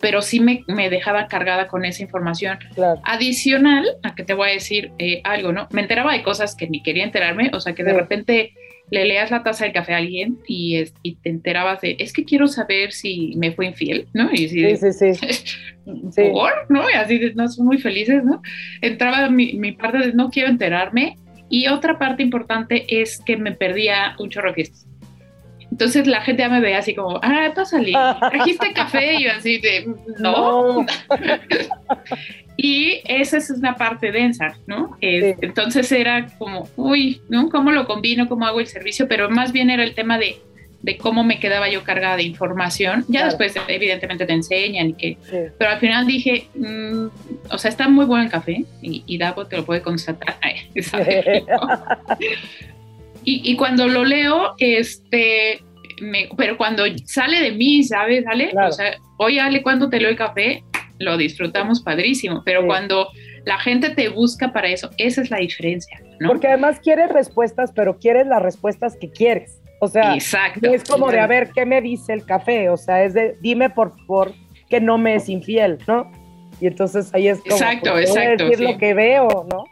pero 0.00 0.22
sí 0.22 0.40
me, 0.40 0.64
dejaba 0.90 1.26
cargada 1.26 1.68
con 1.68 1.84
esa 1.84 2.02
información. 2.02 2.58
Adicional 3.04 3.86
a 4.02 4.14
que 4.14 4.24
te 4.24 4.34
voy 4.34 4.50
a 4.50 4.52
decir 4.52 4.92
eh, 4.98 5.20
algo, 5.24 5.52
¿no? 5.52 5.68
Me 5.70 5.82
enteraba 5.82 6.12
de 6.12 6.22
cosas 6.22 6.54
que 6.54 6.68
ni 6.68 6.82
quería 6.82 7.04
enterarme, 7.04 7.50
o 7.52 7.60
sea, 7.60 7.74
que 7.74 7.84
de 7.84 7.92
repente 7.92 8.52
le 8.90 9.04
leas 9.04 9.30
la 9.30 9.42
taza 9.42 9.64
de 9.64 9.72
café 9.72 9.94
a 9.94 9.96
alguien 9.96 10.38
y, 10.46 10.76
es, 10.76 10.94
y 11.02 11.16
te 11.16 11.30
enterabas 11.30 11.80
de, 11.80 11.96
es 11.98 12.12
que 12.12 12.24
quiero 12.24 12.46
saber 12.46 12.92
si 12.92 13.34
me 13.36 13.52
fue 13.52 13.66
infiel, 13.66 14.06
¿no? 14.12 14.30
Y 14.32 14.48
sí, 14.48 14.76
sí, 14.76 14.92
sí. 15.14 16.22
¿Por? 16.32 16.52
¿No? 16.68 16.88
Y 16.88 16.94
así, 16.94 17.32
no, 17.34 17.48
son 17.48 17.66
muy 17.66 17.78
felices, 17.78 18.24
¿no? 18.24 18.42
Entraba 18.80 19.28
mi, 19.28 19.54
mi, 19.54 19.72
parte 19.72 19.98
de, 19.98 20.12
no 20.12 20.30
quiero 20.30 20.50
enterarme. 20.50 21.16
Y 21.48 21.68
otra 21.68 21.96
parte 21.96 22.24
importante 22.24 22.86
es 22.88 23.20
que 23.24 23.36
me 23.36 23.52
perdía 23.52 24.16
un 24.18 24.30
chorro 24.30 24.48
de 24.48 24.54
fiestas. 24.54 24.88
Entonces 25.76 26.06
la 26.06 26.22
gente 26.22 26.42
ya 26.42 26.48
me 26.48 26.60
veía 26.60 26.78
así 26.78 26.94
como, 26.94 27.20
ah, 27.22 27.52
pásale, 27.54 27.92
trajiste 28.30 28.72
café 28.72 29.16
y 29.16 29.24
yo 29.24 29.32
así 29.32 29.58
de, 29.58 29.86
no. 30.18 30.82
no. 30.82 30.86
Y 32.58 33.02
esa 33.04 33.36
es 33.36 33.50
una 33.50 33.76
parte 33.76 34.10
densa, 34.10 34.56
¿no? 34.66 34.96
Entonces 35.02 35.92
era 35.92 36.26
como, 36.38 36.66
uy, 36.76 37.20
¿no? 37.28 37.50
¿Cómo 37.50 37.70
lo 37.70 37.86
combino? 37.86 38.26
¿Cómo 38.28 38.46
hago 38.46 38.60
el 38.60 38.66
servicio? 38.66 39.06
Pero 39.06 39.28
más 39.28 39.52
bien 39.52 39.68
era 39.68 39.84
el 39.84 39.94
tema 39.94 40.18
de, 40.18 40.38
de 40.80 40.96
cómo 40.96 41.22
me 41.22 41.38
quedaba 41.38 41.68
yo 41.68 41.84
cargada 41.84 42.16
de 42.16 42.22
información. 42.22 43.04
Ya 43.08 43.26
después, 43.26 43.54
evidentemente, 43.68 44.24
te 44.24 44.32
enseñan 44.32 44.88
y 44.88 44.94
que... 44.94 45.18
Pero 45.58 45.70
al 45.70 45.78
final 45.80 46.06
dije, 46.06 46.48
mm, 46.54 47.06
o 47.50 47.58
sea, 47.58 47.68
está 47.68 47.88
muy 47.88 48.06
bueno 48.06 48.24
el 48.24 48.30
café 48.30 48.64
y, 48.80 49.04
y 49.06 49.18
Dago 49.18 49.46
te 49.46 49.58
lo 49.58 49.66
puede 49.66 49.82
constatar. 49.82 50.36
y, 53.22 53.50
y, 53.52 53.56
cuando 53.56 53.86
lo 53.86 54.06
leo, 54.06 54.54
este... 54.58 55.60
Me, 56.00 56.28
pero 56.36 56.56
cuando 56.56 56.84
sale 57.04 57.40
de 57.40 57.52
mí, 57.52 57.82
¿sabes, 57.82 58.26
Ale? 58.26 58.52
O 58.54 58.72
sea, 58.72 58.96
oye, 59.18 59.40
Ale, 59.40 59.62
¿cuándo 59.62 59.88
te 59.88 59.96
el 59.96 60.16
café? 60.16 60.62
lo 60.98 61.16
disfrutamos 61.16 61.82
padrísimo, 61.82 62.42
pero 62.44 62.66
cuando 62.66 63.08
la 63.44 63.58
gente 63.58 63.90
te 63.90 64.08
busca 64.08 64.52
para 64.52 64.68
eso, 64.68 64.90
esa 64.98 65.22
es 65.22 65.30
la 65.30 65.38
diferencia. 65.38 66.00
¿no? 66.20 66.28
Porque 66.28 66.48
además 66.48 66.80
quieres 66.80 67.10
respuestas, 67.10 67.72
pero 67.74 67.98
quieres 67.98 68.26
las 68.26 68.42
respuestas 68.42 68.96
que 68.96 69.10
quieres. 69.10 69.60
O 69.80 69.88
sea, 69.88 70.14
Exacto. 70.14 70.72
es 70.72 70.84
como 70.84 71.10
de 71.10 71.20
a 71.20 71.26
ver 71.26 71.50
qué 71.54 71.66
me 71.66 71.82
dice 71.82 72.14
el 72.14 72.24
café, 72.24 72.70
o 72.70 72.78
sea, 72.78 73.04
es 73.04 73.12
de 73.12 73.36
dime 73.42 73.68
por 73.68 73.94
favor 73.98 74.32
que 74.70 74.80
no 74.80 74.96
me 74.96 75.16
es 75.16 75.28
infiel, 75.28 75.78
¿no? 75.86 76.10
Y 76.60 76.66
entonces 76.66 77.12
ahí 77.12 77.28
es 77.28 77.40
como 77.40 77.54
exacto, 77.54 77.92
pues, 77.92 78.08
exacto, 78.08 78.44
decir 78.48 78.60
lo 78.66 78.78
que 78.78 78.94
veo, 78.94 79.46
¿no? 79.50 79.64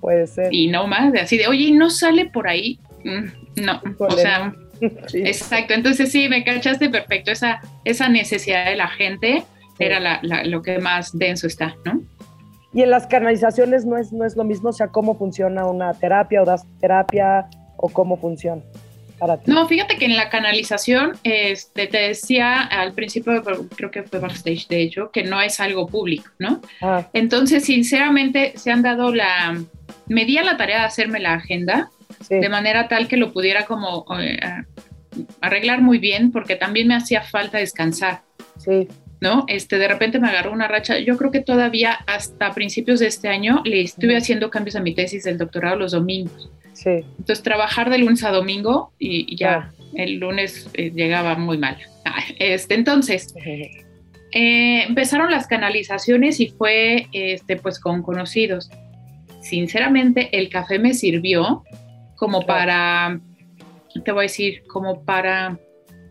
Puede 0.00 0.26
ser. 0.26 0.52
Y 0.52 0.68
no 0.68 0.86
más, 0.86 1.12
de 1.12 1.20
así 1.20 1.38
de, 1.38 1.46
oye, 1.46 1.70
¿no 1.72 1.88
sale 1.88 2.26
por 2.26 2.48
ahí? 2.48 2.78
Mm, 3.02 3.62
no, 3.64 3.80
o 3.98 4.10
sea, 4.10 4.52
exacto. 4.80 5.74
Entonces 5.74 6.12
sí, 6.12 6.28
me 6.28 6.44
cachaste 6.44 6.88
perfecto, 6.88 7.30
esa, 7.30 7.60
esa 7.84 8.08
necesidad 8.08 8.66
de 8.66 8.76
la 8.76 8.88
gente 8.88 9.44
era 9.78 10.20
lo 10.44 10.62
que 10.62 10.78
más 10.78 11.16
denso 11.16 11.46
está, 11.46 11.74
¿no? 11.84 12.02
Y 12.72 12.82
en 12.82 12.90
las 12.90 13.06
canalizaciones 13.06 13.84
no 13.84 13.96
es, 13.96 14.12
no 14.12 14.24
es 14.24 14.36
lo 14.36 14.44
mismo, 14.44 14.68
o 14.68 14.72
sea, 14.72 14.88
cómo 14.88 15.16
funciona 15.16 15.66
una 15.66 15.92
terapia 15.94 16.42
o 16.42 16.44
das 16.44 16.64
terapia 16.80 17.48
o 17.76 17.88
cómo 17.88 18.16
funciona 18.16 18.62
para 19.18 19.38
ti. 19.38 19.50
No, 19.50 19.66
fíjate 19.66 19.96
que 19.96 20.04
en 20.04 20.16
la 20.16 20.30
canalización, 20.30 21.12
este, 21.24 21.88
te 21.88 21.98
decía 21.98 22.62
al 22.62 22.92
principio, 22.92 23.42
creo 23.76 23.90
que 23.90 24.02
fue 24.04 24.20
backstage 24.20 24.68
de 24.68 24.82
hecho, 24.82 25.10
que 25.10 25.24
no 25.24 25.40
es 25.40 25.58
algo 25.58 25.86
público, 25.86 26.30
¿no? 26.38 26.60
Ah. 26.80 27.06
Entonces, 27.12 27.64
sinceramente, 27.64 28.52
se 28.56 28.70
han 28.70 28.82
dado 28.82 29.12
la, 29.12 29.58
me 30.06 30.24
di 30.24 30.38
a 30.38 30.44
la 30.44 30.56
tarea 30.56 30.80
de 30.80 30.84
hacerme 30.84 31.18
la 31.18 31.34
agenda 31.34 31.90
de 32.28 32.48
manera 32.48 32.88
tal 32.88 33.08
que 33.08 33.16
lo 33.16 33.32
pudiera 33.32 33.64
como... 33.66 34.04
Eh, 34.20 34.38
arreglar 35.40 35.80
muy 35.82 35.98
bien 35.98 36.30
porque 36.30 36.56
también 36.56 36.88
me 36.88 36.94
hacía 36.94 37.22
falta 37.22 37.58
descansar. 37.58 38.22
Sí. 38.58 38.88
¿No? 39.20 39.44
Este, 39.48 39.76
de 39.78 39.88
repente 39.88 40.18
me 40.18 40.28
agarró 40.28 40.52
una 40.52 40.66
racha. 40.66 40.98
Yo 40.98 41.16
creo 41.18 41.30
que 41.30 41.40
todavía 41.40 41.92
hasta 42.06 42.52
principios 42.54 43.00
de 43.00 43.08
este 43.08 43.28
año 43.28 43.60
le 43.64 43.82
estuve 43.82 44.16
haciendo 44.16 44.50
cambios 44.50 44.76
a 44.76 44.80
mi 44.80 44.94
tesis 44.94 45.24
del 45.24 45.36
doctorado 45.36 45.76
los 45.76 45.92
domingos. 45.92 46.50
Sí. 46.72 47.04
Entonces, 47.18 47.42
trabajar 47.42 47.90
de 47.90 47.98
lunes 47.98 48.24
a 48.24 48.30
domingo 48.30 48.92
y, 48.98 49.30
y 49.30 49.36
ya 49.36 49.72
el 49.94 50.18
lunes 50.20 50.70
eh, 50.72 50.90
llegaba 50.94 51.34
muy 51.36 51.58
mal. 51.58 51.76
Este, 52.38 52.74
entonces, 52.74 53.34
eh, 53.44 54.84
empezaron 54.88 55.30
las 55.30 55.46
canalizaciones 55.46 56.40
y 56.40 56.48
fue 56.48 57.08
este, 57.12 57.56
pues 57.56 57.78
con 57.78 58.02
conocidos. 58.02 58.70
Sinceramente, 59.42 60.30
el 60.38 60.48
café 60.48 60.78
me 60.78 60.94
sirvió 60.94 61.62
como 62.20 62.44
para, 62.44 63.18
te 64.04 64.12
voy 64.12 64.20
a 64.20 64.22
decir, 64.24 64.62
como 64.68 65.04
para, 65.04 65.58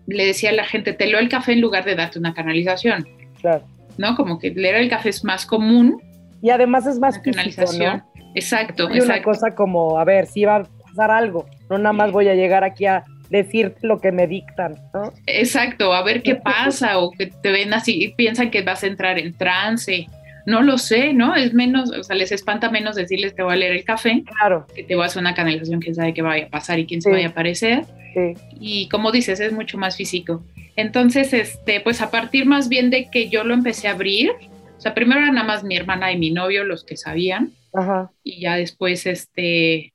le 0.07 0.25
decía 0.25 0.49
a 0.49 0.53
la 0.53 0.65
gente, 0.65 0.91
te 0.91 1.05
leo 1.05 1.19
el 1.19 1.29
café 1.29 1.53
en 1.53 1.61
lugar 1.61 1.85
de 1.85 1.93
darte 1.93 2.17
una 2.17 2.33
canalización. 2.33 3.07
Claro. 3.39 3.63
¿No? 3.99 4.15
Como 4.15 4.39
que 4.39 4.49
leer 4.49 4.75
el 4.77 4.89
café 4.89 5.09
es 5.09 5.23
más 5.23 5.45
común. 5.45 6.01
Y 6.41 6.49
además 6.49 6.87
es 6.87 6.97
más 6.97 7.17
físico, 7.17 7.35
canalización. 7.35 7.97
¿no? 7.97 8.23
Exacto, 8.33 8.87
Hay 8.87 8.97
exacto. 8.97 9.13
una 9.13 9.21
cosa 9.21 9.55
como, 9.55 9.99
a 9.99 10.03
ver, 10.03 10.25
si 10.25 10.45
va 10.45 10.55
a 10.55 10.63
pasar 10.63 11.11
algo, 11.11 11.45
no 11.69 11.77
nada 11.77 11.93
más 11.93 12.11
voy 12.11 12.27
a 12.27 12.33
llegar 12.33 12.63
aquí 12.63 12.87
a 12.87 13.03
decirte 13.29 13.85
lo 13.85 13.99
que 13.99 14.11
me 14.11 14.25
dictan, 14.25 14.79
¿no? 14.95 15.13
Exacto, 15.27 15.93
a 15.93 16.01
ver 16.01 16.23
qué 16.23 16.35
pasa 16.43 16.97
o 16.97 17.11
que 17.11 17.27
te 17.27 17.51
ven 17.51 17.71
así 17.71 18.03
y 18.03 18.15
piensan 18.15 18.49
que 18.49 18.63
vas 18.63 18.83
a 18.83 18.87
entrar 18.87 19.19
en 19.19 19.37
trance. 19.37 20.07
No 20.45 20.61
lo 20.61 20.77
sé, 20.77 21.13
¿no? 21.13 21.35
Es 21.35 21.53
menos, 21.53 21.91
o 21.91 22.03
sea, 22.03 22.15
les 22.15 22.31
espanta 22.31 22.69
menos 22.71 22.95
decirles 22.95 23.35
te 23.35 23.43
voy 23.43 23.53
a 23.53 23.57
leer 23.57 23.73
el 23.73 23.83
café, 23.83 24.23
claro. 24.25 24.65
que 24.73 24.83
te 24.83 24.95
voy 24.95 25.03
a 25.03 25.07
hacer 25.07 25.21
una 25.21 25.35
canalización, 25.35 25.79
quién 25.81 25.95
sabe 25.95 26.13
qué 26.13 26.21
vaya 26.21 26.45
a 26.45 26.49
pasar 26.49 26.79
y 26.79 26.85
quién 26.85 27.01
se 27.01 27.09
Sí. 27.09 27.13
vaya 27.13 27.27
a 27.27 27.31
aparecer. 27.31 27.85
Sí. 28.13 28.33
Y 28.59 28.89
como 28.89 29.11
dices, 29.11 29.39
es 29.39 29.51
mucho 29.53 29.77
más 29.77 29.95
físico. 29.95 30.43
Entonces, 30.75 31.33
este, 31.33 31.81
pues 31.81 32.01
a 32.01 32.09
partir 32.09 32.45
más 32.45 32.69
bien 32.69 32.89
de 32.89 33.09
que 33.11 33.29
yo 33.29 33.43
lo 33.43 33.53
empecé 33.53 33.87
a 33.87 33.91
abrir, 33.91 34.31
o 34.77 34.81
sea, 34.81 34.93
primero 34.93 35.19
era 35.21 35.31
nada 35.31 35.45
más 35.45 35.63
mi 35.63 35.75
hermana 35.75 36.11
y 36.11 36.17
mi 36.17 36.31
novio 36.31 36.63
los 36.63 36.83
que 36.85 36.95
sabían, 36.97 37.51
Ajá. 37.73 38.11
y 38.23 38.39
ya 38.41 38.55
después, 38.55 39.05
este, 39.05 39.93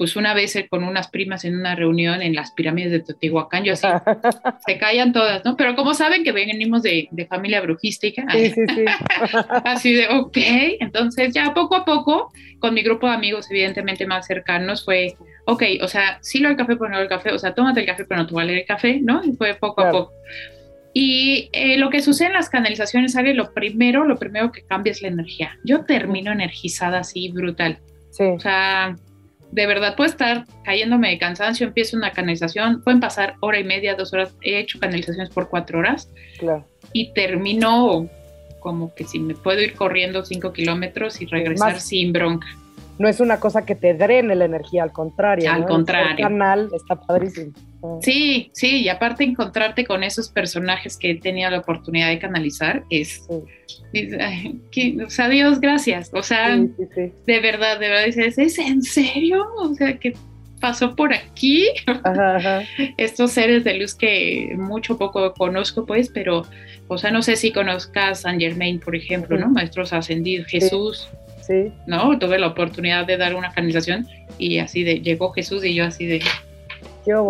pues 0.00 0.16
una 0.16 0.32
vez 0.32 0.56
eh, 0.56 0.66
con 0.66 0.82
unas 0.82 1.08
primas 1.08 1.44
en 1.44 1.58
una 1.58 1.74
reunión 1.74 2.22
en 2.22 2.34
las 2.34 2.52
pirámides 2.52 2.90
de 2.90 3.00
Teotihuacán, 3.00 3.64
yo 3.64 3.74
así, 3.74 3.86
se 4.66 4.78
callan 4.78 5.12
todas, 5.12 5.44
¿no? 5.44 5.58
Pero 5.58 5.76
como 5.76 5.92
saben 5.92 6.24
que 6.24 6.32
venimos 6.32 6.80
de, 6.82 7.06
de 7.10 7.26
familia 7.26 7.60
brujística, 7.60 8.24
Sí, 8.32 8.48
sí, 8.48 8.62
sí. 8.74 8.84
así 9.66 9.92
de, 9.92 10.08
ok, 10.08 10.38
entonces 10.80 11.34
ya 11.34 11.52
poco 11.52 11.76
a 11.76 11.84
poco, 11.84 12.32
con 12.60 12.72
mi 12.72 12.82
grupo 12.82 13.08
de 13.08 13.12
amigos 13.12 13.50
evidentemente 13.50 14.06
más 14.06 14.26
cercanos, 14.26 14.86
fue, 14.86 15.16
ok, 15.44 15.64
o 15.82 15.88
sea, 15.88 16.16
sí 16.22 16.38
lo 16.38 16.48
del 16.48 16.56
café, 16.56 16.76
pero 16.76 16.88
no 16.88 16.98
el 16.98 17.06
café, 17.06 17.32
o 17.32 17.38
sea, 17.38 17.54
tómate 17.54 17.80
el 17.80 17.86
café, 17.86 18.06
pero 18.06 18.24
no 18.24 18.38
a 18.38 18.44
leer 18.44 18.60
el 18.60 18.64
café, 18.66 19.00
¿no? 19.02 19.22
Y 19.22 19.32
fue 19.32 19.52
poco 19.52 19.82
a 19.82 19.90
Claro. 19.90 19.98
poco. 20.06 20.12
Y 20.94 21.50
eh, 21.52 21.76
lo 21.76 21.90
que 21.90 22.00
sucede 22.00 22.28
en 22.28 22.32
las 22.32 22.48
canalizaciones, 22.48 23.16
Ale, 23.16 23.34
lo 23.34 23.52
primero, 23.52 24.06
lo 24.06 24.16
primero 24.16 24.50
que 24.50 24.62
cambia 24.62 24.92
es 24.92 25.02
la 25.02 25.08
energía. 25.08 25.58
Yo 25.62 25.84
termino 25.84 26.32
energizada 26.32 27.00
así, 27.00 27.30
brutal. 27.30 27.80
Sí. 28.12 28.24
O 28.24 28.40
sea, 28.40 28.96
de 29.52 29.66
verdad 29.66 29.96
puedo 29.96 30.08
estar 30.10 30.44
cayéndome 30.64 31.10
de 31.10 31.18
cansancio, 31.18 31.66
empiezo 31.66 31.96
una 31.96 32.12
canalización, 32.12 32.82
pueden 32.82 33.00
pasar 33.00 33.34
hora 33.40 33.58
y 33.58 33.64
media, 33.64 33.94
dos 33.94 34.12
horas, 34.12 34.32
he 34.42 34.58
hecho 34.58 34.78
canalizaciones 34.78 35.30
por 35.30 35.48
cuatro 35.48 35.78
horas 35.80 36.08
Claro. 36.38 36.64
y 36.92 37.12
termino 37.12 38.08
como 38.60 38.94
que 38.94 39.04
si 39.04 39.18
me 39.18 39.34
puedo 39.34 39.60
ir 39.60 39.74
corriendo 39.74 40.24
cinco 40.24 40.52
kilómetros 40.52 41.20
y 41.20 41.26
regresar 41.26 41.74
Más- 41.74 41.82
sin 41.82 42.12
bronca. 42.12 42.46
No 43.00 43.08
es 43.08 43.18
una 43.18 43.40
cosa 43.40 43.64
que 43.64 43.74
te 43.74 43.94
drene 43.94 44.34
la 44.34 44.44
energía, 44.44 44.82
al 44.82 44.92
contrario. 44.92 45.50
Al 45.50 45.62
¿no? 45.62 45.66
contrario. 45.66 46.10
El 46.10 46.16
canal 46.18 46.68
está 46.74 46.96
padrísimo. 47.00 47.52
Sí, 48.02 48.50
sí, 48.52 48.82
y 48.82 48.90
aparte 48.90 49.24
encontrarte 49.24 49.86
con 49.86 50.02
esos 50.04 50.28
personajes 50.28 50.98
que 50.98 51.12
he 51.12 51.14
tenido 51.18 51.48
la 51.48 51.60
oportunidad 51.60 52.08
de 52.08 52.18
canalizar 52.18 52.84
es, 52.90 53.26
que- 54.70 54.98
o 55.02 55.08
sea, 55.08 55.30
Dios, 55.30 55.60
gracias. 55.60 56.10
O 56.12 56.22
sea, 56.22 56.56
Sí, 56.56 56.70
sí, 56.76 56.84
sí. 56.94 57.12
de 57.26 57.40
verdad, 57.40 57.80
de 57.80 57.88
verdad, 57.88 58.04
dices, 58.04 58.36
¿es 58.36 58.58
en 58.58 58.82
serio? 58.82 59.46
O 59.56 59.74
sea, 59.74 59.96
¿qué 59.98 60.12
pasó 60.60 60.94
por 60.94 61.14
aquí? 61.14 61.68
Ajá, 62.04 62.36
ajá. 62.36 62.62
Estos 62.98 63.30
seres 63.32 63.64
de 63.64 63.78
luz 63.78 63.94
que 63.94 64.52
mucho 64.58 64.98
poco 64.98 65.32
conozco, 65.32 65.86
pues, 65.86 66.10
pero, 66.10 66.42
o 66.88 66.98
sea, 66.98 67.10
no 67.10 67.22
sé 67.22 67.36
si 67.36 67.50
conozcas 67.50 68.20
San 68.20 68.38
Germain, 68.38 68.78
por 68.78 68.94
ejemplo, 68.94 69.38
¿no? 69.38 69.48
Maestros 69.48 69.94
ascendidos, 69.94 70.48
Jesús, 70.48 71.08
Sí. 71.50 71.72
¿no? 71.86 72.16
Tuve 72.20 72.38
la 72.38 72.46
oportunidad 72.46 73.06
de 73.06 73.16
dar 73.16 73.34
una 73.34 73.50
canalización 73.52 74.06
y 74.38 74.58
así 74.58 74.84
de, 74.84 75.00
llegó 75.00 75.32
Jesús 75.32 75.64
y 75.64 75.74
yo 75.74 75.84
así 75.84 76.06
de, 76.06 76.22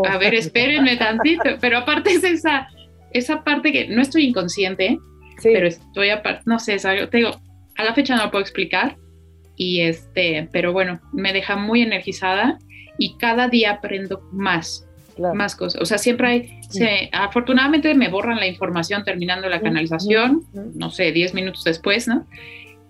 a 0.09 0.19
ver, 0.19 0.35
espérenme 0.35 0.97
tantito, 0.97 1.45
pero 1.61 1.79
aparte 1.79 2.11
es 2.13 2.25
esa, 2.25 2.69
esa 3.13 3.43
parte 3.43 3.73
que 3.73 3.89
no 3.89 4.03
estoy 4.03 4.27
inconsciente, 4.27 4.99
Sí. 5.39 5.49
pero 5.55 5.67
estoy 5.69 6.11
aparte, 6.11 6.43
no 6.45 6.59
sé, 6.59 6.75
es 6.75 6.85
algo- 6.85 7.09
te 7.09 7.17
digo, 7.19 7.31
a 7.77 7.85
la 7.85 7.95
fecha 7.95 8.15
no 8.15 8.25
lo 8.25 8.31
puedo 8.31 8.43
explicar, 8.43 8.97
y 9.57 9.81
este, 9.81 10.49
pero 10.53 10.73
bueno, 10.75 11.01
me 11.15 11.33
deja 11.33 11.57
muy 11.57 11.81
energizada 11.83 12.59
y 12.99 13.17
cada 13.17 13.49
día 13.49 13.71
aprendo 13.73 14.21
más, 14.33 14.87
Claro. 15.17 15.35
más 15.35 15.57
cosas. 15.57 15.81
O 15.81 15.87
sea, 15.87 15.97
siempre 15.99 16.29
hay, 16.29 16.61
se- 16.69 17.09
afortunadamente 17.13 17.95
me 17.95 18.09
borran 18.09 18.39
la 18.39 18.47
información 18.47 19.03
terminando 19.03 19.49
la 19.49 19.61
canalización, 19.63 20.43
no 20.75 20.91
sé, 20.91 21.11
10 21.13 21.33
minutos 21.33 21.65
después, 21.65 22.07
¿no? 22.07 22.27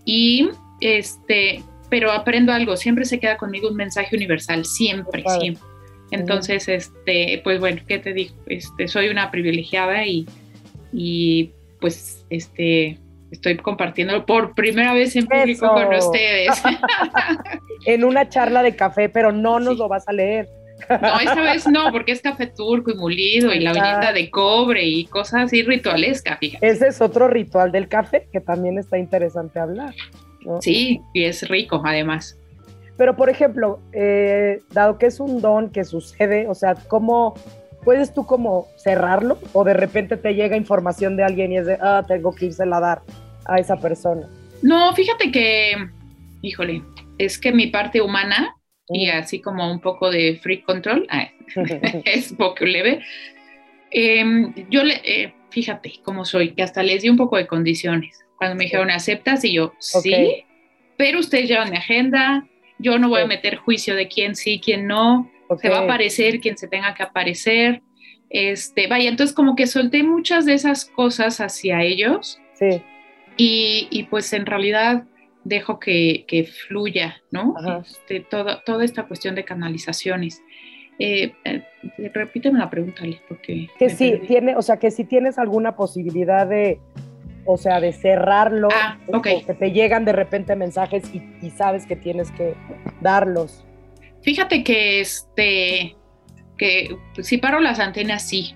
Y 0.05 0.49
este, 0.81 1.63
pero 1.89 2.13
aprendo 2.13 2.53
algo, 2.53 2.77
siempre 2.77 3.05
se 3.05 3.19
queda 3.19 3.37
conmigo 3.37 3.69
un 3.69 3.77
mensaje 3.77 4.15
universal, 4.17 4.65
siempre, 4.65 5.25
siempre. 5.39 5.63
Entonces, 6.13 6.69
este, 6.69 7.41
pues 7.45 7.61
bueno, 7.61 7.83
¿qué 7.87 7.99
te 7.99 8.13
digo? 8.13 8.35
Este, 8.47 8.89
soy 8.89 9.09
una 9.09 9.31
privilegiada 9.31 10.05
y, 10.05 10.27
y 10.93 11.53
pues 11.81 12.27
este, 12.31 12.99
estoy 13.31 13.57
compartiendo 13.59 14.27
por 14.27 14.55
primera 14.55 14.93
vez 14.93 15.15
en 15.17 15.27
público 15.27 15.67
Eso. 15.67 15.75
con 15.75 15.95
ustedes. 15.95 16.63
En 17.87 18.05
una 18.05 18.29
charla 18.29 18.63
de 18.63 18.77
café, 18.77 19.09
pero 19.09 19.33
no 19.33 19.59
nos 19.59 19.79
lo 19.79 19.89
vas 19.89 20.07
a 20.07 20.13
leer. 20.13 20.47
No, 20.89 21.21
esta 21.21 21.41
vez 21.53 21.67
no, 21.67 21.91
porque 21.91 22.13
es 22.13 22.21
café 22.21 22.47
turco 22.47 22.91
y 22.91 22.95
molido 22.95 23.55
y 23.55 23.61
la 23.61 23.73
uñita 23.73 24.13
de 24.13 24.31
cobre 24.31 24.85
y 24.85 25.07
cosas 25.07 25.45
así 25.45 25.63
ritualescas, 25.63 26.39
fíjate. 26.39 26.67
Ese 26.67 26.89
es 26.89 27.01
otro 27.01 27.29
ritual 27.29 27.73
del 27.73 27.89
café 27.89 28.29
que 28.33 28.41
también 28.41 28.79
está 28.79 28.99
interesante 28.99 29.59
hablar. 29.59 29.95
¿No? 30.45 30.61
Sí, 30.61 31.01
y 31.15 31.25
es 31.25 31.49
rico 31.49 31.81
además. 31.85 32.39
Pero, 32.97 33.17
por 33.17 33.31
ejemplo, 33.31 33.81
eh, 33.93 34.61
dado 34.73 34.99
que 34.99 35.07
es 35.07 35.21
un 35.21 35.41
don 35.41 35.71
que 35.71 35.85
sucede, 35.85 36.47
o 36.49 36.55
sea, 36.55 36.75
¿cómo 36.75 37.35
puedes 37.83 38.13
tú 38.13 38.27
como 38.27 38.67
cerrarlo? 38.77 39.39
O 39.55 39.65
de 39.65 39.75
repente 39.75 40.17
te 40.17 40.35
llega 40.35 40.57
información 40.57 41.17
de 41.17 41.25
alguien 41.25 41.53
y 41.53 41.59
es 41.59 41.67
de, 41.67 41.79
ah, 41.81 42.05
tengo 42.07 42.35
que 42.35 42.47
irse 42.47 42.63
a 42.63 42.67
dar 42.67 43.03
a 43.47 43.59
esa 43.59 43.77
persona. 43.77 44.29
No, 44.63 44.93
fíjate 44.95 45.33
que, 45.33 45.77
híjole, 46.43 46.83
es 47.17 47.39
que 47.39 47.53
mi 47.53 47.69
parte 47.69 48.03
humana 48.03 48.55
y 48.89 49.09
así 49.09 49.41
como 49.41 49.71
un 49.71 49.81
poco 49.81 50.11
de 50.11 50.39
free 50.43 50.63
control, 50.63 51.07
ah, 51.11 51.29
es 52.05 52.33
poco 52.33 52.65
leve. 52.65 53.01
Em, 53.91 54.53
yo 54.69 54.85
le, 54.85 55.01
eh, 55.05 55.35
fíjate 55.51 55.95
cómo 56.05 56.25
soy, 56.25 56.53
que 56.53 56.63
hasta 56.63 56.83
les 56.83 57.03
di 57.03 57.09
un 57.09 57.17
poco 57.17 57.37
de 57.37 57.47
condiciones. 57.47 58.21
Cuando 58.41 58.57
me 58.57 58.65
dijeron, 58.65 58.91
¿aceptas? 58.91 59.45
Y 59.45 59.53
yo, 59.53 59.75
sí, 59.79 60.15
Ok. 60.15 60.47
pero 60.97 61.21
ustedes 61.21 61.47
llevan 61.47 61.71
mi 61.71 61.77
agenda, 61.77 62.47
yo 62.79 62.99
no 62.99 63.11
voy 63.11 63.21
a 63.21 63.27
meter 63.27 63.57
juicio 63.57 63.95
de 63.95 64.09
quién 64.09 64.35
sí, 64.35 64.59
quién 64.65 64.87
no, 64.87 65.31
Ok. 65.49 65.61
se 65.61 65.69
va 65.69 65.81
a 65.81 65.83
aparecer 65.83 66.41
quien 66.41 66.57
se 66.57 66.67
tenga 66.67 66.95
que 66.95 67.03
aparecer. 67.03 67.83
Este, 68.31 68.87
vaya, 68.87 69.11
entonces 69.11 69.37
como 69.37 69.57
que 69.57 69.67
solté 69.67 70.03
muchas 70.03 70.47
de 70.47 70.55
esas 70.55 70.87
cosas 70.87 71.41
hacia 71.43 71.83
ellos 71.83 72.41
Sí, 72.55 72.81
y, 73.37 73.89
y 73.91 74.05
pues 74.05 74.33
en 74.33 74.47
realidad 74.47 75.05
dejo 75.45 75.79
que, 75.79 76.25
que 76.27 76.45
fluya, 76.45 77.21
¿no? 77.31 77.55
Este, 77.83 78.21
toda, 78.21 78.63
toda 78.65 78.85
esta 78.87 79.03
cuestión 79.05 79.35
de 79.35 79.45
canalizaciones. 79.45 80.43
Eh, 80.99 81.33
eh, 81.45 81.63
repíteme 82.15 82.59
la 82.59 82.71
pregunta, 82.71 83.03
Ale, 83.03 83.21
porque... 83.29 83.69
que 83.79 83.91
sí 83.91 84.13
perdí. 84.13 84.27
tiene, 84.27 84.57
o 84.57 84.63
sea, 84.63 84.79
que 84.79 84.91
si 84.91 85.05
tienes 85.05 85.39
alguna 85.39 85.75
posibilidad 85.77 86.47
de, 86.47 86.79
o 87.45 87.57
sea, 87.57 87.81
de 87.81 87.93
cerrarlo, 87.93 88.69
Ah, 88.73 88.99
que 89.23 89.55
te 89.55 89.73
llegan 89.73 90.05
de 90.05 90.13
repente 90.13 90.57
mensajes 90.57 91.05
y, 91.15 91.23
y 91.43 91.51
sabes 91.51 91.87
que 91.87 91.97
tienes 91.97 92.31
que 92.33 92.55
darlos. 93.01 93.65
Fíjate 94.23 94.63
que 94.65 95.01
este 95.01 95.97
que 96.57 96.97
si 97.23 97.39
paro 97.39 97.61
las 97.61 97.81
antenas 97.81 98.29
sí, 98.29 98.55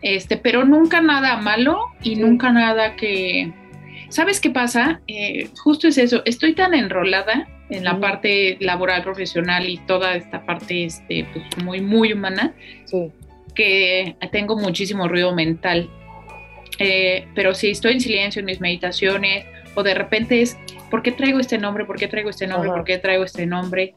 este, 0.00 0.38
pero 0.38 0.64
nunca 0.64 1.02
nada 1.02 1.36
malo 1.36 1.78
y 2.02 2.16
nunca 2.16 2.50
nada 2.50 2.96
que 2.96 3.52
¿Sabes 4.12 4.40
qué 4.40 4.50
pasa? 4.50 5.00
Eh, 5.06 5.48
justo 5.62 5.88
es 5.88 5.96
eso, 5.96 6.20
estoy 6.26 6.54
tan 6.54 6.74
enrolada 6.74 7.48
en 7.70 7.82
la 7.82 7.98
parte 7.98 8.58
laboral, 8.60 9.02
profesional 9.02 9.66
y 9.66 9.78
toda 9.78 10.16
esta 10.16 10.44
parte 10.44 10.84
este, 10.84 11.26
pues, 11.32 11.64
muy, 11.64 11.80
muy 11.80 12.12
humana, 12.12 12.52
Sí, 12.84 13.10
que 13.54 14.16
tengo 14.30 14.58
muchísimo 14.58 15.08
ruido 15.08 15.34
mental. 15.34 15.88
Eh, 16.78 17.26
pero 17.34 17.54
si 17.54 17.70
estoy 17.70 17.92
en 17.92 18.00
silencio 18.00 18.40
en 18.40 18.46
mis 18.46 18.60
meditaciones 18.60 19.44
o 19.74 19.82
de 19.82 19.94
repente 19.94 20.42
es, 20.42 20.56
¿por 20.90 21.02
qué 21.02 21.12
traigo 21.12 21.38
este 21.38 21.58
nombre? 21.58 21.84
¿Por 21.84 21.98
qué 21.98 22.08
traigo 22.08 22.30
este 22.30 22.46
nombre? 22.46 22.68
Ajá. 22.68 22.76
¿Por 22.76 22.84
qué 22.84 22.98
traigo 22.98 23.24
este 23.24 23.46
nombre? 23.46 23.94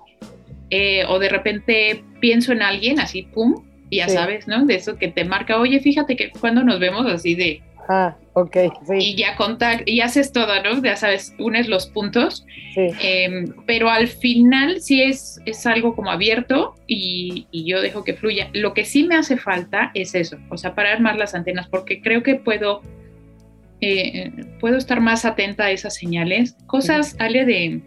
Eh, 0.69 1.03
o 1.07 1.19
de 1.19 1.29
repente 1.29 2.03
pienso 2.19 2.51
en 2.51 2.61
alguien 2.61 2.99
así, 2.99 3.23
¡pum! 3.23 3.63
Y 3.89 3.97
ya 3.97 4.09
sabes, 4.09 4.47
¿no? 4.47 4.65
De 4.65 4.75
eso 4.75 4.97
que 4.97 5.09
te 5.09 5.23
marca, 5.23 5.59
oye, 5.59 5.79
fíjate 5.79 6.15
que 6.15 6.31
cuando 6.31 6.63
nos 6.63 6.79
vemos 6.79 7.05
así 7.05 7.35
de... 7.35 7.61
Ah, 7.88 8.15
ok, 8.34 8.58
sí. 8.88 8.93
Y 9.00 9.15
ya 9.15 9.36
contact 9.36 9.88
y 9.88 10.02
haces 10.02 10.32
todo, 10.32 10.62
¿no? 10.63 10.82
Ya 10.82 10.95
sabes, 10.95 11.36
unes 11.39 11.67
los 11.67 11.88
puntos. 11.88 12.45
Sí. 12.74 12.88
Eh, 13.02 13.45
pero 13.65 13.89
al 13.89 14.08
final 14.08 14.82
sí 14.82 15.02
es, 15.02 15.39
es 15.45 15.65
algo 15.65 15.95
como 15.95 16.12
abierto 16.12 16.76
y, 16.88 17.48
y, 17.52 17.65
yo 17.65 17.82
dejo 17.82 18.04
que 18.04 18.13
fluya. 18.13 18.50
Lo 18.54 18.74
que 18.74 18.86
sí 18.86 19.04
me 19.04 19.15
hace 19.15 19.38
falta 19.38 19.91
es 19.93 20.15
eso, 20.15 20.38
o 20.50 20.58
sea, 20.58 20.76
parar 20.76 21.00
más 21.00 21.17
las 21.17 21.36
antenas, 21.36 21.67
porque 21.67 22.02
creo 22.02 22.24
que 22.24 22.36
puedo, 22.36 22.82
eh, 23.82 24.32
puedo 24.60 24.78
estar 24.78 25.00
más 25.00 25.24
atenta 25.26 25.65
a 25.65 25.71
esas 25.71 25.95
señales. 25.95 26.58
Cosas, 26.65 27.15
Ale, 27.19 27.45
de 27.45 27.82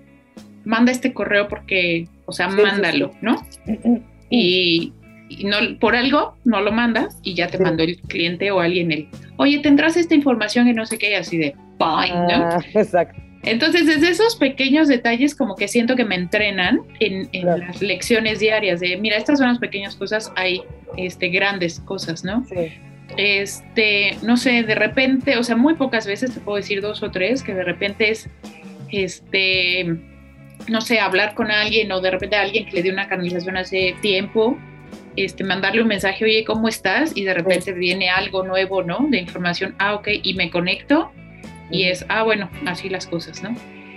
manda 0.64 0.92
este 0.92 1.12
correo 1.12 1.48
porque, 1.48 2.06
o 2.26 2.32
sea, 2.32 2.50
sí, 2.50 2.60
mándalo, 2.60 3.10
sí, 3.12 3.18
¿no? 3.22 3.46
Y, 4.30 4.92
y 5.30 5.44
no, 5.44 5.56
por 5.80 5.96
algo 5.96 6.36
no 6.44 6.60
lo 6.60 6.70
mandas 6.70 7.18
y 7.22 7.32
ya 7.32 7.46
te 7.46 7.56
sí. 7.56 7.62
mandó 7.62 7.82
el 7.82 7.98
cliente 7.98 8.50
o 8.50 8.60
alguien 8.60 8.92
el, 8.92 9.08
oye, 9.38 9.60
tendrás 9.60 9.96
esta 9.96 10.14
información 10.14 10.68
y 10.68 10.74
no 10.74 10.84
sé 10.84 10.98
qué, 10.98 11.12
y 11.12 11.14
así 11.14 11.38
de, 11.38 11.54
bye, 11.78 12.10
¿no? 12.10 12.28
Ah, 12.30 12.60
exacto. 12.74 13.18
Entonces, 13.44 13.86
desde 13.86 14.10
esos 14.10 14.36
pequeños 14.36 14.88
detalles, 14.88 15.34
como 15.34 15.54
que 15.54 15.68
siento 15.68 15.96
que 15.96 16.04
me 16.04 16.16
entrenan 16.16 16.80
en, 17.00 17.28
en 17.32 17.42
claro. 17.42 17.58
las 17.58 17.80
lecciones 17.80 18.40
diarias 18.40 18.80
de, 18.80 18.96
mira, 18.96 19.16
estas 19.16 19.38
son 19.38 19.48
las 19.48 19.58
pequeñas 19.58 19.94
cosas, 19.94 20.32
hay 20.36 20.62
este, 20.96 21.28
grandes 21.28 21.80
cosas, 21.80 22.24
¿no? 22.24 22.44
Sí. 22.44 22.72
Este, 23.16 24.16
no 24.22 24.36
sé, 24.36 24.64
de 24.64 24.74
repente, 24.74 25.38
o 25.38 25.44
sea, 25.44 25.56
muy 25.56 25.74
pocas 25.74 26.06
veces, 26.06 26.34
te 26.34 26.40
puedo 26.40 26.56
decir 26.56 26.80
dos 26.82 27.02
o 27.02 27.10
tres, 27.10 27.42
que 27.42 27.54
de 27.54 27.64
repente 27.64 28.10
es, 28.10 28.28
este, 28.90 29.96
no 30.68 30.80
sé, 30.80 30.98
hablar 30.98 31.34
con 31.34 31.50
alguien 31.50 31.90
o 31.92 32.00
de 32.00 32.10
repente 32.10 32.36
a 32.36 32.42
alguien 32.42 32.66
que 32.66 32.72
le 32.72 32.82
dio 32.82 32.92
una 32.92 33.08
canalización 33.08 33.56
hace 33.56 33.94
tiempo 34.02 34.58
este, 35.24 35.44
mandarle 35.44 35.82
un 35.82 35.88
mensaje, 35.88 36.24
oye, 36.24 36.44
¿cómo 36.44 36.68
estás? 36.68 37.16
Y 37.16 37.24
de 37.24 37.34
repente 37.34 37.72
sí. 37.72 37.78
viene 37.78 38.10
algo 38.10 38.42
nuevo, 38.44 38.82
¿no? 38.82 39.06
De 39.08 39.18
información, 39.18 39.74
ah, 39.78 39.94
ok, 39.94 40.08
y 40.22 40.34
me 40.34 40.50
conecto 40.50 41.10
y 41.70 41.84
es, 41.84 42.04
ah, 42.08 42.22
bueno, 42.22 42.50
así 42.66 42.88
las 42.88 43.06
cosas, 43.06 43.42
¿no? 43.42 43.54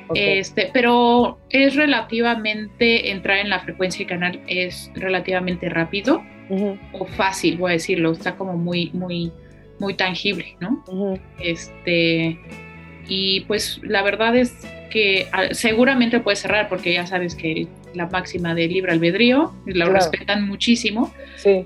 Okay. 0.09 0.39
Este, 0.39 0.69
pero 0.73 1.39
es 1.49 1.75
relativamente, 1.75 3.11
entrar 3.11 3.37
en 3.37 3.49
la 3.49 3.59
frecuencia 3.59 4.03
y 4.03 4.05
canal 4.05 4.41
es 4.47 4.91
relativamente 4.93 5.69
rápido 5.69 6.21
uh 6.49 6.55
-huh. 6.55 6.79
o 6.93 7.05
fácil, 7.05 7.57
voy 7.57 7.71
a 7.71 7.73
decirlo, 7.73 8.11
está 8.11 8.35
como 8.35 8.57
muy, 8.57 8.91
muy, 8.93 9.31
muy 9.79 9.93
tangible, 9.93 10.57
¿no? 10.59 10.83
Uh 10.87 11.13
-huh. 11.13 11.21
Este, 11.39 12.37
y 13.07 13.41
pues 13.41 13.79
la 13.83 14.01
verdad 14.03 14.35
es 14.35 14.53
que 14.89 15.27
seguramente 15.51 16.19
puede 16.19 16.35
cerrar 16.35 16.69
porque 16.69 16.93
ya 16.93 17.07
sabes 17.07 17.35
que 17.35 17.67
la 17.93 18.07
máxima 18.07 18.53
de 18.53 18.67
libre 18.67 18.91
albedrío, 18.91 19.53
lo 19.65 19.73
claro. 19.73 19.93
respetan 19.93 20.47
muchísimo. 20.47 21.13
Sí. 21.37 21.65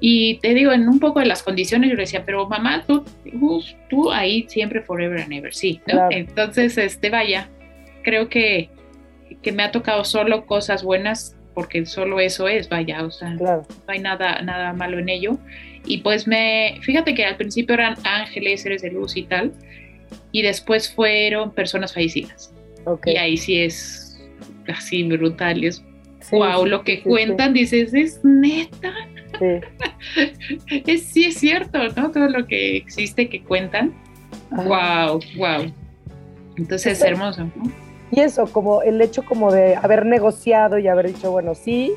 Y 0.00 0.36
te 0.38 0.54
digo, 0.54 0.72
en 0.72 0.88
un 0.88 0.98
poco 0.98 1.20
de 1.20 1.26
las 1.26 1.42
condiciones, 1.42 1.90
yo 1.90 1.96
le 1.96 2.02
decía, 2.02 2.24
pero 2.24 2.48
mamá, 2.48 2.84
tú, 2.86 3.04
tú 3.90 4.10
ahí 4.10 4.46
siempre, 4.48 4.80
forever 4.80 5.20
and 5.20 5.32
ever, 5.32 5.52
sí. 5.52 5.80
¿no? 5.86 5.94
Claro. 5.94 6.08
Entonces, 6.10 6.78
este, 6.78 7.10
vaya, 7.10 7.48
creo 8.02 8.28
que, 8.30 8.70
que 9.42 9.52
me 9.52 9.62
ha 9.62 9.70
tocado 9.70 10.04
solo 10.04 10.46
cosas 10.46 10.82
buenas, 10.82 11.36
porque 11.54 11.84
solo 11.84 12.18
eso 12.18 12.48
es, 12.48 12.68
vaya, 12.70 13.04
o 13.04 13.10
sea, 13.10 13.34
claro. 13.36 13.66
no 13.68 13.92
hay 13.92 13.98
nada, 13.98 14.40
nada 14.40 14.72
malo 14.72 14.98
en 14.98 15.10
ello. 15.10 15.38
Y 15.84 15.98
pues 15.98 16.26
me, 16.26 16.78
fíjate 16.82 17.14
que 17.14 17.24
al 17.24 17.36
principio 17.36 17.74
eran 17.74 17.96
ángeles, 18.04 18.62
seres 18.62 18.80
de 18.80 18.92
luz 18.92 19.16
y 19.16 19.24
tal, 19.24 19.52
y 20.32 20.42
después 20.42 20.92
fueron 20.92 21.52
personas 21.52 21.92
fallecidas. 21.92 22.52
Okay. 22.84 23.14
Y 23.14 23.16
ahí 23.16 23.36
sí 23.36 23.58
es 23.60 24.20
así 24.68 25.02
brutal, 25.04 25.64
es 25.64 25.84
sí, 26.20 26.36
wow, 26.36 26.64
lo 26.66 26.82
que 26.84 26.96
sí, 26.96 27.02
cuentan, 27.02 27.52
dices, 27.52 27.92
es 27.94 28.20
neta. 28.24 28.92
es, 30.86 31.02
sí 31.04 31.24
es 31.24 31.34
cierto, 31.38 31.78
¿no? 31.96 32.10
Todo 32.10 32.28
lo 32.28 32.46
que 32.46 32.76
existe 32.76 33.28
que 33.28 33.42
cuentan. 33.42 33.94
Ajá. 34.50 35.08
Wow, 35.08 35.20
wow. 35.36 35.72
Entonces 36.56 36.98
es 36.98 37.02
hermoso. 37.02 37.44
¿no? 37.44 37.72
Y 38.10 38.20
eso, 38.20 38.46
como 38.46 38.82
el 38.82 39.00
hecho 39.00 39.24
como 39.24 39.52
de 39.52 39.76
haber 39.76 40.04
negociado 40.04 40.78
y 40.78 40.88
haber 40.88 41.08
dicho, 41.08 41.30
bueno, 41.30 41.54
sí, 41.54 41.92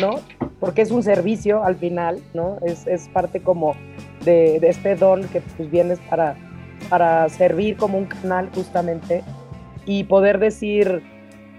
¿no? 0.00 0.20
Porque 0.60 0.82
es 0.82 0.90
un 0.90 1.02
servicio 1.02 1.64
al 1.64 1.76
final, 1.76 2.20
¿no? 2.34 2.58
Es, 2.64 2.86
es 2.86 3.08
parte 3.08 3.40
como 3.40 3.74
de, 4.24 4.60
de, 4.60 4.68
este 4.68 4.94
don 4.94 5.26
que 5.28 5.40
pues 5.40 5.70
vienes 5.70 5.98
para, 6.08 6.36
para 6.88 7.28
servir 7.28 7.76
como 7.76 7.98
un 7.98 8.06
canal 8.06 8.48
justamente 8.54 9.22
y 9.86 10.04
poder 10.04 10.38
decir, 10.38 11.02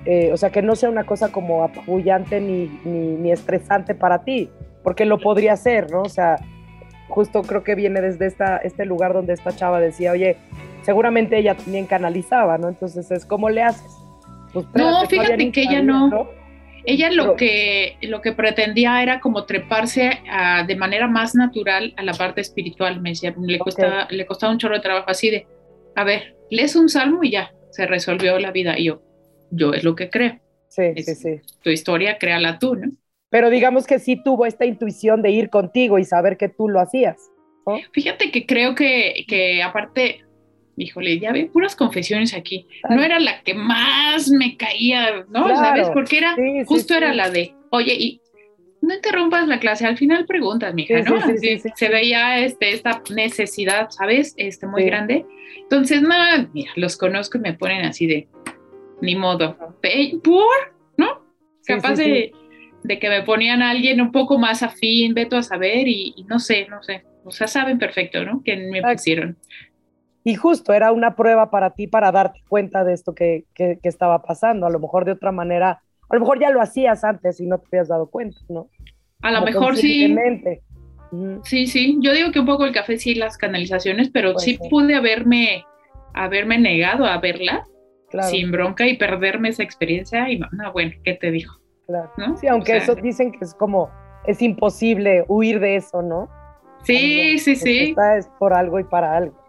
eh, 0.06 0.32
o 0.34 0.38
sea, 0.38 0.50
que 0.50 0.62
no 0.62 0.76
sea 0.76 0.90
una 0.90 1.04
cosa 1.04 1.32
como 1.32 1.64
apabullante 1.64 2.40
ni, 2.42 2.68
ni, 2.86 3.16
ni, 3.18 3.32
estresante 3.32 3.96
para 3.96 4.24
ti, 4.24 4.50
porque 4.84 5.06
lo 5.06 5.20
podría 5.20 5.56
ser, 5.56 5.92
¿no? 5.92 6.02
O 6.02 6.10
sea, 6.10 6.38
justo 7.10 7.42
creo 7.44 7.64
que 7.64 7.76
viene 7.76 8.02
desde 8.02 8.26
esta, 8.26 8.58
este 8.58 8.86
lugar 8.86 9.14
donde 9.14 9.34
esta 9.34 9.56
chava 9.56 9.80
decía, 9.80 10.12
oye, 10.12 10.38
seguramente 10.84 11.38
ella 11.38 11.56
también 11.56 11.86
canalizaba, 11.86 12.58
¿no? 12.58 12.70
Entonces 12.70 13.10
es, 13.12 13.26
¿cómo 13.26 13.50
le 13.50 13.64
haces? 13.64 13.92
Pues, 14.54 14.66
no, 14.74 15.06
fíjate 15.06 15.52
que 15.52 15.62
ella 15.62 15.82
no. 15.82 16.28
Ella 16.86 17.12
lo, 17.12 17.36
que, 17.36 17.98
lo 18.02 18.22
que 18.22 18.32
pretendía 18.32 19.02
era 19.02 19.20
como 19.20 19.46
treparse 19.46 20.22
a, 20.30 20.64
de 20.64 20.76
manera 20.76 21.08
más 21.08 21.36
natural 21.36 21.94
a 21.98 22.04
la 22.04 22.14
parte 22.14 22.42
espiritual, 22.42 23.02
me 23.02 23.10
decía, 23.10 23.34
le, 23.40 23.60
costaba, 23.60 24.06
okay. 24.06 24.18
le 24.18 24.26
costaba 24.26 24.52
un 24.52 24.60
chorro 24.60 24.76
de 24.76 24.82
trabajo 24.82 25.10
así 25.10 25.30
de, 25.30 25.48
a 25.96 26.04
ver, 26.04 26.36
lees 26.50 26.76
un 26.76 26.90
salmo 26.90 27.24
y 27.24 27.32
ya, 27.32 27.54
se 27.72 27.86
resolvió 27.86 28.40
la 28.40 28.52
vida. 28.52 28.78
Y 28.78 28.86
yo, 28.86 29.02
yo 29.52 29.74
es 29.74 29.84
lo 29.84 29.96
que 29.96 30.10
creo. 30.10 30.40
Sí, 30.68 30.84
es, 30.96 31.06
sí, 31.06 31.16
sí. 31.16 31.42
Tu 31.62 31.70
historia, 31.70 32.18
créala 32.18 32.60
tú, 32.60 32.76
¿no? 32.76 32.92
Pero 33.30 33.50
digamos 33.50 33.88
que 33.88 34.00
sí 34.00 34.22
tuvo 34.22 34.46
esta 34.46 34.66
intuición 34.66 35.22
de 35.22 35.32
ir 35.32 35.50
contigo 35.50 35.98
y 35.98 36.04
saber 36.04 36.38
que 36.38 36.50
tú 36.50 36.68
lo 36.68 36.82
hacías. 36.82 37.32
¿no? 37.66 37.80
Fíjate 37.94 38.30
que 38.30 38.46
creo 38.46 38.76
que, 38.76 39.24
que 39.28 39.64
aparte, 39.64 40.26
híjole, 40.78 41.20
ya 41.20 41.32
vi 41.32 41.46
puras 41.46 41.76
confesiones 41.76 42.34
aquí. 42.34 42.68
No 42.90 43.04
era 43.04 43.20
la 43.20 43.42
que 43.42 43.54
más 43.54 44.30
me 44.30 44.58
caía, 44.58 45.26
¿no? 45.30 45.46
Claro. 45.46 45.56
¿Sabes? 45.56 45.90
Porque 45.94 46.18
era, 46.18 46.36
sí, 46.36 46.64
justo 46.66 46.94
sí, 46.94 46.98
era 46.98 47.14
la 47.14 47.30
de, 47.30 47.54
oye, 47.70 47.94
y 47.94 48.22
no 48.82 48.96
interrumpas 48.96 49.48
la 49.48 49.60
clase, 49.60 49.86
al 49.86 49.98
final 49.98 50.26
preguntas, 50.26 50.74
mija, 50.74 51.00
¿no? 51.02 51.18
Así, 51.18 51.60
se 51.60 51.90
veía 51.90 52.40
este, 52.40 52.74
esta 52.74 53.02
necesidad, 53.14 53.90
¿sabes? 53.92 54.34
Este, 54.38 54.66
muy 54.66 54.84
grande. 54.86 55.26
Entonces, 55.62 56.02
no, 56.02 56.10
mira, 56.54 56.72
los 56.76 56.98
conozco 56.98 57.38
y 57.38 57.42
me 57.42 57.54
ponen 57.54 57.86
así 57.86 58.08
de, 58.08 58.28
ni 59.02 59.16
modo, 59.16 59.56
¿por? 60.24 60.74
¿No? 60.98 61.22
Capaz 61.66 61.96
de, 61.96 62.32
de, 62.84 63.00
que 63.00 63.10
me 63.10 63.22
ponían 63.22 63.62
a 63.62 63.70
alguien 63.70 64.02
un 64.02 64.12
poco 64.12 64.40
más 64.40 64.64
afín, 64.64 65.14
veto 65.14 65.38
a 65.38 65.44
saber, 65.44 65.88
y, 65.88 66.14
y 66.18 66.24
no 66.24 66.40
sé, 66.40 66.68
no 66.68 66.82
sé. 66.82 67.04
O 67.24 67.30
sea, 67.30 67.48
saben 67.48 67.78
perfecto, 67.78 68.26
¿no? 68.26 68.42
Que 68.44 68.58
me 68.58 68.82
pusieron. 68.82 69.38
Y 70.24 70.36
justo 70.36 70.74
era 70.74 70.92
una 70.92 71.16
prueba 71.16 71.50
para 71.50 71.72
ti 71.72 71.88
para 71.88 72.12
darte 72.12 72.42
cuenta 72.48 72.84
de 72.84 72.94
esto 72.94 73.16
que, 73.16 73.46
que, 73.56 73.80
que 73.82 73.90
estaba 73.90 74.22
pasando. 74.22 74.68
A 74.68 74.70
lo 74.70 74.80
mejor 74.80 75.06
de 75.06 75.14
otra 75.14 75.32
manera 75.32 75.82
a 76.12 76.16
lo 76.16 76.22
mejor 76.22 76.40
ya 76.40 76.50
lo 76.50 76.62
hacías 76.62 77.06
antes 77.06 77.40
y 77.40 77.48
no 77.48 77.58
te 77.60 77.68
habías 77.72 77.88
dado 77.88 78.10
cuenta, 78.10 78.38
¿no? 78.50 78.70
A 79.22 79.32
lo 79.32 79.44
mejor 79.44 79.78
sí. 79.78 80.14
Sí, 81.44 81.68
sí. 81.68 81.98
Yo 82.02 82.14
digo 82.14 82.32
que 82.32 82.42
un 82.42 82.46
poco 82.46 82.66
el 82.66 82.74
café 82.74 82.98
sí 82.98 83.16
las 83.16 83.38
canalizaciones, 83.38 84.10
pero 84.10 84.34
pues 84.34 84.44
sí, 84.44 84.60
sí, 84.62 84.70
pude 84.70 84.96
haberme, 84.96 85.64
haberme 86.14 86.58
negado 86.58 87.06
a 87.06 87.18
verla 87.20 87.66
claro. 88.10 88.28
sin 88.28 88.52
bronca 88.52 88.88
y 88.88 88.98
perderme 88.98 89.50
esa 89.50 89.64
experiencia. 89.64 90.30
Y 90.30 90.40
no, 90.40 90.48
no 90.52 90.74
bueno, 90.74 90.92
¿qué 91.06 91.14
te 91.14 91.32
dijo? 91.32 91.62
Claro. 91.88 92.12
¿No? 92.18 92.36
Sí, 92.38 92.48
aunque 92.48 92.74
o 92.74 92.76
sea, 92.76 92.84
eso 92.84 92.96
dicen 92.96 93.32
que 93.32 93.46
es 93.46 93.54
como, 93.54 93.90
es 94.26 94.42
imposible 94.42 95.24
huir 95.30 95.62
de 95.62 95.78
eso, 95.78 96.02
¿no? 96.02 96.30
Sí, 96.84 96.94
También, 96.94 97.40
sí, 97.40 97.56
sí. 97.56 97.80
Está 97.90 98.18
es 98.18 98.28
por 98.38 98.54
algo 98.54 98.82
y 98.82 98.84
para 98.84 99.16
algo. 99.16 99.41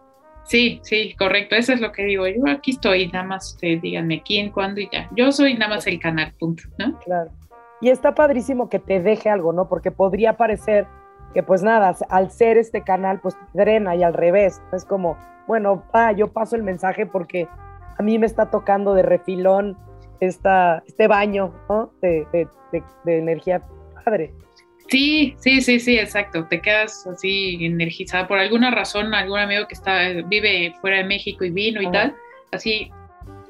Sí, 0.45 0.81
sí, 0.83 1.15
correcto, 1.19 1.55
eso 1.55 1.73
es 1.73 1.81
lo 1.81 1.93
que 1.93 2.05
digo. 2.05 2.27
Yo 2.27 2.43
aquí 2.49 2.73
estoy, 2.73 3.09
nada 3.09 3.25
más 3.25 3.53
ustedes 3.53 3.81
díganme 3.81 4.23
quién, 4.23 4.51
cuándo 4.51 4.81
y 4.81 4.89
ya. 4.93 5.09
Yo 5.17 5.33
soy 5.33 5.55
nada 5.55 5.77
más 5.77 5.87
el 5.87 6.01
canal, 6.01 6.33
punto, 6.39 6.65
¿no? 6.79 6.99
Claro. 7.01 7.31
Y 7.81 7.91
está 7.91 8.15
padrísimo 8.15 8.69
que 8.69 8.79
te 8.79 9.01
deje 9.01 9.29
algo, 9.29 9.53
¿no? 9.53 9.69
Porque 9.69 9.91
podría 9.91 10.37
parecer 10.37 10.87
que 11.35 11.43
pues 11.43 11.63
nada, 11.63 11.97
al 12.11 12.31
ser 12.31 12.59
este 12.59 12.83
canal, 12.83 13.21
pues 13.21 13.35
te 13.35 13.59
drena 13.59 13.97
y 13.97 14.03
al 14.03 14.15
revés. 14.15 14.61
Es 14.73 14.85
como, 14.85 15.17
bueno, 15.47 15.85
pa, 15.91 16.13
yo 16.13 16.33
paso 16.33 16.57
el 16.57 16.63
mensaje 16.63 17.07
porque 17.07 17.49
a 17.99 18.03
mí 18.03 18.19
me 18.19 18.27
está 18.27 18.51
tocando 18.51 18.95
de 18.95 19.03
refilón 19.03 19.77
esta, 20.21 20.83
este 20.87 21.09
baño, 21.09 21.55
¿no? 21.69 21.93
De, 22.01 22.27
de, 22.33 22.49
de, 22.73 22.83
de 23.05 23.19
energía 23.19 23.63
padre. 24.05 24.33
Sí, 24.93 25.35
sí, 25.39 25.63
sí, 25.63 25.81
sí, 25.81 25.99
exacto. 25.99 26.47
Te 26.49 26.61
quedas 26.61 27.07
así 27.07 27.57
energizada. 27.65 28.29
Por 28.29 28.39
alguna 28.39 28.71
razón, 28.71 29.15
algún 29.15 29.39
amigo 29.39 29.67
que 29.67 29.73
está, 29.73 30.09
vive 30.27 30.75
fuera 30.83 30.99
de 30.99 31.05
México 31.05 31.47
y 31.47 31.51
vino 31.51 31.81
y 31.81 31.91
tal, 31.91 32.15
así 32.51 32.91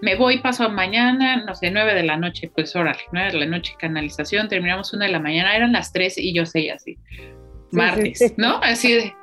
me 0.00 0.14
voy, 0.14 0.38
paso 0.38 0.70
mañana, 0.70 1.44
no 1.44 1.52
sé, 1.56 1.72
nueve 1.72 1.94
de 1.94 2.04
la 2.04 2.16
noche, 2.16 2.48
pues 2.54 2.76
órale, 2.76 3.00
nueve 3.10 3.32
de 3.32 3.38
la 3.40 3.46
noche 3.46 3.74
canalización, 3.76 4.48
terminamos 4.48 4.92
una 4.92 5.06
de 5.06 5.12
la 5.12 5.18
mañana, 5.18 5.56
eran 5.56 5.72
las 5.72 5.92
tres 5.92 6.16
y 6.16 6.32
yo 6.32 6.46
sé 6.46 6.70
así, 6.70 6.96
martes, 7.72 8.18
sí, 8.18 8.28
sí, 8.28 8.28
sí. 8.28 8.34
¿no? 8.36 8.58
Así 8.62 8.94
de, 8.94 9.14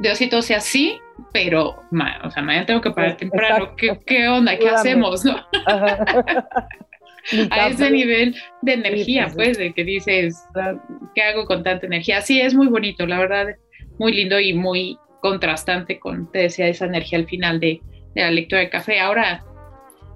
Diosito 0.00 0.40
sea 0.40 0.58
así, 0.58 0.98
pero, 1.34 1.82
ma, 1.90 2.18
o 2.24 2.30
sea, 2.30 2.42
mañana 2.42 2.64
tengo 2.64 2.80
que 2.80 2.92
parar 2.92 3.18
temprano, 3.18 3.74
¿Qué, 3.76 3.98
¿Qué, 4.06 4.28
onda? 4.28 4.58
¿Qué 4.58 4.70
hacemos, 4.70 5.22
no? 5.22 5.36
a 7.50 7.68
ese 7.68 7.90
nivel 7.90 8.34
de 8.62 8.72
energía, 8.74 9.28
pues, 9.34 9.58
de 9.58 9.72
que 9.72 9.84
dices, 9.84 10.44
¿qué 11.14 11.22
hago 11.22 11.46
con 11.46 11.62
tanta 11.62 11.86
energía? 11.86 12.20
Sí, 12.20 12.40
es 12.40 12.54
muy 12.54 12.68
bonito, 12.68 13.06
la 13.06 13.18
verdad, 13.18 13.46
muy 13.98 14.12
lindo 14.12 14.38
y 14.40 14.54
muy 14.54 14.98
contrastante 15.20 15.98
con, 15.98 16.30
te 16.30 16.40
decía, 16.40 16.68
esa 16.68 16.86
energía 16.86 17.18
al 17.18 17.26
final 17.26 17.60
de, 17.60 17.80
de 18.14 18.22
la 18.22 18.30
lectura 18.30 18.60
de 18.60 18.70
café. 18.70 19.00
Ahora, 19.00 19.44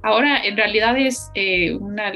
ahora 0.02 0.44
en 0.44 0.56
realidad 0.56 0.96
es 0.98 1.30
eh, 1.34 1.74
una, 1.74 2.12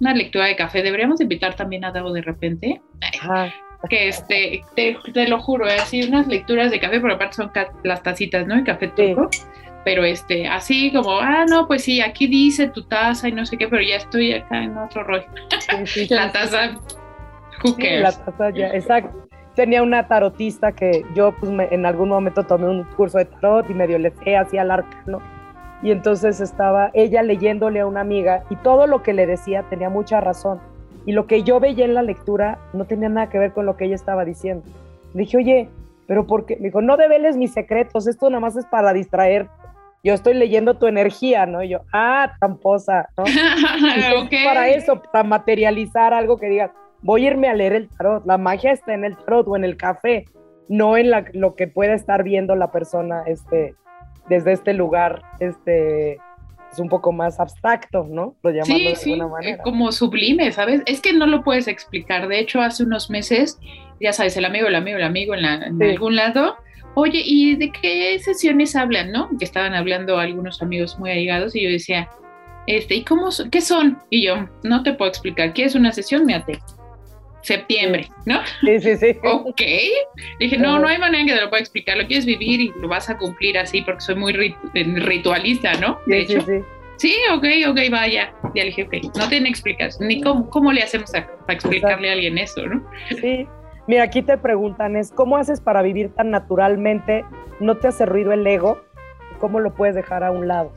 una 0.00 0.14
lectura 0.14 0.46
de 0.46 0.56
café. 0.56 0.82
Deberíamos 0.82 1.20
invitar 1.20 1.54
también 1.54 1.84
a 1.84 1.92
Davo 1.92 2.12
de 2.12 2.22
repente. 2.22 2.80
Que 3.88 4.08
este, 4.08 4.62
te, 4.76 4.96
te, 5.14 5.26
lo 5.26 5.40
juro, 5.40 5.64
así 5.64 6.02
unas 6.02 6.26
lecturas 6.26 6.70
de 6.70 6.78
café, 6.78 7.00
pero 7.00 7.14
aparte 7.14 7.36
son 7.36 7.50
las 7.82 8.02
tacitas, 8.02 8.46
¿no? 8.46 8.54
El 8.54 8.64
café 8.64 8.88
turco. 8.88 9.30
Pero 9.84 10.04
este, 10.04 10.46
así 10.46 10.92
como, 10.92 11.18
ah, 11.18 11.46
no, 11.48 11.66
pues 11.66 11.84
sí, 11.84 12.00
aquí 12.00 12.26
dice 12.26 12.68
tu 12.68 12.82
taza 12.82 13.28
y 13.28 13.32
no 13.32 13.46
sé 13.46 13.56
qué, 13.56 13.66
pero 13.68 13.82
ya 13.82 13.96
estoy 13.96 14.32
acá 14.32 14.62
en 14.62 14.76
otro 14.76 15.04
rollo. 15.04 15.26
la 16.10 16.32
taza, 16.32 16.78
who 17.64 17.74
cares? 17.76 18.02
la 18.02 18.12
taza 18.12 18.50
ya, 18.50 18.68
exacto 18.68 19.30
tenía 19.54 19.82
una 19.82 20.06
tarotista 20.06 20.72
que 20.72 21.04
yo 21.14 21.32
pues, 21.32 21.52
en 21.70 21.86
algún 21.86 22.08
momento 22.08 22.44
tomé 22.44 22.66
un 22.68 22.84
curso 22.96 23.18
de 23.18 23.26
tarot 23.26 23.68
y 23.68 23.74
medio 23.74 23.98
le 23.98 24.10
sé 24.24 24.36
así 24.36 24.58
al 24.58 24.70
arcano. 24.70 25.20
Y 25.82 25.90
entonces 25.90 26.40
estaba 26.40 26.90
ella 26.92 27.22
leyéndole 27.22 27.80
a 27.80 27.86
una 27.86 28.00
amiga 28.00 28.44
y 28.50 28.56
todo 28.56 28.86
lo 28.86 29.02
que 29.02 29.12
le 29.12 29.26
decía 29.26 29.64
tenía 29.68 29.88
mucha 29.88 30.20
razón. 30.20 30.60
Y 31.06 31.12
lo 31.12 31.26
que 31.26 31.42
yo 31.42 31.60
veía 31.60 31.84
en 31.84 31.94
la 31.94 32.02
lectura 32.02 32.58
no 32.72 32.84
tenía 32.86 33.08
nada 33.08 33.28
que 33.28 33.38
ver 33.38 33.52
con 33.52 33.66
lo 33.66 33.76
que 33.76 33.86
ella 33.86 33.94
estaba 33.94 34.24
diciendo. 34.24 34.64
Le 35.14 35.20
dije, 35.20 35.36
oye, 35.36 35.68
pero 36.06 36.26
¿por 36.26 36.44
qué? 36.44 36.56
Me 36.56 36.68
dijo, 36.68 36.82
no 36.82 36.96
develes 36.96 37.36
mis 37.36 37.52
secretos, 37.52 38.06
esto 38.06 38.28
nada 38.28 38.40
más 38.40 38.56
es 38.56 38.66
para 38.66 38.92
distraer. 38.92 39.48
Yo 40.02 40.14
estoy 40.14 40.34
leyendo 40.34 40.74
tu 40.74 40.86
energía, 40.86 41.46
¿no? 41.46 41.62
Y 41.62 41.68
yo, 41.68 41.80
ah, 41.92 42.32
tramposa, 42.38 43.08
¿no? 43.16 43.24
Para 44.44 44.68
eso, 44.68 45.02
para 45.12 45.24
materializar 45.24 46.14
algo 46.14 46.38
que 46.38 46.48
digas, 46.48 46.70
voy 47.02 47.26
a 47.26 47.30
irme 47.30 47.48
a 47.48 47.54
leer 47.54 47.74
el 47.74 47.88
tarot. 47.88 48.24
La 48.26 48.38
magia 48.38 48.72
está 48.72 48.94
en 48.94 49.04
el 49.04 49.16
tarot 49.16 49.46
o 49.48 49.56
en 49.56 49.64
el 49.64 49.76
café, 49.76 50.24
no 50.68 50.96
en 50.96 51.10
la, 51.10 51.24
lo 51.32 51.54
que 51.54 51.66
puede 51.66 51.94
estar 51.94 52.22
viendo 52.22 52.56
la 52.56 52.70
persona 52.70 53.24
este, 53.26 53.74
desde 54.28 54.52
este 54.52 54.72
lugar, 54.72 55.22
este, 55.40 56.18
es 56.72 56.78
un 56.78 56.88
poco 56.88 57.12
más 57.12 57.40
abstracto, 57.40 58.06
¿no? 58.08 58.36
Lo 58.42 58.50
llamamos 58.50 58.78
sí, 58.78 58.84
de 58.84 58.96
sí, 58.96 59.12
alguna 59.12 59.32
manera. 59.32 59.62
Como 59.62 59.90
sublime, 59.92 60.52
¿sabes? 60.52 60.82
Es 60.86 61.00
que 61.00 61.12
no 61.12 61.26
lo 61.26 61.42
puedes 61.42 61.66
explicar. 61.66 62.28
De 62.28 62.38
hecho, 62.38 62.60
hace 62.60 62.84
unos 62.84 63.10
meses, 63.10 63.58
ya 64.00 64.12
sabes, 64.12 64.36
el 64.36 64.44
amigo, 64.44 64.68
el 64.68 64.76
amigo, 64.76 64.98
el 64.98 65.04
amigo 65.04 65.34
en, 65.34 65.44
algún 65.82 66.16
lado. 66.16 66.56
Oye, 66.94 67.22
¿y 67.24 67.56
de 67.56 67.70
qué 67.70 68.18
sesiones 68.18 68.74
hablan, 68.76 69.12
no? 69.12 69.30
Que 69.38 69.44
estaban 69.44 69.74
hablando 69.74 70.18
algunos 70.18 70.60
amigos 70.60 70.98
muy 70.98 71.10
allegados 71.10 71.54
y 71.54 71.62
yo 71.62 71.70
decía, 71.70 72.08
este, 72.66 72.96
¿y 72.96 73.04
cómo, 73.04 73.28
qué 73.50 73.60
son? 73.60 73.98
Y 74.10 74.24
yo, 74.24 74.48
no 74.64 74.82
te 74.82 74.92
puedo 74.92 75.08
explicar. 75.08 75.52
¿Qué 75.52 75.64
es 75.64 75.74
una 75.74 75.92
sesión? 75.92 76.26
Mírate 76.26 76.58
septiembre, 77.42 78.08
¿no? 78.26 78.40
Sí, 78.60 78.80
sí, 78.80 78.96
sí. 78.96 79.16
ok. 79.22 79.62
Dije, 80.38 80.58
no, 80.58 80.78
no 80.78 80.88
hay 80.88 80.98
manera 80.98 81.20
en 81.20 81.26
que 81.26 81.34
te 81.34 81.40
lo 81.40 81.48
pueda 81.48 81.60
explicar, 81.60 81.96
lo 81.96 82.06
quieres 82.06 82.26
vivir 82.26 82.60
y 82.60 82.72
lo 82.80 82.88
vas 82.88 83.08
a 83.08 83.16
cumplir 83.16 83.58
así 83.58 83.82
porque 83.82 84.00
soy 84.00 84.14
muy 84.16 84.32
ritualista, 84.74 85.74
¿no? 85.74 85.98
De 86.06 86.20
hecho. 86.20 86.40
Sí, 86.42 86.60
sí. 86.98 87.14
ok, 87.32 87.44
ok, 87.68 87.78
vaya. 87.90 88.32
Ya 88.54 88.64
le 88.64 88.70
dije, 88.70 88.84
ok, 88.84 89.16
no 89.16 89.28
tiene 89.28 89.48
explicación, 89.48 90.08
ni 90.08 90.20
cómo, 90.20 90.48
cómo 90.50 90.72
le 90.72 90.82
hacemos 90.82 91.10
para 91.10 91.28
explicarle 91.48 92.10
a 92.10 92.12
alguien 92.12 92.38
eso, 92.38 92.66
¿no? 92.66 92.84
Sí. 93.20 93.46
Mira, 93.90 94.04
aquí 94.04 94.22
te 94.22 94.38
preguntan, 94.38 94.94
es 94.94 95.10
¿cómo 95.10 95.36
haces 95.36 95.60
para 95.60 95.82
vivir 95.82 96.10
tan 96.14 96.30
naturalmente? 96.30 97.24
¿No 97.58 97.78
te 97.78 97.88
hace 97.88 98.06
ruido 98.06 98.30
el 98.30 98.46
ego? 98.46 98.80
¿Cómo 99.40 99.58
lo 99.58 99.74
puedes 99.74 99.96
dejar 99.96 100.22
a 100.22 100.30
un 100.30 100.46
lado? 100.46 100.72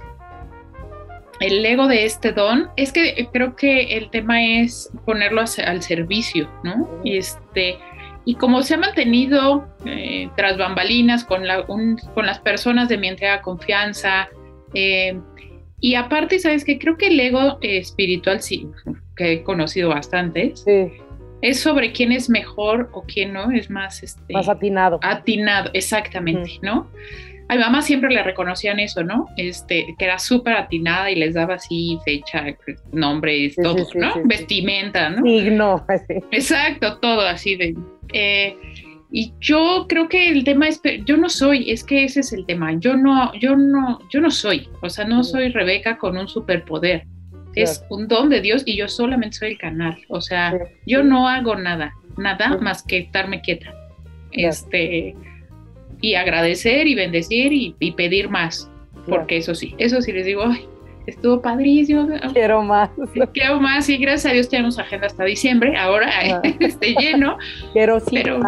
el 1.39 1.63
ego 1.63 1.87
de 1.87 2.05
este 2.05 2.31
don, 2.31 2.69
es 2.75 2.91
que 2.91 3.29
creo 3.31 3.55
que 3.55 3.97
el 3.97 4.09
tema 4.09 4.43
es 4.43 4.91
ponerlo 5.05 5.41
al 5.41 5.83
servicio, 5.83 6.49
¿no? 6.63 6.89
Y 7.03 7.17
este, 7.17 7.77
y 8.25 8.33
como 8.33 8.63
se 8.63 8.73
ha 8.73 8.77
mantenido 8.77 9.67
eh, 9.85 10.29
tras 10.35 10.57
bambalinas 10.57 11.23
con, 11.23 11.45
la, 11.45 11.67
con 11.67 12.25
las 12.25 12.39
personas 12.39 12.89
de 12.89 12.97
mi 12.97 13.09
entrega 13.09 13.43
confianza, 13.43 14.27
eh, 14.73 15.19
y 15.79 15.93
aparte, 15.93 16.39
¿sabes 16.39 16.65
que 16.65 16.79
Creo 16.79 16.97
que 16.97 17.07
el 17.07 17.19
ego 17.19 17.59
espiritual, 17.61 18.41
sí, 18.41 18.67
que 19.15 19.33
he 19.33 19.43
conocido 19.43 19.89
bastante, 19.89 20.53
es 21.43 21.59
sobre 21.59 21.91
quién 21.91 22.13
es 22.13 22.29
mejor 22.29 22.89
o 22.93 23.03
quién 23.03 23.33
no, 23.33 23.51
es 23.51 23.69
más... 23.69 24.01
Este, 24.01 24.33
más 24.33 24.47
atinado. 24.47 24.97
Atinado, 25.03 25.69
exactamente, 25.73 26.53
¿no? 26.61 26.87
A 27.49 27.55
mi 27.55 27.59
mamá 27.59 27.81
siempre 27.81 28.09
le 28.09 28.23
reconocían 28.23 28.79
eso, 28.79 29.03
¿no? 29.03 29.27
Este, 29.35 29.93
que 29.99 30.05
era 30.05 30.17
súper 30.19 30.53
atinada 30.53 31.11
y 31.11 31.15
les 31.15 31.33
daba 31.33 31.55
así 31.55 31.99
fecha, 32.05 32.45
nombres, 32.93 33.57
todo, 33.61 33.85
¿no? 33.95 34.21
Vestimenta, 34.23 35.09
¿no? 35.09 35.21
Signo. 35.21 35.85
Exacto, 36.31 36.97
todo 36.99 37.21
así 37.21 37.57
de... 37.57 37.75
Eh, 38.13 38.55
y 39.11 39.33
yo 39.41 39.85
creo 39.89 40.07
que 40.07 40.29
el 40.29 40.45
tema 40.45 40.69
es, 40.69 40.81
yo 41.05 41.17
no 41.17 41.27
soy, 41.27 41.69
es 41.69 41.83
que 41.83 42.05
ese 42.05 42.21
es 42.21 42.31
el 42.31 42.45
tema, 42.45 42.73
yo 42.79 42.95
no, 42.95 43.31
yo 43.35 43.55
no, 43.55 43.99
yo 44.09 44.21
no 44.21 44.31
soy, 44.31 44.67
o 44.81 44.89
sea, 44.89 45.05
no 45.05 45.23
soy 45.23 45.49
Rebeca 45.49 45.99
con 45.99 46.17
un 46.17 46.27
superpoder, 46.27 47.05
es 47.55 47.83
un 47.89 48.07
don 48.07 48.29
de 48.29 48.41
Dios 48.41 48.63
y 48.65 48.75
yo 48.75 48.87
solamente 48.87 49.37
soy 49.37 49.51
el 49.51 49.57
canal, 49.57 49.97
o 50.07 50.21
sea, 50.21 50.57
yo 50.85 51.03
no 51.03 51.27
hago 51.27 51.55
nada, 51.55 51.93
nada 52.17 52.57
más 52.57 52.83
que 52.83 52.99
estarme 52.99 53.41
quieta. 53.41 53.73
Este, 54.31 55.15
y 56.01 56.15
agradecer 56.15 56.87
y 56.87 56.95
bendecir 56.95 57.53
y, 57.53 57.91
pedir 57.91 58.29
más, 58.29 58.69
porque 59.07 59.37
eso 59.37 59.55
sí, 59.55 59.75
eso 59.77 60.01
sí 60.01 60.11
les 60.11 60.25
digo, 60.25 60.43
ay, 60.45 60.65
estuvo 61.05 61.41
padrísimo. 61.41 62.07
Quiero 62.33 62.63
más. 62.63 62.89
Quiero 63.33 63.59
más 63.59 63.87
y 63.89 63.97
gracias 63.97 64.31
a 64.31 64.33
Dios 64.33 64.49
tenemos 64.49 64.79
agenda 64.79 65.07
hasta 65.07 65.23
diciembre, 65.23 65.77
ahora 65.77 66.09
esté 66.59 66.95
lleno. 66.99 67.37
Pero 67.73 67.99
sí. 67.99 68.19
Pero, 68.21 68.39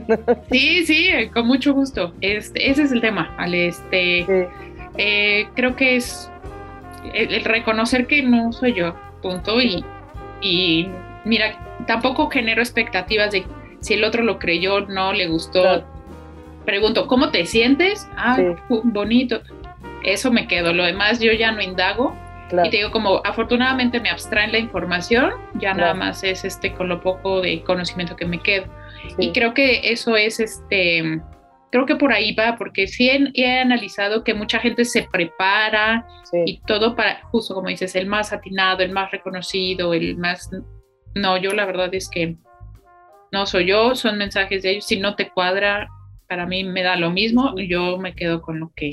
sí, 0.50 0.84
sí, 0.84 1.08
con 1.32 1.46
mucho 1.46 1.72
gusto. 1.72 2.12
Este, 2.20 2.70
ese 2.70 2.82
es 2.82 2.92
el 2.92 3.00
tema, 3.00 3.34
Ale. 3.38 3.68
Este, 3.68 4.48
eh, 4.98 5.46
creo 5.54 5.76
que 5.76 5.96
es 5.96 6.30
el, 7.14 7.44
reconocer 7.44 8.06
que 8.06 8.22
no 8.22 8.52
soy 8.52 8.74
yo, 8.74 8.94
punto. 9.22 9.60
Y, 9.60 9.84
y 10.40 10.88
mira, 11.24 11.58
tampoco 11.86 12.28
genero 12.28 12.62
expectativas 12.62 13.32
de 13.32 13.44
si 13.80 13.94
el 13.94 14.04
otro 14.04 14.22
lo 14.22 14.38
creyó, 14.38 14.80
no 14.82 15.12
le 15.12 15.28
gustó 15.28 15.84
pregunto, 16.68 17.06
¿cómo 17.06 17.30
te 17.30 17.46
sientes? 17.46 18.06
Ah, 18.14 18.36
bonito. 18.68 19.40
Eso 20.04 20.30
me 20.30 20.46
quedo. 20.46 20.74
Lo 20.74 20.84
demás 20.84 21.18
yo 21.18 21.32
ya 21.32 21.50
no 21.50 21.62
indago. 21.62 22.14
Y 22.62 22.68
te 22.68 22.76
digo, 22.76 22.90
como 22.90 23.22
afortunadamente 23.24 24.00
me 24.00 24.10
abstraen 24.10 24.52
la 24.52 24.58
información, 24.58 25.32
ya 25.54 25.72
nada 25.72 25.94
más 25.94 26.22
es 26.24 26.44
este 26.44 26.74
con 26.74 26.90
lo 26.90 27.00
poco 27.00 27.40
de 27.40 27.62
conocimiento 27.62 28.16
que 28.16 28.26
me 28.26 28.38
quedo. 28.40 28.66
Y 29.16 29.32
creo 29.32 29.54
que 29.54 29.80
eso 29.90 30.14
es 30.16 30.40
este, 30.40 31.22
creo 31.70 31.86
que 31.86 31.96
por 31.96 32.12
ahí 32.12 32.34
va, 32.34 32.56
porque 32.56 32.86
sí 32.86 33.10
he, 33.34 33.60
analizado 33.60 34.24
que 34.24 34.34
mucha 34.34 34.58
gente 34.58 34.84
se 34.84 35.06
prepara 35.10 36.06
y 36.46 36.60
todo 36.66 36.94
para, 36.94 37.22
justo 37.24 37.54
como 37.54 37.68
dices, 37.68 37.94
el 37.94 38.06
más 38.06 38.32
atinado, 38.32 38.82
el 38.82 38.92
más 38.92 39.10
reconocido, 39.10 39.94
el 39.94 40.16
más... 40.16 40.50
No, 41.14 41.36
yo 41.36 41.52
la 41.52 41.66
verdad 41.66 41.94
es 41.94 42.08
que 42.08 42.36
no 43.32 43.46
soy 43.46 43.66
yo, 43.66 43.94
son 43.94 44.18
mensajes 44.18 44.62
de 44.62 44.70
ellos. 44.70 44.86
Si 44.86 44.98
no 44.98 45.14
te 45.14 45.30
cuadra, 45.30 45.88
para 46.28 46.46
mí 46.46 46.64
me 46.64 46.82
da 46.82 46.96
lo 46.96 47.10
mismo, 47.10 47.54
yo 47.58 47.98
me 47.98 48.14
quedo 48.14 48.42
con 48.42 48.60
lo 48.60 48.72
que, 48.74 48.92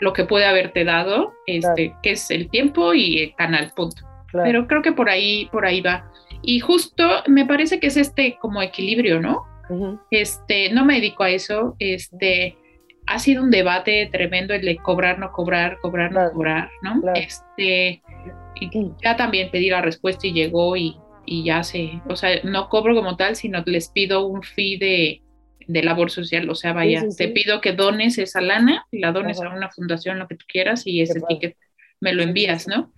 lo 0.00 0.12
que 0.12 0.24
puede 0.24 0.46
haberte 0.46 0.84
dado, 0.84 1.32
este, 1.46 1.94
que 2.02 2.12
es 2.12 2.30
el 2.30 2.48
tiempo 2.50 2.94
y 2.94 3.18
el 3.20 3.34
canal, 3.34 3.72
punto. 3.74 4.02
Pero 4.32 4.66
creo 4.66 4.80
que 4.80 4.92
por 4.92 5.10
ahí, 5.10 5.46
por 5.52 5.66
ahí 5.66 5.82
va. 5.82 6.10
Y 6.42 6.60
justo 6.60 7.22
me 7.26 7.44
parece 7.44 7.78
que 7.78 7.88
es 7.88 7.96
este 7.96 8.38
como 8.40 8.62
equilibrio, 8.62 9.20
¿no? 9.20 9.44
Este, 10.10 10.70
no 10.72 10.84
me 10.84 10.94
dedico 10.94 11.22
a 11.22 11.30
eso, 11.30 11.76
este, 11.78 12.56
ha 13.06 13.18
sido 13.18 13.42
un 13.42 13.50
debate 13.50 14.08
tremendo 14.12 14.54
el 14.54 14.62
de 14.62 14.76
cobrar, 14.76 15.18
no 15.18 15.32
cobrar, 15.32 15.78
cobrar, 15.80 16.12
no 16.12 16.30
cobrar, 16.32 16.70
¿no? 16.82 17.00
Este, 17.14 18.02
y 18.60 18.90
ya 19.02 19.16
también 19.16 19.50
pedí 19.50 19.70
la 19.70 19.82
respuesta 19.82 20.26
y 20.26 20.32
llegó 20.32 20.76
y, 20.76 20.96
y 21.26 21.44
ya 21.44 21.62
sé, 21.62 22.00
o 22.08 22.16
sea, 22.16 22.40
no 22.44 22.68
cobro 22.68 22.94
como 22.94 23.16
tal, 23.16 23.36
sino 23.36 23.62
les 23.66 23.88
pido 23.88 24.26
un 24.26 24.42
fee 24.42 24.78
de, 24.78 25.22
de 25.66 25.82
labor 25.82 26.10
social, 26.10 26.48
o 26.50 26.54
sea, 26.54 26.72
vaya, 26.72 27.04
te 27.16 27.28
pido 27.28 27.60
que 27.60 27.72
dones 27.72 28.18
esa 28.18 28.40
lana, 28.40 28.86
la 28.92 29.12
dones 29.12 29.40
a 29.40 29.48
una 29.48 29.70
fundación, 29.70 30.18
lo 30.18 30.28
que 30.28 30.36
tú 30.36 30.44
quieras, 30.48 30.86
y 30.86 31.00
ese 31.00 31.20
ticket 31.28 31.56
me 32.00 32.12
lo 32.12 32.22
envías, 32.22 32.66
¿no? 32.68 32.92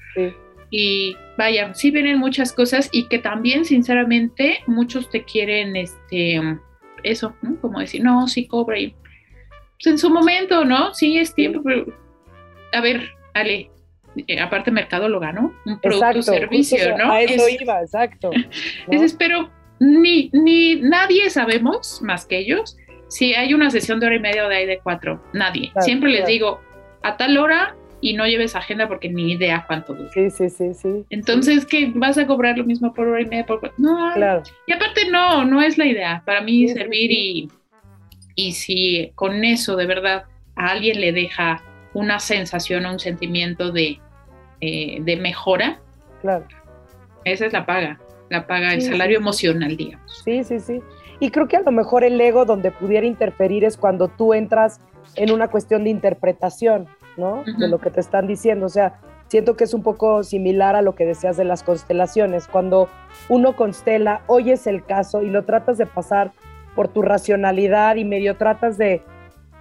Y 0.71 1.17
vaya, 1.37 1.73
sí 1.75 1.91
vienen 1.91 2.19
muchas 2.19 2.53
cosas 2.53 2.89
y 2.93 3.09
que 3.09 3.19
también, 3.19 3.65
sinceramente, 3.65 4.61
muchos 4.67 5.11
te 5.11 5.25
quieren, 5.25 5.77
este, 5.77 6.41
eso, 7.03 7.35
¿no? 7.43 7.61
Como 7.61 7.81
decir, 7.81 8.03
no, 8.03 8.27
sí 8.27 8.47
cobra 8.47 8.79
y 8.79 8.95
pues 9.83 9.87
en 9.87 9.99
su 9.99 10.11
momento, 10.11 10.65
¿no? 10.65 10.95
Sí 10.95 11.19
es 11.19 11.35
tiempo, 11.35 11.61
pero 11.63 11.87
a 12.73 12.81
ver, 12.81 13.11
Ale, 13.35 13.71
eh, 14.27 14.41
aparte 14.41 14.71
mercado 14.71 15.09
lo 15.09 15.21
ganó, 15.21 15.53
un 15.67 15.81
producto 15.81 16.23
servicio, 16.23 16.97
¿no? 16.97 17.13
A 17.13 17.23
eso 17.23 17.49
iba, 17.49 17.81
exacto. 17.81 18.31
Entonces, 18.87 19.15
pero 19.19 19.51
ni, 19.81 20.31
ni 20.33 20.77
nadie 20.77 21.31
sabemos 21.31 22.01
más 22.03 22.27
que 22.27 22.39
ellos 22.39 22.77
si 23.09 23.35
hay 23.35 23.55
una 23.55 23.71
sesión 23.71 24.01
de 24.01 24.07
hora 24.07 24.17
y 24.17 24.21
media 24.21 24.47
o 24.47 24.49
de 24.49 24.57
ahí 24.57 24.67
de 24.67 24.79
cuatro. 24.79 25.23
Nadie. 25.33 25.73
Siempre 25.81 26.11
les 26.11 26.27
digo, 26.27 26.61
a 27.03 27.17
tal 27.17 27.37
hora 27.39 27.77
y 28.05 28.13
no 28.13 28.27
lleves 28.27 28.55
agenda 28.55 28.87
porque 28.87 29.09
ni 29.09 29.33
idea 29.33 29.65
cuánto 29.67 29.95
dura. 29.95 30.11
Sí, 30.13 30.29
sí, 30.29 30.51
sí, 30.51 30.75
sí. 30.75 31.07
Entonces, 31.09 31.65
¿qué? 31.65 31.91
¿Vas 31.95 32.19
a 32.19 32.27
cobrar 32.27 32.59
lo 32.59 32.65
mismo 32.65 32.93
por 32.93 33.09
hora 33.09 33.23
y 33.23 33.25
media? 33.25 33.47
Por... 33.47 33.73
No, 33.79 34.13
claro. 34.13 34.43
y 34.67 34.73
aparte 34.75 35.11
no, 35.11 35.47
no 35.47 35.63
es 35.63 35.79
la 35.79 35.87
idea. 35.87 36.23
Para 36.27 36.43
mí 36.43 36.69
servir 36.69 37.11
y, 37.11 37.51
y 38.35 38.53
si 38.53 39.11
con 39.15 39.43
eso 39.43 39.75
de 39.77 39.87
verdad 39.87 40.25
a 40.55 40.69
alguien 40.69 41.01
le 41.01 41.13
deja 41.13 41.63
una 41.95 42.21
sensación 42.21 42.85
o 42.85 42.93
un 42.93 42.99
sentimiento 42.99 43.73
de, 43.73 43.99
eh, 44.61 44.99
de 45.01 45.17
mejora, 45.17 45.79
claro. 46.21 46.45
esa 47.25 47.47
es 47.47 47.55
la 47.55 47.65
paga, 47.65 47.99
la 48.29 48.47
paga, 48.47 48.75
el 48.75 48.83
salario 48.83 49.17
emocional, 49.17 49.79
digamos. 49.79 50.23
Sí, 50.27 50.45
sí, 50.45 50.61
sí. 50.61 50.81
Y 51.21 51.31
creo 51.31 51.49
que 51.49 51.57
a 51.57 51.63
lo 51.63 51.73
mejor 51.73 52.05
el 52.05 52.21
ego 52.21 52.45
donde 52.45 52.71
pudiera 52.71 53.07
interferir 53.07 53.65
es 53.65 53.79
cuando 53.79 54.09
tú 54.09 54.35
entras 54.35 54.79
en 55.17 55.31
una 55.33 55.49
cuestión 55.49 55.85
de 55.85 55.91
interpretación, 55.91 56.87
¿no? 57.17 57.45
De 57.59 57.69
lo 57.69 57.79
que 57.79 57.91
te 57.91 58.01
están 58.01 58.27
diciendo. 58.27 58.67
O 58.67 58.71
sea, 58.71 59.01
siento 59.29 59.57
que 59.57 59.65
es 59.65 59.75
un 59.75 59.83
poco 59.83 60.23
similar 60.23 60.77
a 60.77 60.83
lo 60.83 60.95
que 60.95 61.05
decías 61.05 61.37
de 61.37 61.45
las 61.45 61.63
constelaciones. 61.63 62.47
Cuando 62.49 62.89
uno 63.29 63.57
constela, 63.57 64.23
oyes 64.27 64.67
el 64.67 64.85
caso 64.85 65.23
y 65.23 65.31
lo 65.31 65.45
tratas 65.45 65.79
de 65.79 65.87
pasar 65.87 66.33
por 66.75 66.89
tu 66.89 67.03
racionalidad 67.03 67.97
y 67.97 68.05
medio 68.05 68.37
tratas 68.37 68.79
de 68.79 69.03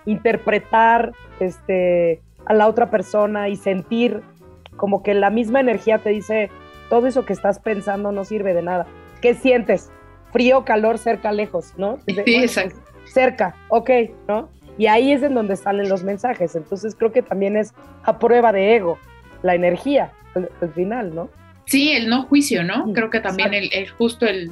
interpretar 0.05 1.13
este, 1.39 2.21
a 2.45 2.53
la 2.53 2.67
otra 2.67 2.89
persona 2.89 3.49
y 3.49 3.55
sentir 3.55 4.21
como 4.75 5.03
que 5.03 5.13
la 5.13 5.29
misma 5.29 5.59
energía 5.59 5.99
te 5.99 6.09
dice, 6.09 6.49
todo 6.89 7.07
eso 7.07 7.25
que 7.25 7.33
estás 7.33 7.59
pensando 7.59 8.11
no 8.11 8.25
sirve 8.25 8.53
de 8.53 8.63
nada. 8.63 8.87
¿Qué 9.21 9.33
sientes? 9.35 9.91
Frío, 10.31 10.65
calor, 10.65 10.97
cerca, 10.97 11.31
lejos, 11.31 11.73
¿no? 11.77 11.99
Sí, 12.05 12.35
exacto. 12.35 12.79
cerca, 13.05 13.55
ok, 13.69 13.89
¿no? 14.27 14.49
Y 14.77 14.87
ahí 14.87 15.11
es 15.11 15.23
en 15.23 15.35
donde 15.35 15.55
salen 15.55 15.89
los 15.89 16.03
mensajes. 16.03 16.55
Entonces 16.55 16.95
creo 16.95 17.11
que 17.11 17.21
también 17.21 17.57
es 17.57 17.73
a 18.03 18.19
prueba 18.19 18.51
de 18.51 18.75
ego, 18.75 18.97
la 19.41 19.55
energía 19.55 20.11
al, 20.35 20.73
final, 20.73 21.13
¿no? 21.13 21.29
Sí, 21.65 21.93
el 21.93 22.09
no 22.09 22.23
juicio, 22.23 22.63
¿no? 22.63 22.91
Creo 22.93 23.09
que 23.09 23.21
también 23.21 23.53
el, 23.53 23.89
justo 23.91 24.25
el, 24.25 24.51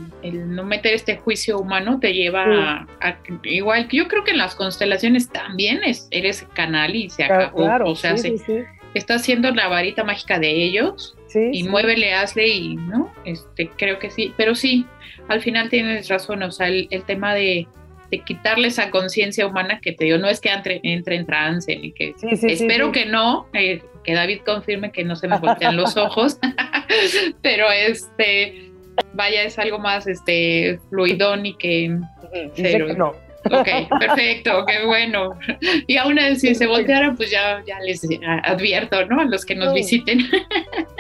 no 0.56 0.64
meter 0.64 0.94
este 0.94 1.18
juicio 1.18 1.60
humano 1.60 2.00
te 2.00 2.14
lleva 2.14 2.88
a, 3.02 3.18
igual 3.44 3.88
que 3.88 3.98
yo 3.98 4.08
creo 4.08 4.24
que 4.24 4.32
en 4.32 4.38
las 4.38 4.56
constelaciones 4.56 5.30
también 5.30 5.84
es, 5.84 6.08
eres 6.12 6.48
canal 6.54 6.96
y 6.96 7.10
se 7.10 7.26
acabó. 7.26 7.64
Claro, 7.64 7.90
o 7.90 7.96
sea, 7.96 8.16
sí, 8.16 8.38
sí, 8.38 8.60
está 8.94 9.16
haciendo 9.16 9.52
la 9.52 9.68
varita 9.68 10.06
mágica 10.06 10.40
de 10.40 10.52
ellos 10.52 11.18
y 11.34 11.64
muévele, 11.64 12.14
hazle 12.14 12.48
y 12.48 12.76
no, 12.76 13.12
este, 13.26 13.70
creo 13.78 14.00
que 14.00 14.10
sí, 14.10 14.34
pero 14.38 14.56
sí, 14.56 14.86
al 15.28 15.42
final 15.42 15.70
tienes 15.70 16.08
razón, 16.08 16.44
o 16.44 16.52
sea, 16.52 16.68
el 16.68 17.04
tema 17.06 17.34
de, 17.34 17.68
de 18.12 18.20
quitarle 18.20 18.68
esa 18.68 18.92
conciencia 18.92 19.48
humana 19.48 19.80
que 19.82 19.94
te 19.94 20.04
digo, 20.04 20.18
no 20.18 20.28
es 20.28 20.42
que 20.42 20.50
entre, 20.50 20.82
entre 20.84 21.16
en 21.16 21.26
trance, 21.26 21.76
ni 21.76 21.94
que 21.94 22.14
espero 22.22 22.92
que 22.92 23.06
no, 23.06 23.48
eh, 23.54 23.82
que 24.04 24.14
David 24.14 24.42
confirme 24.46 24.92
que 24.92 25.04
no 25.04 25.16
se 25.16 25.30
me 25.30 25.40
voltean 25.40 25.78
los 25.78 25.96
ojos, 25.98 26.38
pero 27.42 27.72
este, 27.72 28.70
vaya, 29.14 29.44
es 29.44 29.58
algo 29.58 29.80
más 29.80 30.08
este, 30.08 30.80
fluidón 30.90 31.46
y 31.46 31.56
que... 31.56 31.98
no. 32.98 33.14
Ok, 33.46 33.68
perfecto, 34.00 34.66
qué 34.68 34.86
bueno. 34.86 35.32
Y 35.88 35.98
aún 35.98 36.20
así, 36.20 36.50
si 36.50 36.56
se 36.56 36.68
volteara, 36.68 37.16
pues 37.16 37.32
ya, 37.32 37.64
ya 37.66 37.80
les 37.80 38.08
advierto, 38.44 39.04
¿no? 39.08 39.20
A 39.20 39.26
los 39.26 39.46
que 39.46 39.56
nos 39.56 39.74
visiten. 39.74 40.20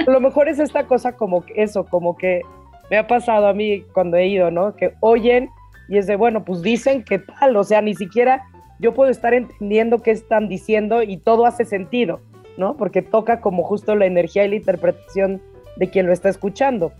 Lo 0.07 0.19
mejor 0.19 0.49
es 0.49 0.57
esta 0.57 0.87
cosa 0.87 1.15
como 1.15 1.45
eso, 1.55 1.85
como 1.85 2.17
que 2.17 2.41
me 2.89 2.97
ha 2.97 3.05
pasado 3.05 3.45
a 3.45 3.53
mí 3.53 3.83
cuando 3.93 4.17
he 4.17 4.25
ido, 4.25 4.49
¿no? 4.49 4.75
Que 4.75 4.93
oyen 5.01 5.51
y 5.91 5.97
es 5.97 6.07
de, 6.07 6.15
bueno, 6.15 6.45
pues 6.45 6.61
dicen 6.61 7.03
qué 7.03 7.19
tal, 7.19 7.57
o 7.57 7.65
sea, 7.65 7.81
ni 7.81 7.95
siquiera 7.95 8.43
yo 8.79 8.93
puedo 8.93 9.11
estar 9.11 9.33
entendiendo 9.33 10.01
qué 10.01 10.11
están 10.11 10.47
diciendo 10.47 11.03
y 11.03 11.17
todo 11.17 11.45
hace 11.45 11.65
sentido, 11.65 12.21
¿no? 12.55 12.77
Porque 12.77 13.01
toca 13.01 13.41
como 13.41 13.63
justo 13.63 13.93
la 13.95 14.05
energía 14.05 14.45
y 14.45 14.49
la 14.51 14.55
interpretación 14.55 15.41
de 15.75 15.89
quien 15.89 16.07
lo 16.07 16.13
está 16.13 16.29
escuchando. 16.29 16.93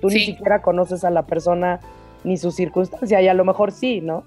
Tú 0.00 0.08
ni 0.08 0.20
siquiera 0.20 0.62
conoces 0.62 1.04
a 1.04 1.10
la 1.10 1.26
persona 1.26 1.80
ni 2.24 2.38
su 2.38 2.50
circunstancia, 2.50 3.20
y 3.20 3.28
a 3.28 3.34
lo 3.34 3.44
mejor 3.44 3.70
sí, 3.70 4.00
¿no? 4.00 4.24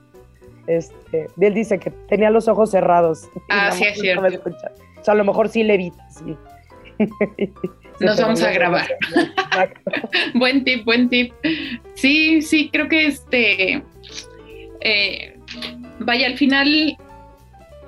Este, 0.68 1.28
él 1.40 1.54
dice 1.56 1.80
que 1.80 1.90
tenía 1.90 2.30
los 2.30 2.48
ojos 2.48 2.70
cerrados. 2.70 3.28
Ah, 3.50 3.72
sí, 3.72 3.86
es 3.86 4.00
cierto. 4.00 4.24
O 4.24 5.04
sea, 5.04 5.16
a 5.16 5.18
lo 5.18 5.26
mejor 5.26 5.50
sí 5.50 5.64
le 5.64 5.74
evitas. 5.74 6.24
Sí. 8.00 8.06
Nos 8.06 8.20
vamos 8.20 8.42
a 8.42 8.52
grabar. 8.52 8.88
buen 10.34 10.64
tip, 10.64 10.86
buen 10.86 11.10
tip. 11.10 11.34
Sí, 11.96 12.42
sí, 12.42 12.70
creo 12.72 12.88
que 12.88 13.06
este 13.06 13.84
eh, 14.82 15.40
vaya, 16.00 16.28
al 16.28 16.38
final, 16.38 16.98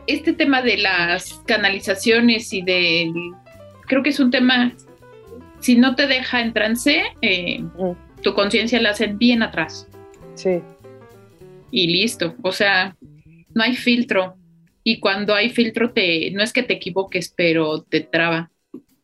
este 0.08 0.34
tema 0.34 0.62
de 0.62 0.78
las 0.78 1.42
canalizaciones 1.46 2.54
y 2.54 2.62
de, 2.62 3.12
creo 3.88 4.04
que 4.04 4.10
es 4.10 4.20
un 4.20 4.32
tema, 4.32 4.74
si 5.60 5.76
no 5.76 5.96
te 5.96 6.08
deja 6.08 6.42
en 6.42 6.54
trance, 6.54 7.04
eh, 7.22 7.64
tu 8.22 8.34
conciencia 8.34 8.82
la 8.82 8.92
hace 8.92 9.08
bien 9.08 9.44
atrás. 9.44 9.88
Sí. 10.36 10.62
Y 11.72 11.88
listo, 11.88 12.36
o 12.42 12.52
sea, 12.52 12.96
no 13.54 13.64
hay 13.64 13.76
filtro. 13.76 14.36
Y 14.86 15.00
cuando 15.00 15.34
hay 15.34 15.50
filtro, 15.50 15.94
te, 15.94 16.32
no 16.32 16.44
es 16.44 16.52
que 16.52 16.64
te 16.64 16.74
equivoques, 16.74 17.34
pero 17.36 17.84
te 17.84 18.02
traba. 18.02 18.52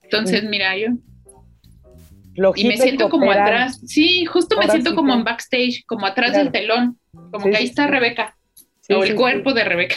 Entonces, 0.04 0.44
mira, 0.44 0.78
yo 0.78 0.90
y 2.56 2.66
me 2.66 2.78
siento 2.78 3.10
como 3.10 3.32
atrás. 3.32 3.82
Sí, 3.86 4.26
justo 4.26 4.58
me 4.58 4.68
siento 4.70 4.96
como 4.96 5.14
en 5.14 5.24
backstage, 5.24 5.84
como 5.86 6.06
atrás 6.06 6.34
del 6.34 6.52
telón, 6.52 6.99
como 7.14 7.46
que 7.46 7.58
ahí 7.58 7.66
está 7.66 7.88
Rebeca, 7.88 8.38
o 8.90 9.04
el 9.04 9.16
cuerpo 9.16 9.54
de 9.54 9.64
Rebeca. 9.64 9.96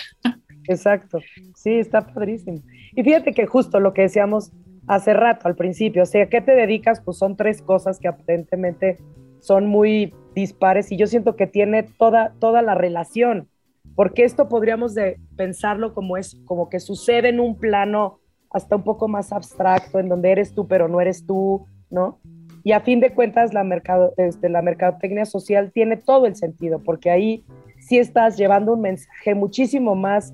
Exacto, 0.69 1.21
sí, 1.55 1.79
está 1.79 2.01
padrísimo. 2.01 2.63
Y 2.95 3.03
fíjate 3.03 3.33
que 3.33 3.47
justo 3.47 3.81
lo 3.81 3.93
que 3.93 4.03
decíamos 4.03 4.53
hace 4.87 5.15
rato, 5.15 5.49
al 5.49 5.57
principio, 5.57 6.03
o 6.03 6.07
sea, 6.07 6.29
¿qué 6.29 6.41
te 6.41 6.53
dedicas? 6.53 7.01
Pues 7.01 7.19
son 7.19 7.37
tres 7.37 7.63
cosas 7.63 7.99
que 7.99 8.09
aparentemente 8.09 8.99
son 9.41 9.67
muy 9.67 10.15
dispares 10.35 10.93
y 10.93 10.97
yo 10.97 11.07
siento 11.07 11.37
que 11.37 11.47
tiene 11.47 11.83
toda, 11.83 12.35
toda 12.39 12.63
la 12.63 12.75
relación, 12.75 13.49
porque 13.95 14.25
esto 14.25 14.49
podríamos 14.49 14.95
de 14.95 15.19
pensarlo 15.37 15.95
como 15.95 16.17
es, 16.17 16.37
como 16.45 16.69
que 16.69 16.81
sucede 16.81 17.29
en 17.29 17.41
un 17.41 17.59
plano 17.59 18.21
hasta 18.51 18.77
un 18.77 18.85
poco 18.85 19.09
más 19.09 19.33
abstracto, 19.33 19.99
en 19.99 20.09
donde 20.09 20.31
eres 20.31 20.55
tú 20.55 20.69
pero 20.69 20.89
no 20.89 21.01
eres 21.01 21.27
tú, 21.27 21.67
¿no? 21.91 22.21
Y 22.65 22.73
a 22.73 22.81
fin 22.81 23.01
de 23.01 23.13
cuentas, 23.13 23.53
la, 23.53 23.65
mercado, 23.65 24.15
este, 24.17 24.49
la 24.49 24.63
mercadotecnia 24.63 25.25
social 25.27 25.73
tiene 25.73 25.97
todo 25.97 26.27
el 26.27 26.37
sentido, 26.37 26.81
porque 26.83 27.11
ahí 27.11 27.45
sí 27.81 27.99
estás 27.99 28.37
llevando 28.37 28.75
un 28.75 28.81
mensaje 28.81 29.35
muchísimo 29.35 29.95
más 29.95 30.33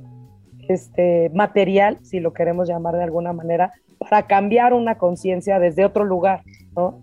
este, 0.69 1.31
material, 1.33 1.99
si 2.03 2.21
lo 2.21 2.33
queremos 2.33 2.69
llamar 2.69 2.97
de 2.97 3.05
alguna 3.05 3.33
manera, 3.33 3.73
para 3.99 4.27
cambiar 4.27 4.75
una 4.75 4.99
conciencia 4.99 5.59
desde 5.59 5.85
otro 5.85 6.05
lugar, 6.05 6.43
¿no? 6.77 7.03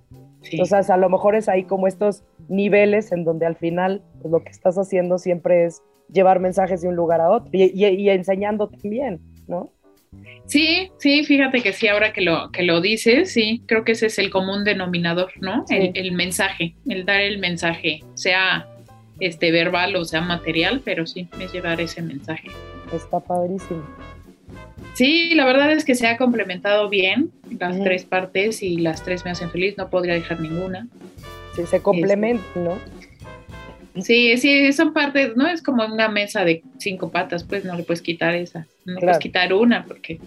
Entonces, 0.52 0.92
a 0.92 0.98
lo 0.98 1.10
mejor 1.10 1.36
es 1.36 1.50
ahí 1.50 1.64
como 1.64 1.88
estos 1.88 2.24
niveles 2.48 3.12
en 3.12 3.24
donde 3.24 3.48
al 3.48 3.56
final 3.56 4.04
pues, 4.22 4.32
lo 4.32 4.44
que 4.44 4.52
estás 4.52 4.78
haciendo 4.78 5.18
siempre 5.18 5.66
es 5.66 5.82
llevar 6.12 6.40
mensajes 6.40 6.82
de 6.82 6.88
un 6.88 6.96
lugar 6.96 7.20
a 7.20 7.32
otro 7.32 7.50
y, 7.52 7.84
y 7.84 8.10
enseñando 8.12 8.68
también, 8.68 9.20
¿no? 9.48 9.72
Sí, 10.48 10.92
sí, 11.00 11.24
fíjate 11.24 11.62
que 11.62 11.74
sí, 11.74 11.88
ahora 11.88 12.14
que 12.14 12.22
lo, 12.22 12.52
que 12.52 12.64
lo 12.64 12.80
dices, 12.80 13.34
sí, 13.34 13.64
creo 13.66 13.84
que 13.84 13.94
ese 13.94 14.08
es 14.08 14.20
el 14.20 14.30
común 14.30 14.64
denominador, 14.64 15.32
¿no? 15.42 15.66
El, 15.70 16.12
mensaje, 16.12 16.76
el 16.88 17.06
dar 17.06 17.22
el 17.22 17.40
mensaje, 17.40 18.04
sea 18.14 18.68
este 19.20 19.52
verbal 19.52 19.96
o 19.96 20.06
sea 20.06 20.22
material, 20.22 20.82
pero 20.84 21.08
sí, 21.08 21.28
es 21.40 21.52
llevar 21.52 21.82
ese 21.82 22.02
mensaje. 22.02 22.50
Está 22.94 23.20
padrísimo. 23.20 23.84
Sí, 24.94 25.34
la 25.34 25.46
verdad 25.46 25.72
es 25.72 25.84
que 25.84 25.96
se 25.96 26.08
ha 26.08 26.16
complementado 26.16 26.90
bien 26.90 27.32
las 27.60 27.82
tres 27.82 28.06
partes 28.06 28.62
y 28.62 28.78
las 28.78 29.04
tres 29.04 29.26
me 29.26 29.32
hacen 29.32 29.50
feliz, 29.50 29.78
no 29.78 29.90
podría 29.90 30.14
dejar 30.14 30.40
ninguna. 30.40 30.88
Sí, 31.56 31.66
se 31.66 31.82
complementan, 31.82 32.64
¿no? 32.64 32.78
Sí, 34.02 34.38
sí, 34.38 34.74
son 34.74 34.94
partes, 34.94 35.36
¿no? 35.36 35.48
Es 35.48 35.62
como 35.62 35.86
una 35.86 36.10
mesa 36.10 36.44
de 36.44 36.64
cinco 36.80 37.12
patas, 37.12 37.44
pues 37.44 37.64
no 37.64 37.76
le 37.76 37.84
puedes 37.84 38.02
quitar 38.02 38.36
esa, 38.36 38.68
no 38.86 39.00
puedes 39.00 39.20
quitar 39.20 39.54
una, 39.54 39.86
porque... 39.86 40.20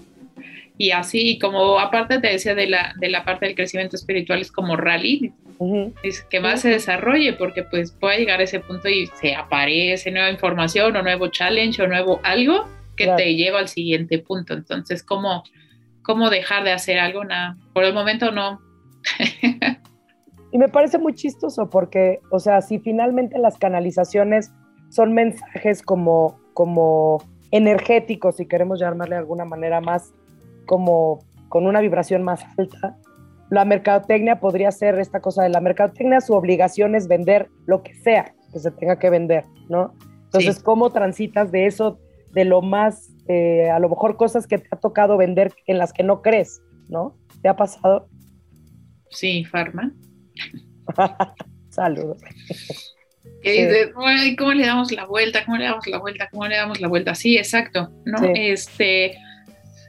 Y 0.80 0.92
así, 0.92 1.40
como 1.40 1.80
aparte 1.80 2.20
te 2.20 2.28
decía 2.28 2.54
de 2.54 2.68
la, 2.68 2.94
de 3.00 3.08
la 3.08 3.24
parte 3.24 3.46
del 3.46 3.56
crecimiento 3.56 3.96
espiritual, 3.96 4.40
es 4.40 4.52
como 4.52 4.76
rally, 4.76 5.32
es 6.04 6.22
que 6.22 6.38
más 6.38 6.60
se 6.60 6.70
desarrolle, 6.70 7.32
porque 7.32 7.64
pues 7.64 7.90
puede 7.90 8.18
llegar 8.18 8.38
a 8.38 8.44
ese 8.44 8.60
punto 8.60 8.88
y 8.88 9.08
se 9.20 9.34
aparece 9.34 10.12
nueva 10.12 10.30
información 10.30 10.94
o 10.94 11.02
nuevo 11.02 11.28
challenge 11.28 11.82
o 11.82 11.88
nuevo 11.88 12.20
algo 12.22 12.68
que 12.96 13.08
te 13.16 13.34
lleva 13.34 13.58
al 13.58 13.68
siguiente 13.68 14.20
punto. 14.20 14.54
Entonces, 14.54 15.02
¿cómo, 15.02 15.42
¿cómo 16.02 16.30
dejar 16.30 16.62
de 16.62 16.72
hacer 16.72 17.00
algo? 17.00 17.24
Nada, 17.24 17.56
por 17.72 17.84
el 17.84 17.92
momento 17.92 18.30
no. 18.30 18.60
Y 20.50 20.58
me 20.58 20.68
parece 20.68 20.98
muy 20.98 21.14
chistoso 21.14 21.68
porque, 21.68 22.20
o 22.30 22.38
sea, 22.38 22.62
si 22.62 22.78
finalmente 22.78 23.38
las 23.38 23.58
canalizaciones 23.58 24.52
son 24.88 25.12
mensajes 25.12 25.82
como, 25.82 26.38
como 26.54 27.18
energéticos, 27.50 28.36
si 28.36 28.46
queremos 28.46 28.80
llamarle 28.80 29.16
de 29.16 29.20
alguna 29.20 29.44
manera 29.44 29.80
más 29.80 30.12
como 30.66 31.20
con 31.48 31.66
una 31.66 31.80
vibración 31.80 32.22
más 32.22 32.44
alta, 32.56 32.96
la 33.50 33.64
mercadotecnia 33.64 34.40
podría 34.40 34.70
ser 34.70 34.98
esta 34.98 35.20
cosa 35.20 35.42
de 35.42 35.48
la 35.48 35.60
mercadotecnia, 35.60 36.20
su 36.20 36.34
obligación 36.34 36.94
es 36.94 37.08
vender 37.08 37.48
lo 37.66 37.82
que 37.82 37.94
sea 37.94 38.34
que 38.52 38.58
se 38.58 38.70
tenga 38.70 38.98
que 38.98 39.10
vender, 39.10 39.44
¿no? 39.68 39.94
Entonces, 40.24 40.62
¿cómo 40.62 40.90
transitas 40.90 41.50
de 41.50 41.66
eso, 41.66 41.98
de 42.32 42.44
lo 42.44 42.60
más 42.60 43.10
eh, 43.28 43.70
a 43.70 43.78
lo 43.78 43.88
mejor 43.88 44.16
cosas 44.16 44.46
que 44.46 44.58
te 44.58 44.68
ha 44.70 44.76
tocado 44.76 45.16
vender 45.16 45.52
en 45.66 45.78
las 45.78 45.92
que 45.92 46.02
no 46.02 46.22
crees, 46.22 46.62
¿no? 46.88 47.14
¿Te 47.42 47.48
ha 47.48 47.56
pasado? 47.56 48.08
Sí, 49.10 49.44
Farma. 49.44 49.92
Saludos. 51.70 52.18
Que 53.42 53.90
¿cómo 54.36 54.52
le 54.52 54.66
damos 54.66 54.90
la 54.92 55.04
vuelta? 55.04 55.44
¿Cómo 55.44 55.58
le 55.58 55.64
damos 55.64 55.86
la 55.86 55.98
vuelta? 55.98 56.28
¿Cómo 56.30 56.46
le 56.46 56.56
damos 56.56 56.80
la 56.80 56.88
vuelta? 56.88 57.14
Sí, 57.14 57.36
exacto, 57.36 57.90
¿no? 58.04 58.18
Este, 58.34 59.16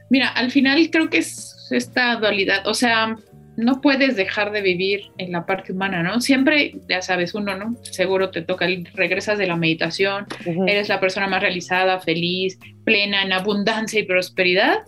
mira, 0.08 0.28
al 0.28 0.50
final 0.50 0.88
creo 0.90 1.10
que 1.10 1.18
es 1.18 1.56
esta 1.70 2.16
dualidad, 2.16 2.66
o 2.66 2.74
sea, 2.74 3.16
no 3.56 3.80
puedes 3.80 4.16
dejar 4.16 4.52
de 4.52 4.62
vivir 4.62 5.10
en 5.18 5.32
la 5.32 5.46
parte 5.46 5.72
humana, 5.72 6.02
¿no? 6.02 6.20
Siempre, 6.20 6.74
ya 6.88 7.02
sabes, 7.02 7.34
uno, 7.34 7.56
¿no? 7.56 7.76
Seguro 7.82 8.30
te 8.30 8.42
toca, 8.42 8.66
regresas 8.94 9.38
de 9.38 9.46
la 9.46 9.56
meditación, 9.56 10.26
eres 10.66 10.88
la 10.88 11.00
persona 11.00 11.26
más 11.26 11.42
realizada, 11.42 12.00
feliz, 12.00 12.58
plena, 12.84 13.22
en 13.22 13.32
abundancia 13.32 14.00
y 14.00 14.04
prosperidad. 14.04 14.78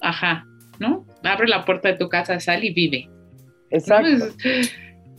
Ajá, 0.00 0.46
¿no? 0.78 1.06
Abre 1.22 1.48
la 1.48 1.64
puerta 1.64 1.88
de 1.88 1.98
tu 1.98 2.08
casa, 2.08 2.40
sal 2.40 2.64
y 2.64 2.72
vive. 2.72 3.08
Exacto. 3.70 4.28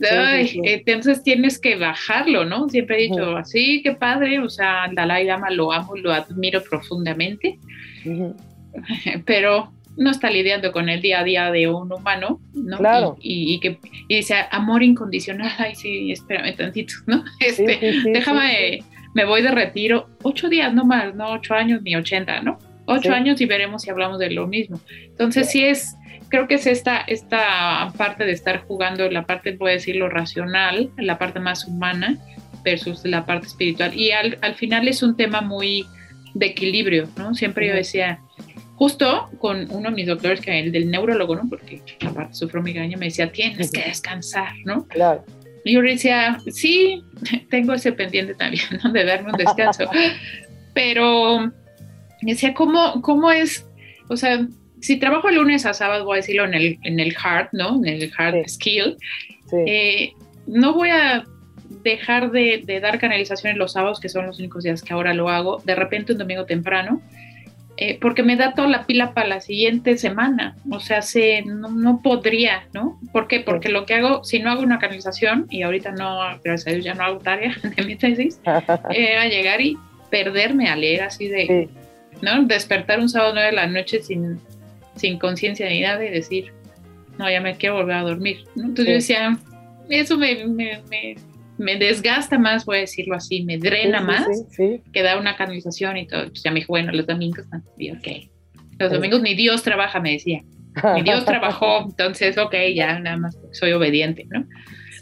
Entonces 0.00 1.22
tienes 1.22 1.58
que 1.58 1.76
bajarlo, 1.76 2.44
¿no? 2.44 2.68
Siempre 2.68 2.96
he 2.98 3.08
dicho, 3.08 3.36
así, 3.36 3.82
qué 3.82 3.92
padre, 3.92 4.38
o 4.38 4.48
sea, 4.48 4.88
Dalai 4.92 5.24
Lama 5.24 5.50
lo 5.50 5.72
amo, 5.72 5.96
lo 5.96 6.12
admiro 6.12 6.62
profundamente, 6.62 7.58
pero 9.26 9.72
no 9.96 10.10
está 10.10 10.30
lidiando 10.30 10.72
con 10.72 10.88
el 10.88 11.02
día 11.02 11.20
a 11.20 11.24
día 11.24 11.50
de 11.50 11.68
un 11.68 11.92
humano, 11.92 12.40
¿no? 12.54 12.78
Claro. 12.78 13.16
Y, 13.20 13.60
que 13.60 13.78
dice 14.08 14.34
amor 14.50 14.82
incondicional, 14.82 15.52
ay, 15.58 15.74
sí, 15.74 16.12
espérame 16.12 16.56
tantito, 16.56 16.94
¿no? 17.06 17.24
Este, 17.40 17.78
déjame, 18.06 18.80
me 19.14 19.24
voy 19.24 19.42
de 19.42 19.50
retiro, 19.50 20.08
ocho 20.22 20.48
días, 20.48 20.72
no 20.72 20.84
más, 20.84 21.14
no 21.14 21.32
ocho 21.32 21.54
años 21.54 21.82
ni 21.82 21.96
ochenta, 21.96 22.40
¿no? 22.40 22.58
Ocho 22.86 23.12
años 23.12 23.40
y 23.40 23.46
veremos 23.46 23.82
si 23.82 23.90
hablamos 23.90 24.18
de 24.18 24.30
lo 24.30 24.48
mismo. 24.48 24.80
Entonces, 25.04 25.50
sí 25.50 25.64
es, 25.64 25.94
creo 26.30 26.48
que 26.48 26.54
es 26.54 26.66
esta, 26.66 27.00
esta 27.02 27.92
parte 27.98 28.24
de 28.24 28.32
estar 28.32 28.62
jugando 28.62 29.10
la 29.10 29.26
parte, 29.26 29.52
puedo 29.52 29.74
decirlo, 29.74 30.08
racional, 30.08 30.90
la 30.96 31.18
parte 31.18 31.40
más 31.40 31.66
humana 31.66 32.16
versus 32.64 33.04
la 33.04 33.26
parte 33.26 33.48
espiritual. 33.48 33.94
Y 33.94 34.12
al, 34.12 34.38
al 34.40 34.54
final 34.54 34.88
es 34.88 35.02
un 35.02 35.16
tema 35.16 35.40
muy 35.40 35.86
de 36.34 36.46
equilibrio, 36.46 37.08
¿no? 37.16 37.34
Siempre 37.34 37.66
yo 37.66 37.74
decía, 37.74 38.20
justo 38.76 39.28
con 39.38 39.66
uno 39.70 39.90
de 39.90 39.94
mis 39.94 40.06
doctores, 40.06 40.40
que 40.40 40.58
el 40.58 40.72
del 40.72 40.90
neurólogo, 40.90 41.34
¿no? 41.36 41.48
Porque 41.48 41.82
aparte 42.06 42.34
sufro 42.34 42.62
migraña, 42.62 42.96
me 42.96 43.06
decía, 43.06 43.30
tienes 43.30 43.70
que 43.72 43.82
descansar, 43.82 44.52
¿no? 44.64 44.86
Claro. 44.86 45.24
Y 45.64 45.74
yo 45.74 45.82
decía, 45.82 46.38
sí, 46.50 47.02
tengo 47.50 47.74
ese 47.74 47.92
pendiente 47.92 48.34
también, 48.34 48.64
¿no? 48.82 48.92
De 48.92 49.04
darme 49.04 49.32
un 49.32 49.36
descanso. 49.36 49.84
Pero 50.74 51.52
decía, 52.22 52.54
¿cómo, 52.54 53.02
¿cómo 53.02 53.30
es? 53.30 53.66
O 54.08 54.16
sea, 54.16 54.46
si 54.80 54.98
trabajo 54.98 55.28
el 55.28 55.36
lunes 55.36 55.66
a 55.66 55.74
sábado, 55.74 56.04
voy 56.04 56.14
a 56.14 56.16
decirlo 56.16 56.44
en 56.44 56.54
el, 56.54 56.78
en 56.82 57.00
el 57.00 57.14
hard, 57.22 57.48
¿no? 57.52 57.76
En 57.76 57.86
el 57.86 58.12
hard 58.16 58.48
skill, 58.48 58.96
eh, 59.66 60.12
no 60.46 60.74
voy 60.74 60.90
a 60.90 61.24
dejar 61.82 62.30
de, 62.30 62.62
de, 62.64 62.80
dar 62.80 62.98
canalizaciones 62.98 63.56
los 63.56 63.72
sábados, 63.72 64.00
que 64.00 64.08
son 64.08 64.26
los 64.26 64.38
únicos 64.38 64.64
días 64.64 64.82
que 64.82 64.92
ahora 64.92 65.14
lo 65.14 65.28
hago, 65.28 65.62
de 65.64 65.74
repente 65.74 66.12
un 66.12 66.18
domingo 66.18 66.44
temprano, 66.44 67.00
eh, 67.82 67.98
porque 67.98 68.22
me 68.22 68.36
da 68.36 68.52
toda 68.52 68.68
la 68.68 68.84
pila 68.84 69.14
para 69.14 69.26
la 69.26 69.40
siguiente 69.40 69.96
semana. 69.96 70.54
O 70.70 70.80
sea, 70.80 71.00
se, 71.00 71.42
no, 71.46 72.02
podría, 72.02 72.64
¿no? 72.74 73.00
¿Por 73.10 73.26
qué? 73.26 73.40
Porque 73.40 73.70
lo 73.70 73.86
que 73.86 73.94
hago, 73.94 74.22
si 74.22 74.38
no 74.38 74.50
hago 74.50 74.60
una 74.60 74.78
canalización, 74.78 75.46
y 75.48 75.62
ahorita 75.62 75.92
no, 75.92 76.18
gracias 76.44 76.66
a 76.66 76.70
Dios 76.72 76.84
ya 76.84 76.94
no 76.94 77.04
hago 77.04 77.20
tarea 77.20 77.56
de 77.76 77.82
mi 77.82 77.96
tesis, 77.96 78.38
era 78.90 79.26
llegar 79.28 79.62
y 79.62 79.78
perderme 80.10 80.68
a 80.68 80.76
leer 80.76 81.02
así 81.02 81.28
de, 81.28 81.70
¿no? 82.20 82.42
Despertar 82.44 83.00
un 83.00 83.08
sábado 83.08 83.32
nueve 83.32 83.50
de 83.50 83.56
la 83.56 83.66
noche 83.66 84.02
sin, 84.02 84.38
sin 85.00 85.18
conciencia 85.18 85.68
ni 85.68 85.80
nada 85.80 86.04
y 86.04 86.10
decir, 86.10 86.52
no, 87.18 87.30
ya 87.30 87.40
me 87.40 87.56
quiero 87.56 87.76
volver 87.76 87.96
a 87.96 88.02
dormir. 88.02 88.44
Entonces 88.56 88.86
yo 88.86 88.92
decía, 88.92 89.38
eso 89.88 90.16
me, 90.16 90.46
me, 90.46 90.82
me 91.58 91.76
desgasta 91.76 92.38
más, 92.38 92.64
voy 92.64 92.78
a 92.78 92.80
decirlo 92.80 93.16
así, 93.16 93.42
me 93.44 93.58
drena 93.58 94.00
más 94.00 94.26
que 94.56 95.02
da 95.02 95.18
una 95.18 95.36
canalización 95.36 95.96
y 95.98 96.06
todo. 96.06 96.28
Pues 96.28 96.42
ya 96.42 96.50
me 96.50 96.60
dijo, 96.60 96.72
bueno, 96.72 96.92
los 96.92 97.06
domingos, 97.06 97.46
ok. 97.52 98.08
Los 98.78 98.92
domingos 98.92 99.20
ni 99.20 99.34
Dios 99.34 99.62
trabaja, 99.62 100.00
me 100.00 100.12
decía. 100.12 100.42
Ni 100.94 101.02
Dios 101.02 101.24
trabajó, 101.26 101.84
entonces, 101.86 102.38
ok, 102.38 102.54
ya 102.74 102.98
nada 102.98 103.18
más 103.18 103.38
soy 103.52 103.72
obediente, 103.72 104.26
¿no? 104.30 104.46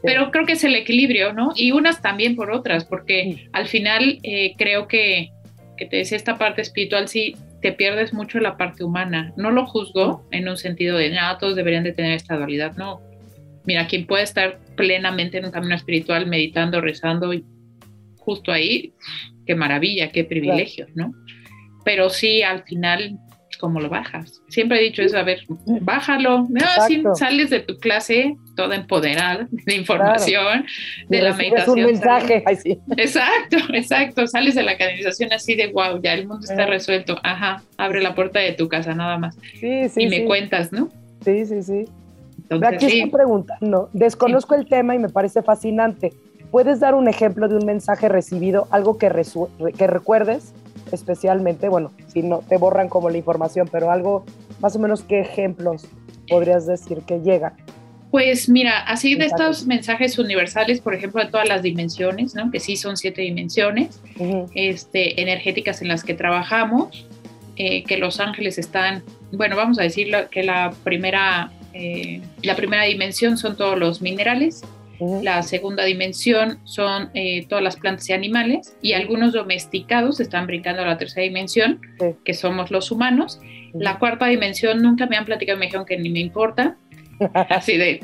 Pero 0.03 0.31
creo 0.31 0.47
que 0.47 0.53
es 0.53 0.65
el 0.65 0.75
equilibrio, 0.75 1.33
¿no? 1.33 1.53
Y 1.55 1.73
unas 1.73 2.03
también 2.03 2.37
por 2.37 2.51
otras, 2.51 2.85
porque 2.85 3.49
al 3.53 3.67
final 3.69 4.19
eh, 4.23 4.55
creo 4.57 4.89
que, 4.89 5.31
que 5.77 5.87
te 5.87 5.99
decía 5.99 6.17
esta 6.17 6.39
parte 6.39 6.63
espiritual, 6.63 7.09
sí, 7.09 7.37
te 7.61 7.73
pierdes 7.73 8.13
mucho 8.13 8.39
la 8.39 8.57
parte 8.57 8.85
humana. 8.85 9.33
No 9.37 9.51
lo 9.51 9.67
juzgo 9.67 10.27
en 10.31 10.49
un 10.49 10.57
sentido 10.57 10.97
de, 10.97 11.11
nada, 11.11 11.39
todos 11.39 11.57
deberían 11.57 11.85
de 11.85 11.93
tener 11.93 12.13
esta 12.13 12.37
dualidad, 12.37 12.77
no 12.77 13.01
mira, 13.69 13.87
quien 13.87 14.07
puede 14.07 14.25
estar 14.25 14.59
plenamente 14.77 15.37
en 15.37 15.45
un 15.45 15.51
camino 15.51 15.75
espiritual, 15.75 16.27
meditando, 16.27 16.81
rezando, 16.81 17.35
y 17.35 17.45
justo 18.17 18.51
ahí, 18.51 18.95
qué 19.47 19.55
maravilla, 19.55 20.11
qué 20.11 20.25
privilegio, 20.25 20.87
¿no? 20.95 21.13
Pero 21.85 22.09
sí, 22.09 22.43
al 22.43 22.65
final, 22.65 23.19
¿cómo 23.59 23.81
lo 23.81 23.89
bajas? 23.89 24.43
Siempre 24.49 24.79
he 24.79 24.85
dicho 24.85 25.03
eso, 25.03 25.19
a 25.19 25.23
ver, 25.23 25.41
bájalo. 25.81 26.47
No, 26.49 26.67
si 26.87 27.03
sales 27.15 27.51
de 27.51 27.61
tu 27.61 27.79
clase 27.79 28.37
toda 28.57 28.77
empoderada 28.77 29.49
de 29.67 29.75
información, 29.75 30.65
de 31.09 31.23
la 31.23 31.35
meditación. 31.35 31.79
un 31.79 31.85
mensaje. 31.87 32.45
Exacto, 32.97 33.57
exacto. 33.73 34.27
Sales 34.27 34.55
de 34.55 34.63
la 34.63 34.77
canalización 34.77 35.33
así 35.33 35.55
de 35.55 35.69
wow, 35.69 36.01
ya 36.03 36.15
el 36.15 36.27
mundo 36.27 36.47
está 36.49 36.67
resuelto. 36.67 37.19
Ajá, 37.23 37.63
abre 37.77 38.03
la 38.03 38.15
puerta 38.15 38.41
de 38.41 38.53
tu 38.53 38.69
casa 38.69 38.95
nada 38.95 39.19
más. 39.19 39.37
Sí, 39.61 39.89
sí, 39.89 40.03
y 40.03 40.09
me 40.09 40.25
cuentas, 40.25 40.73
¿no? 40.73 40.91
Sí, 41.25 41.47
sí, 41.47 41.63
sí. 41.63 41.85
Aquí 42.65 42.87
estoy 42.87 43.11
preguntando, 43.11 43.91
desconozco 43.93 44.55
el 44.55 44.67
tema 44.67 44.95
y 44.95 44.99
me 44.99 45.09
parece 45.09 45.43
fascinante. 45.43 46.13
¿Puedes 46.51 46.81
dar 46.81 46.95
un 46.95 47.09
ejemplo 47.09 47.47
de 47.47 47.57
un 47.57 47.67
mensaje 47.67 48.09
recibido, 48.09 48.69
algo 48.71 48.97
que, 48.97 49.11
que 49.77 49.87
recuerdes 49.87 50.55
especialmente? 50.93 51.69
Bueno, 51.69 51.93
si 52.07 52.23
no 52.23 52.43
te 52.49 52.57
borran 52.57 52.89
como 52.89 53.11
la 53.11 53.19
información, 53.19 53.69
pero 53.71 53.91
algo 53.91 54.25
más 54.61 54.77
o 54.77 54.79
menos, 54.79 55.03
¿qué 55.03 55.21
ejemplos 55.21 55.87
podrías 56.29 56.67
decir 56.67 56.99
que 57.07 57.21
llegan? 57.21 57.55
Pues 58.11 58.49
mira, 58.49 58.79
así 58.81 59.17
de 59.17 59.27
estos 59.27 59.67
mensajes 59.67 60.19
universales, 60.19 60.81
por 60.81 60.95
ejemplo, 60.95 61.23
de 61.23 61.31
todas 61.31 61.47
las 61.47 61.63
dimensiones, 61.63 62.35
¿no? 62.35 62.51
que 62.51 62.59
sí 62.59 62.77
son 62.77 62.97
siete 62.97 63.21
dimensiones 63.21 64.01
este, 64.55 65.21
energéticas 65.21 65.83
en 65.83 65.89
las 65.89 66.05
que 66.05 66.15
trabajamos, 66.15 67.07
eh, 67.57 67.85
que 67.85 67.99
los 67.99 68.19
ángeles 68.19 68.57
están, 68.57 69.03
bueno, 69.33 69.57
vamos 69.57 69.79
a 69.79 69.83
decir 69.83 70.15
que 70.31 70.43
la 70.43 70.73
primera 70.85 71.53
eh, 71.75 72.21
la 72.43 72.57
primera 72.57 72.83
dimensión 72.85 73.37
son 73.37 73.57
todos 73.57 73.79
los 73.79 74.01
minerales, 74.01 74.63
la 75.01 75.43
segunda 75.43 75.85
dimensión 75.85 76.59
son 76.65 77.11
eh, 77.15 77.47
todas 77.47 77.63
las 77.63 77.77
plantas 77.77 78.09
y 78.09 78.13
animales 78.13 78.77
y 78.83 78.93
algunos 78.93 79.33
domesticados 79.33 80.21
están 80.21 80.47
brincando 80.47 80.83
a 80.83 80.87
la 80.87 80.99
tercera 80.99 81.25
dimensión, 81.25 81.81
que 82.25 82.35
somos 82.35 82.71
los 82.71 82.91
humanos. 82.91 83.41
La 83.75 83.99
cuarta 83.99 84.27
dimensión 84.27 84.83
nunca 84.83 85.07
me 85.07 85.17
han 85.17 85.25
platicado, 85.25 85.59
me 85.59 85.67
dijeron 85.67 85.87
que 85.87 85.99
ni 85.99 86.11
me 86.11 86.21
importa. 86.21 86.77
Así 87.35 87.77
de... 87.77 88.01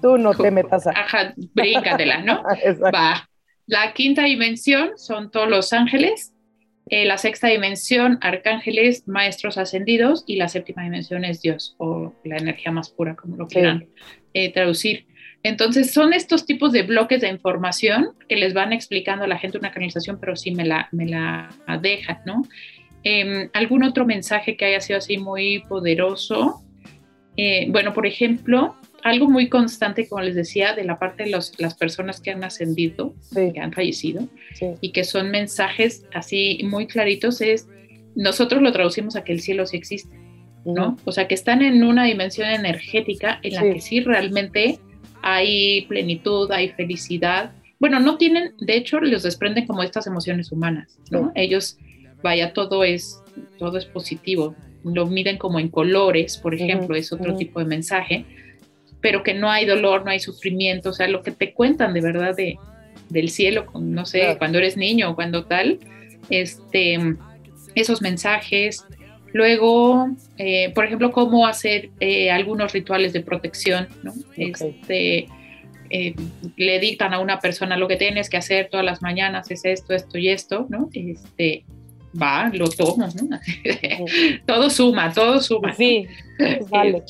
Tú 0.00 0.16
no 0.16 0.32
te 0.32 0.50
metas 0.50 0.86
a... 0.86 0.90
Ajá, 0.90 1.34
bríncatela, 1.54 2.22
¿no? 2.22 2.42
Va. 2.94 3.28
La 3.66 3.92
quinta 3.92 4.24
dimensión 4.24 4.92
son 4.96 5.30
todos 5.30 5.48
los 5.48 5.72
ángeles 5.72 6.32
eh, 6.90 7.04
la 7.04 7.18
sexta 7.18 7.46
dimensión, 7.46 8.18
arcángeles, 8.20 9.06
maestros 9.06 9.58
ascendidos, 9.58 10.24
y 10.26 10.36
la 10.36 10.48
séptima 10.48 10.82
dimensión 10.82 11.24
es 11.24 11.40
Dios, 11.40 11.76
o 11.78 12.14
la 12.24 12.36
energía 12.36 12.72
más 12.72 12.90
pura, 12.90 13.14
como 13.14 13.36
lo 13.36 13.46
quieran 13.46 13.86
eh, 14.34 14.52
traducir. 14.52 15.06
Entonces, 15.42 15.92
son 15.92 16.12
estos 16.12 16.44
tipos 16.44 16.72
de 16.72 16.82
bloques 16.82 17.22
de 17.22 17.28
información 17.28 18.10
que 18.28 18.36
les 18.36 18.52
van 18.52 18.72
explicando 18.72 19.24
a 19.24 19.28
la 19.28 19.38
gente 19.38 19.58
una 19.58 19.70
canalización, 19.70 20.18
pero 20.20 20.36
sí 20.36 20.50
me 20.50 20.64
la, 20.64 20.88
me 20.92 21.06
la 21.06 21.48
dejan, 21.80 22.18
¿no? 22.26 22.42
Em, 23.02 23.48
¿Algún 23.54 23.82
otro 23.82 24.04
mensaje 24.04 24.56
que 24.56 24.66
haya 24.66 24.80
sido 24.80 24.98
así 24.98 25.16
muy 25.16 25.60
poderoso? 25.60 26.62
Eh, 27.36 27.66
bueno, 27.70 27.94
por 27.94 28.06
ejemplo, 28.06 28.76
algo 29.02 29.30
muy 29.30 29.48
constante, 29.48 30.06
como 30.06 30.22
les 30.22 30.34
decía, 30.34 30.74
de 30.74 30.84
la 30.84 30.98
parte 30.98 31.24
de 31.24 31.30
los, 31.30 31.58
las 31.58 31.74
personas 31.74 32.20
que 32.20 32.30
han 32.30 32.44
ascendido, 32.44 33.14
que 33.32 33.58
han 33.58 33.72
fallecido, 33.72 34.28
y 34.82 34.92
que 34.92 35.04
son 35.04 35.30
mensajes 35.30 36.04
así 36.12 36.60
muy 36.64 36.86
claritos, 36.86 37.40
es, 37.40 37.66
nosotros 38.14 38.60
lo 38.60 38.72
traducimos 38.72 39.16
a 39.16 39.24
que 39.24 39.32
el 39.32 39.40
cielo 39.40 39.64
sí 39.64 39.78
existe, 39.78 40.14
¿no? 40.66 40.98
O 41.06 41.12
sea, 41.12 41.28
que 41.28 41.34
están 41.34 41.62
en 41.62 41.82
una 41.82 42.04
dimensión 42.04 42.50
energética 42.50 43.40
en 43.42 43.54
la 43.54 43.62
que 43.62 43.80
sí 43.80 44.00
realmente 44.00 44.78
hay 45.22 45.86
plenitud, 45.86 46.50
hay 46.52 46.70
felicidad. 46.70 47.52
Bueno, 47.78 48.00
no 48.00 48.16
tienen, 48.16 48.54
de 48.58 48.76
hecho, 48.76 49.00
los 49.00 49.22
desprenden 49.22 49.66
como 49.66 49.82
estas 49.82 50.06
emociones 50.06 50.52
humanas, 50.52 50.98
¿no? 51.10 51.32
Ellos, 51.34 51.78
vaya, 52.22 52.52
todo 52.52 52.84
es, 52.84 53.22
todo 53.58 53.78
es 53.78 53.86
positivo, 53.86 54.54
lo 54.84 55.06
miden 55.06 55.38
como 55.38 55.58
en 55.58 55.68
colores, 55.68 56.38
por 56.38 56.54
ejemplo, 56.54 56.94
es 56.94 57.12
otro 57.12 57.36
tipo 57.36 57.60
de 57.60 57.66
mensaje 57.66 58.26
pero 59.00 59.22
que 59.22 59.34
no 59.34 59.50
hay 59.50 59.66
dolor, 59.66 60.04
no 60.04 60.10
hay 60.10 60.20
sufrimiento, 60.20 60.90
o 60.90 60.92
sea, 60.92 61.08
lo 61.08 61.22
que 61.22 61.30
te 61.30 61.52
cuentan 61.52 61.94
de 61.94 62.00
verdad 62.00 62.36
de, 62.36 62.58
del 63.08 63.30
cielo, 63.30 63.66
no 63.74 64.04
sé, 64.04 64.36
cuando 64.38 64.58
eres 64.58 64.76
niño 64.76 65.10
o 65.10 65.14
cuando 65.14 65.44
tal, 65.44 65.78
este, 66.28 66.98
esos 67.74 68.02
mensajes, 68.02 68.84
Luego, 69.32 70.08
eh, 70.38 70.72
por 70.74 70.84
ejemplo, 70.84 71.12
cómo 71.12 71.46
hacer 71.46 71.90
eh, 72.00 72.30
algunos 72.30 72.72
rituales 72.72 73.12
de 73.12 73.20
protección, 73.20 73.88
¿no? 74.02 74.10
Ok. 74.10 74.36
Este, 74.36 75.28
eh, 75.90 76.14
le 76.56 76.78
dictan 76.78 77.14
a 77.14 77.18
una 77.18 77.40
persona 77.40 77.76
lo 77.76 77.88
que 77.88 77.96
tienes 77.96 78.28
que 78.28 78.36
hacer 78.36 78.68
todas 78.70 78.86
las 78.86 79.02
mañanas, 79.02 79.50
es 79.50 79.64
esto, 79.64 79.94
esto 79.94 80.18
y 80.18 80.28
esto, 80.28 80.66
¿no? 80.68 80.88
Este, 80.92 81.64
va, 82.20 82.50
lo 82.52 82.68
tomo, 82.68 83.06
¿no? 83.06 83.38
todo 84.46 84.70
suma, 84.70 85.12
todo 85.12 85.40
suma. 85.40 85.74
Sí, 85.74 86.06
vale. 86.70 87.02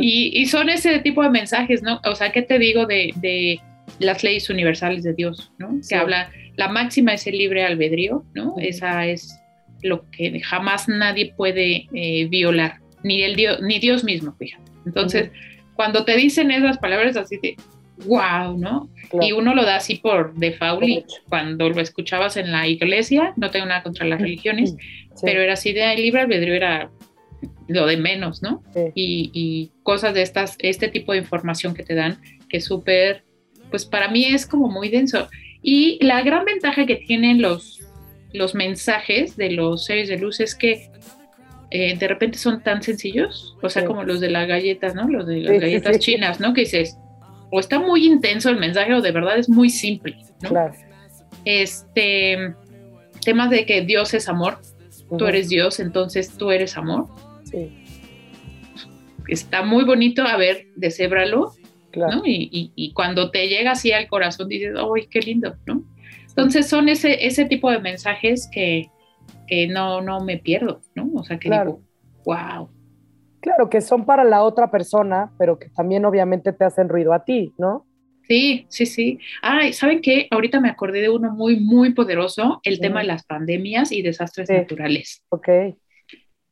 Y, 0.00 0.40
y 0.40 0.46
son 0.46 0.70
ese 0.70 0.98
tipo 1.00 1.22
de 1.22 1.30
mensajes, 1.30 1.82
¿no? 1.82 2.00
O 2.04 2.14
sea, 2.14 2.32
¿qué 2.32 2.42
te 2.42 2.58
digo 2.58 2.86
de, 2.86 3.12
de 3.16 3.60
las 3.98 4.24
leyes 4.24 4.48
universales 4.48 5.02
de 5.02 5.12
Dios, 5.12 5.52
¿no? 5.58 5.78
Sí. 5.82 5.90
Que 5.90 5.94
habla, 5.96 6.30
la 6.56 6.68
máxima 6.68 7.14
es 7.14 7.26
el 7.26 7.38
libre 7.38 7.64
albedrío, 7.64 8.24
¿no? 8.34 8.54
Esa 8.58 9.06
es 9.06 9.40
lo 9.84 10.08
que 10.10 10.40
jamás 10.40 10.88
nadie 10.88 11.32
puede 11.36 11.86
eh, 11.92 12.26
violar, 12.28 12.80
ni, 13.02 13.22
el 13.22 13.36
Dios, 13.36 13.60
ni 13.60 13.78
Dios 13.78 14.02
mismo, 14.02 14.34
fíjate. 14.38 14.70
Entonces, 14.86 15.30
cuando 15.74 16.04
te 16.04 16.16
dicen 16.16 16.50
esas 16.50 16.78
palabras 16.78 17.16
así 17.16 17.38
de, 17.42 17.56
wow, 18.06 18.56
¿no? 18.58 18.88
Claro. 19.10 19.26
Y 19.26 19.32
uno 19.32 19.54
lo 19.54 19.64
da 19.64 19.76
así 19.76 19.96
por 19.96 20.34
default 20.34 20.82
y 20.84 21.04
cuando 21.28 21.68
lo 21.68 21.80
escuchabas 21.80 22.36
en 22.36 22.50
la 22.50 22.66
iglesia, 22.66 23.32
no 23.36 23.50
tengo 23.50 23.66
nada 23.66 23.82
contra 23.82 24.06
las 24.06 24.20
religiones, 24.20 24.74
Sí. 25.14 25.22
pero 25.26 25.40
era 25.42 25.52
así 25.52 25.72
de 25.72 25.84
"Ay, 25.84 26.02
libre 26.02 26.22
albedrío 26.22 26.54
era 26.54 26.90
lo 27.68 27.86
de 27.86 27.96
menos, 27.96 28.42
¿no? 28.42 28.62
Sí. 28.74 28.80
Y, 28.94 29.30
y 29.32 29.70
cosas 29.82 30.12
de 30.14 30.22
estas, 30.22 30.56
este 30.58 30.88
tipo 30.88 31.12
de 31.12 31.18
información 31.18 31.74
que 31.74 31.82
te 31.82 31.94
dan, 31.94 32.18
que 32.48 32.56
es 32.56 32.64
súper, 32.64 33.24
pues 33.70 33.84
para 33.86 34.08
mí 34.08 34.24
es 34.24 34.46
como 34.46 34.68
muy 34.68 34.88
denso. 34.88 35.28
Y 35.62 35.98
la 36.04 36.22
gran 36.22 36.44
ventaja 36.44 36.84
que 36.84 36.96
tienen 36.96 37.40
los, 37.40 37.80
los 38.34 38.54
mensajes 38.54 39.36
de 39.36 39.50
los 39.52 39.84
seres 39.84 40.08
de 40.08 40.18
luz 40.18 40.40
es 40.40 40.54
que 40.54 40.90
eh, 41.70 41.96
de 41.96 42.08
repente 42.08 42.36
son 42.38 42.62
tan 42.62 42.82
sencillos, 42.82 43.56
o 43.62 43.68
sea, 43.70 43.82
Sí. 43.82 43.88
como 43.88 44.04
los 44.04 44.20
de 44.20 44.28
las 44.30 44.46
galletas, 44.46 44.94
¿no? 44.94 45.08
Los 45.08 45.26
de 45.26 45.40
las 45.40 45.54
Sí, 45.54 45.58
galletas 45.60 45.96
sí. 45.96 46.00
chinas, 46.02 46.38
¿no? 46.40 46.52
Que 46.52 46.62
dices, 46.62 46.98
o 47.50 47.58
está 47.60 47.78
muy 47.80 48.06
intenso 48.06 48.50
el 48.50 48.58
mensaje 48.58 48.92
o 48.94 49.00
de 49.00 49.12
verdad 49.12 49.38
es 49.38 49.48
muy 49.48 49.70
simple, 49.70 50.16
¿no? 50.42 50.50
Claro. 50.50 50.74
Este, 51.44 52.54
temas 53.24 53.50
de 53.50 53.64
que 53.66 53.82
Dios 53.82 54.14
es 54.14 54.28
amor, 54.28 54.58
tú 55.18 55.26
eres 55.26 55.48
Dios, 55.48 55.80
entonces 55.80 56.36
tú 56.36 56.50
eres 56.50 56.76
amor. 56.76 57.06
Sí, 57.44 57.70
Está 59.26 59.62
muy 59.64 59.84
bonito, 59.84 60.22
a 60.22 60.36
ver, 60.36 60.66
deshébralo, 60.76 61.52
claro. 61.92 62.16
¿no? 62.18 62.22
Y, 62.26 62.48
y- 62.52 62.72
y 62.76 62.92
cuando 62.92 63.30
te 63.30 63.48
llega 63.48 63.70
así 63.72 63.90
al 63.92 64.06
corazón 64.06 64.48
dices, 64.48 64.74
¡ay, 64.76 65.06
qué 65.10 65.20
lindo! 65.20 65.54
¿no? 65.66 65.82
Entonces 66.36 66.66
son 66.68 66.88
ese, 66.88 67.26
ese 67.26 67.44
tipo 67.44 67.70
de 67.70 67.78
mensajes 67.80 68.48
que, 68.52 68.90
que 69.46 69.68
no, 69.68 70.00
no 70.00 70.20
me 70.20 70.38
pierdo, 70.38 70.80
¿no? 70.94 71.08
O 71.14 71.24
sea, 71.24 71.38
que 71.38 71.48
Claro. 71.48 71.80
digo, 71.80 71.82
wow. 72.24 72.68
Claro, 73.40 73.68
que 73.70 73.80
son 73.80 74.04
para 74.06 74.24
la 74.24 74.42
otra 74.42 74.70
persona, 74.70 75.30
pero 75.38 75.58
que 75.58 75.68
también 75.68 76.04
obviamente 76.04 76.52
te 76.52 76.64
hacen 76.64 76.88
ruido 76.88 77.12
a 77.12 77.24
ti, 77.24 77.52
¿no? 77.58 77.86
Sí, 78.26 78.64
sí, 78.70 78.86
sí. 78.86 79.18
Ay, 79.42 79.74
¿saben 79.74 80.00
qué? 80.00 80.28
Ahorita 80.30 80.58
me 80.58 80.70
acordé 80.70 81.02
de 81.02 81.10
uno 81.10 81.30
muy, 81.30 81.60
muy 81.60 81.92
poderoso, 81.92 82.60
el 82.64 82.80
tema 82.80 83.00
de 83.00 83.06
las 83.06 83.24
pandemias 83.24 83.92
y 83.92 84.00
desastres 84.00 84.48
Sí. 84.48 84.54
naturales. 84.54 85.22
Ok. 85.28 85.48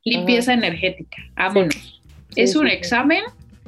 Limpieza 0.05 0.53
energética, 0.53 1.17
vámonos. 1.35 2.03
es 2.37 2.53
Sí, 2.53 2.59
un 2.59 2.67
examen, 2.67 3.23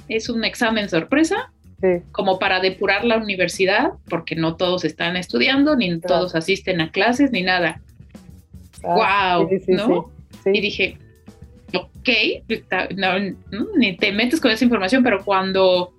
es 0.08 0.28
un 0.28 0.44
examen 0.44 0.88
sorpresa, 0.90 1.52
Sí, 1.84 2.02
como 2.12 2.38
para 2.38 2.60
depurar 2.60 3.04
la 3.04 3.18
universidad, 3.18 3.92
porque 4.08 4.36
no 4.36 4.56
todos 4.56 4.84
están 4.86 5.16
estudiando, 5.18 5.76
ni 5.76 6.00
Claro. 6.00 6.20
todos 6.20 6.34
asisten 6.34 6.80
a 6.80 6.90
clases, 6.90 7.30
ni 7.30 7.42
nada. 7.42 7.82
Ah, 8.82 9.36
¡Wow! 9.38 9.48
sí, 9.50 9.58
sí, 9.60 9.72
¿No? 9.72 10.10
Y 10.46 10.60
dije, 10.62 10.96
ok, 11.74 12.08
no, 12.96 13.18
no, 13.50 13.66
ni 13.76 13.96
te 13.98 14.12
metes 14.12 14.40
con 14.40 14.50
esa 14.50 14.64
información, 14.64 15.02
pero 15.02 15.22
cuando, 15.24 15.92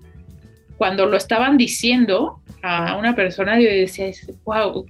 cuando 0.77 1.05
lo 1.05 1.17
estaban 1.17 1.55
diciendo 1.57 2.39
a 2.63 2.97
una 2.97 3.15
persona, 3.15 3.59
yo 3.59 3.69
decía, 3.69 4.07
wow, 4.43 4.85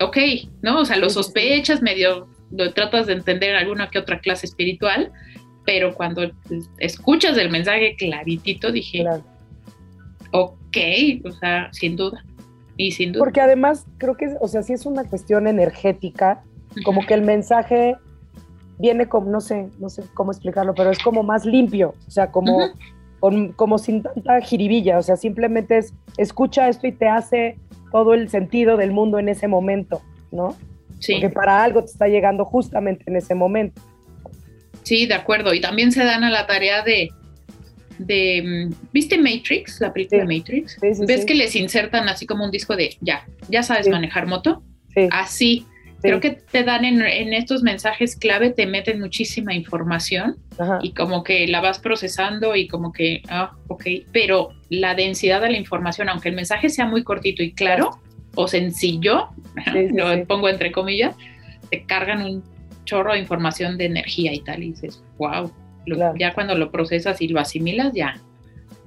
ok, 0.00 0.16
¿no? 0.60 0.80
O 0.80 0.84
sea, 0.84 0.96
lo 0.98 1.08
sospechas, 1.08 1.80
medio 1.80 2.28
lo 2.50 2.72
tratas 2.74 3.06
de 3.06 3.14
entender 3.14 3.50
en 3.50 3.56
alguna 3.56 3.88
que 3.88 3.98
otra 3.98 4.20
clase 4.20 4.44
espiritual, 4.46 5.12
pero 5.64 5.94
cuando 5.94 6.30
escuchas 6.78 7.38
el 7.38 7.50
mensaje 7.50 7.96
claritito, 7.96 8.70
dije, 8.70 9.00
Claro. 9.00 9.24
Ok, 10.32 10.76
o 11.24 11.32
sea, 11.32 11.68
sin 11.72 11.96
duda. 11.96 12.24
Y 12.76 12.92
sin 12.92 13.12
duda. 13.12 13.20
Porque 13.24 13.40
además 13.40 13.86
creo 13.98 14.16
que, 14.16 14.34
o 14.40 14.48
sea, 14.48 14.62
si 14.62 14.72
es 14.72 14.84
una 14.86 15.04
cuestión 15.04 15.46
energética, 15.46 16.42
como 16.84 17.06
que 17.06 17.14
el 17.14 17.22
mensaje 17.22 17.96
viene 18.78 19.06
como, 19.08 19.30
no 19.30 19.40
sé, 19.40 19.68
no 19.78 19.88
sé 19.88 20.02
cómo 20.14 20.30
explicarlo, 20.32 20.74
pero 20.74 20.90
es 20.90 20.98
como 20.98 21.22
más 21.22 21.46
limpio, 21.46 21.94
o 22.06 22.10
sea, 22.10 22.30
como, 22.30 22.70
con- 23.20 23.52
como 23.52 23.78
sin 23.78 24.02
tanta 24.02 24.40
jiribilla, 24.42 24.98
o 24.98 25.02
sea, 25.02 25.16
simplemente 25.16 25.78
es, 25.78 25.94
escucha 26.18 26.68
esto 26.68 26.86
y 26.86 26.92
te 26.92 27.08
hace 27.08 27.58
todo 27.90 28.12
el 28.12 28.28
sentido 28.28 28.76
del 28.76 28.90
mundo 28.92 29.18
en 29.18 29.30
ese 29.30 29.48
momento, 29.48 30.02
¿no? 30.30 30.54
Sí. 30.98 31.14
Porque 31.14 31.30
para 31.30 31.62
algo 31.64 31.80
te 31.80 31.90
está 31.90 32.08
llegando 32.08 32.44
justamente 32.44 33.04
en 33.06 33.16
ese 33.16 33.34
momento. 33.34 33.80
Sí, 34.82 35.06
de 35.06 35.14
acuerdo. 35.14 35.54
Y 35.54 35.60
también 35.60 35.92
se 35.92 36.04
dan 36.04 36.24
a 36.24 36.30
la 36.30 36.46
tarea 36.46 36.82
de, 36.82 37.08
de 37.98 38.68
mm, 38.70 38.74
¿viste 38.92 39.18
Matrix? 39.18 39.80
La 39.80 39.92
película 39.92 40.26
Sí. 40.26 40.38
Matrix. 40.38 40.76
Sí, 40.80 40.94
sí, 40.94 41.02
¿Ves 41.06 41.24
que 41.24 41.34
les 41.34 41.54
insertan 41.56 42.08
así 42.08 42.26
como 42.26 42.44
un 42.44 42.50
disco 42.50 42.76
de 42.76 42.96
ya, 43.00 43.26
ya 43.48 43.62
sabes 43.62 43.88
manejar 43.88 44.26
moto? 44.26 44.62
Sí, 44.94 45.08
Así. 45.10 45.36
sí, 45.58 45.66
Creo 46.02 46.20
que 46.20 46.30
te 46.30 46.62
dan 46.62 46.84
en, 46.84 47.02
en 47.02 47.32
estos 47.32 47.62
mensajes 47.62 48.16
clave, 48.16 48.50
te 48.50 48.66
meten 48.66 49.00
muchísima 49.00 49.54
información 49.54 50.36
ajá, 50.58 50.78
y 50.82 50.92
como 50.92 51.22
que 51.24 51.46
la 51.48 51.60
vas 51.60 51.78
procesando 51.78 52.54
y 52.54 52.68
como 52.68 52.92
que, 52.92 53.22
ah, 53.28 53.52
ok, 53.68 53.84
pero 54.12 54.50
la 54.70 54.94
densidad 54.94 55.40
de 55.40 55.50
la 55.50 55.56
información, 55.56 56.08
aunque 56.08 56.28
el 56.28 56.34
mensaje 56.36 56.68
sea 56.70 56.86
muy 56.86 57.02
cortito 57.02 57.42
y 57.42 57.52
claro 57.52 58.00
o 58.34 58.46
sencillo, 58.48 59.28
lo 59.94 60.26
pongo 60.26 60.48
entre 60.48 60.70
comillas, 60.70 61.14
te 61.70 61.84
cargan 61.84 62.22
un 62.22 62.44
chorro 62.84 63.12
de 63.14 63.18
información 63.18 63.76
de 63.76 63.86
energía 63.86 64.32
y 64.32 64.40
tal 64.40 64.62
y 64.62 64.70
dices, 64.70 65.02
wow, 65.18 65.50
Claro. 65.94 66.14
ya 66.18 66.34
cuando 66.34 66.54
lo 66.56 66.70
procesas 66.70 67.20
y 67.20 67.28
lo 67.28 67.40
asimilas, 67.40 67.92
ya, 67.94 68.20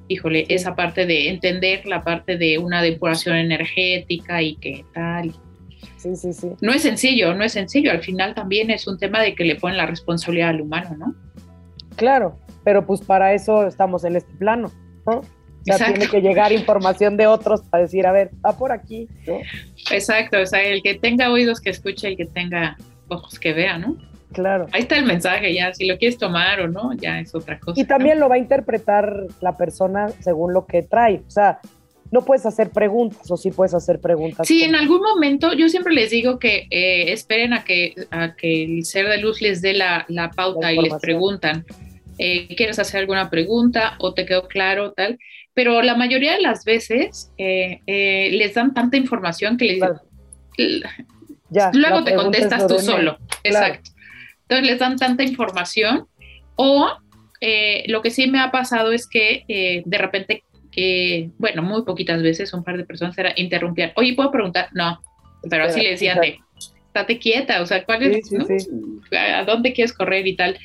híjole, 0.10 0.46
esa 0.50 0.76
parte 0.76 1.06
de 1.06 1.30
entender 1.30 1.86
la 1.86 2.04
parte 2.04 2.38
de 2.38 2.58
una 2.58 2.82
depuración 2.82 3.38
energética 3.38 4.42
y 4.42 4.56
qué 4.56 4.84
tal. 4.94 5.34
sí, 5.98 6.16
sí, 6.16 6.34
sí. 6.34 6.50
No 6.62 6.74
es 6.74 6.82
sencillo, 6.82 7.34
no 7.34 7.44
es 7.44 7.54
sencillo, 7.54 7.92
al 7.92 8.02
final 8.02 8.34
también 8.34 8.70
es 8.72 8.88
un 8.88 8.98
tema 8.98 9.22
de 9.22 9.36
que 9.36 9.46
le 9.46 9.56
ponen 9.56 9.78
la 9.78 9.86
responsabilidad 9.86 10.50
al 10.50 10.62
humano, 10.62 10.96
¿no? 10.98 11.16
Claro, 11.96 12.38
pero 12.64 12.86
pues 12.86 13.02
para 13.02 13.34
eso 13.34 13.68
estamos 13.68 14.04
en 14.04 14.16
este 14.16 14.34
plano, 14.34 14.72
¿no? 15.06 15.20
O 15.20 15.24
sea, 15.64 15.76
Exacto. 15.76 16.00
tiene 16.00 16.12
que 16.12 16.22
llegar 16.22 16.52
información 16.52 17.18
de 17.18 17.28
otros 17.28 17.62
para 17.64 17.84
decir, 17.84 18.08
a 18.08 18.12
ver, 18.12 18.32
va 18.46 18.58
por 18.58 18.72
aquí, 18.72 19.08
¿no? 19.28 19.40
Exacto, 19.92 20.40
o 20.42 20.46
sea, 20.46 20.64
el 20.64 20.82
que 20.82 20.96
tenga 20.96 21.32
oídos 21.32 21.60
que 21.60 21.70
escuche, 21.70 22.08
el 22.08 22.18
que 22.18 22.26
tenga 22.26 22.78
ojos 23.10 23.38
que 23.40 23.54
vea, 23.54 23.78
¿no? 23.78 23.98
Claro. 24.32 24.68
Ahí 24.72 24.82
está 24.82 24.98
el 24.98 25.06
mensaje, 25.06 25.54
ya, 25.54 25.74
si 25.74 25.86
lo 25.88 25.98
quieres 25.98 26.18
tomar 26.18 26.60
o 26.62 26.68
no, 26.68 26.94
ya 26.94 27.20
es 27.20 27.34
otra 27.34 27.60
cosa. 27.60 27.80
Y 27.80 27.86
también 27.86 28.20
lo 28.20 28.30
va 28.30 28.36
a 28.36 28.38
interpretar 28.38 29.26
la 29.42 29.58
persona 29.58 30.10
según 30.20 30.54
lo 30.54 30.66
que 30.66 30.84
trae. 30.84 31.22
O 31.28 31.32
sea, 31.32 31.60
no 32.12 32.24
puedes 32.24 32.46
hacer 32.46 32.70
preguntas 32.70 33.30
o 33.30 33.38
sí 33.38 33.52
puedes 33.52 33.74
hacer 33.74 34.00
preguntas. 34.00 34.48
Sí, 34.48 34.64
en 34.64 34.76
algún 34.76 35.02
momento 35.02 35.54
yo 35.54 35.70
siempre 35.70 35.94
les 35.94 36.12
digo 36.12 36.40
que 36.40 36.68
eh, 36.70 37.12
esperen 37.12 37.54
a 37.54 37.64
que, 37.64 37.96
a 38.12 38.36
que 38.36 38.64
el 38.64 38.86
ser 38.86 39.08
de 39.08 39.18
luz 39.18 39.42
les 39.42 39.62
dé 39.62 39.74
la, 39.74 40.06
la 40.10 40.30
pauta 40.32 40.68
La 40.68 40.74
y 40.74 40.78
les 40.78 40.94
preguntan, 40.96 41.66
eh, 42.18 42.56
¿quieres 42.56 42.80
hacer 42.80 43.02
alguna 43.02 43.30
pregunta 43.30 43.96
o 44.00 44.14
te 44.14 44.26
quedó 44.26 44.48
claro 44.48 44.92
tal? 44.94 45.18
Pero 45.54 45.82
la 45.82 45.96
mayoría 45.96 46.34
de 46.34 46.42
las 46.42 46.66
veces 46.66 47.32
eh, 47.38 47.82
les 48.32 48.54
dan 48.54 48.74
tanta 48.74 48.98
información 48.98 49.58
que 49.58 49.66
les 49.66 49.80
Claro. 49.80 50.02
Ya, 51.52 51.72
luego 51.74 52.04
te 52.04 52.16
contestas 52.16 52.68
tú 52.68 52.80
solo. 52.80 53.18
Exacto. 53.44 53.92
Entonces 54.50 54.66
les 54.68 54.80
dan 54.80 54.98
tanta 54.98 55.24
información 55.24 56.08
o 56.56 56.90
eh, 57.40 57.84
lo 57.88 58.02
que 58.02 58.10
sí 58.10 58.26
me 58.28 58.40
ha 58.40 58.50
pasado 58.50 58.92
es 58.92 59.08
que 59.08 59.44
eh, 59.48 59.84
de 59.86 59.98
repente, 60.00 60.44
que 60.72 61.30
bueno, 61.38 61.62
muy 61.62 61.84
poquitas 61.84 62.22
veces 62.24 62.52
un 62.54 62.64
par 62.64 62.76
de 62.78 62.84
personas 62.84 63.16
era 63.20 63.32
interrumpían. 63.36 63.92
Oye, 63.96 64.16
¿puedo 64.16 64.32
preguntar? 64.32 64.70
No, 64.74 65.00
pero 65.50 65.66
así 65.66 65.82
le 65.82 65.92
decían 65.92 66.20
de, 66.20 66.40
estate 66.88 67.20
quieta, 67.20 67.62
o 67.62 67.68
sea, 67.68 67.86
¿cuál 67.86 68.02
es, 68.02 68.28
Sí, 68.28 68.36
sí, 68.36 68.38
no? 68.38 68.46
sí. 68.48 69.16
¿a 69.16 69.44
dónde 69.46 69.72
quieres 69.72 69.94
correr 69.94 70.26
y 70.26 70.36
tal? 70.36 70.58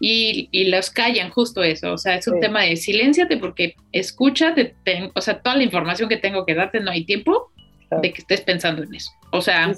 Y, 0.00 0.48
y 0.50 0.64
los 0.68 0.90
callan 0.90 1.30
justo 1.30 1.62
eso, 1.62 1.92
o 1.92 1.98
sea, 1.98 2.16
es 2.16 2.26
un 2.28 2.40
tema 2.40 2.62
de 2.62 2.76
silénciate 2.76 3.36
porque 3.36 3.76
escúchate, 3.92 4.74
ten- 4.84 5.10
o 5.14 5.20
sea, 5.20 5.40
toda 5.40 5.56
la 5.56 5.62
información 5.62 6.08
que 6.08 6.16
tengo 6.16 6.44
que 6.46 6.54
darte 6.54 6.80
no 6.80 6.90
hay 6.90 7.04
tiempo 7.04 7.50
Claro. 7.88 8.02
de 8.02 8.12
que 8.12 8.20
estés 8.22 8.40
pensando 8.40 8.82
en 8.82 8.94
eso. 8.94 9.10
O 9.30 9.40
sea, 9.40 9.72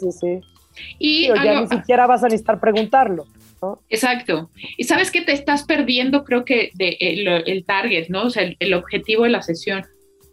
y 0.98 1.24
Sí, 1.24 1.30
o 1.30 1.34
ya 1.34 1.42
algo- 1.58 1.60
ni 1.72 1.76
siquiera 1.78 2.06
vas 2.06 2.22
a 2.22 2.26
necesitar 2.28 2.58
preguntarlo. 2.60 3.26
¿No? 3.62 3.80
Exacto. 3.88 4.50
Y 4.76 4.84
sabes 4.84 5.10
que 5.10 5.22
te 5.22 5.32
estás 5.32 5.64
perdiendo, 5.64 6.24
creo 6.24 6.44
que, 6.44 6.70
de, 6.74 6.96
el, 7.00 7.26
el 7.26 7.64
target, 7.64 8.08
¿no? 8.08 8.24
O 8.24 8.30
sea, 8.30 8.42
el, 8.44 8.56
el 8.60 8.74
objetivo 8.74 9.24
de 9.24 9.30
la 9.30 9.42
sesión. 9.42 9.84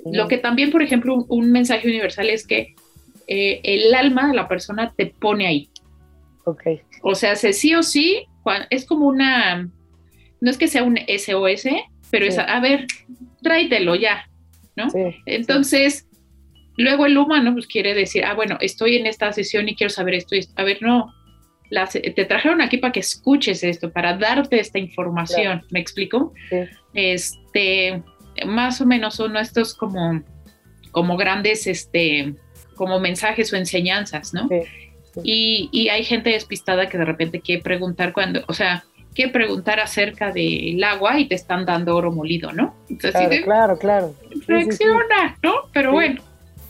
Lo 0.05 0.27
que 0.27 0.37
también, 0.37 0.71
por 0.71 0.83
ejemplo, 0.83 1.15
un, 1.15 1.25
un 1.29 1.51
mensaje 1.51 1.87
universal 1.87 2.29
es 2.29 2.45
que 2.45 2.75
eh, 3.27 3.61
el 3.63 3.93
alma 3.93 4.27
de 4.27 4.35
la 4.35 4.47
persona 4.47 4.93
te 4.95 5.07
pone 5.07 5.47
ahí. 5.47 5.69
Ok. 6.45 6.63
O 7.01 7.15
sea, 7.15 7.35
se 7.35 7.53
sí 7.53 7.73
o 7.73 7.81
sí 7.81 8.25
es 8.69 8.85
como 8.85 9.07
una, 9.07 9.69
no 10.41 10.51
es 10.51 10.57
que 10.57 10.67
sea 10.67 10.83
un 10.83 10.97
SOS, 10.97 11.67
pero 12.11 12.25
es, 12.25 12.37
a, 12.37 12.59
ver, 12.59 12.85
tráetelo 13.41 13.95
ya, 13.95 14.29
¿no? 14.75 14.87
Entonces, 15.25 16.07
luego 16.77 17.05
el 17.07 17.17
humano 17.17 17.53
pues 17.53 17.67
quiere 17.67 17.93
decir, 17.93 18.23
ah, 18.23 18.33
bueno, 18.35 18.57
estoy 18.61 18.97
en 18.97 19.07
esta 19.07 19.33
sesión 19.33 19.67
y 19.67 19.75
quiero 19.75 19.89
saber 19.89 20.13
esto, 20.13 20.35
y 20.35 20.39
esto. 20.39 20.53
a 20.57 20.63
ver, 20.63 20.81
no, 20.81 21.13
te 21.69 22.25
trajeron 22.25 22.61
aquí 22.61 22.77
para 22.77 22.93
que 22.93 22.99
escuches 22.99 23.63
esto, 23.63 23.91
para 23.91 24.17
darte 24.17 24.59
esta 24.59 24.79
información, 24.79 25.63
¿me 25.71 25.79
explico? 25.79 26.33
Este, 26.93 28.03
más 28.45 28.81
o 28.81 28.85
menos 28.85 29.15
son 29.15 29.37
estos 29.37 29.73
como, 29.73 30.21
como 30.91 31.17
grandes, 31.17 31.67
este, 31.67 32.35
como 32.75 32.99
mensajes 32.99 33.51
o 33.53 33.55
enseñanzas, 33.55 34.33
¿no? 34.33 34.47
Y, 35.23 35.69
y, 35.71 35.87
hay 35.87 36.03
gente 36.03 36.31
despistada 36.31 36.89
que 36.89 36.97
de 36.97 37.05
repente 37.05 37.39
quiere 37.39 37.61
preguntar 37.61 38.11
cuando, 38.11 38.43
o 38.47 38.53
sea, 38.53 38.83
quiere 39.15 39.31
preguntar 39.31 39.79
acerca 39.79 40.31
del 40.31 40.83
agua 40.83 41.17
y 41.19 41.27
te 41.27 41.35
están 41.35 41.65
dando 41.65 41.95
oro 41.95 42.11
molido, 42.11 42.51
¿no? 42.51 42.75
Entonces, 42.89 43.43
claro, 43.43 43.77
claro, 43.77 44.13
Reacciona, 44.45 45.37
¿no? 45.41 45.53
Pero 45.71 45.93
bueno, 45.93 46.21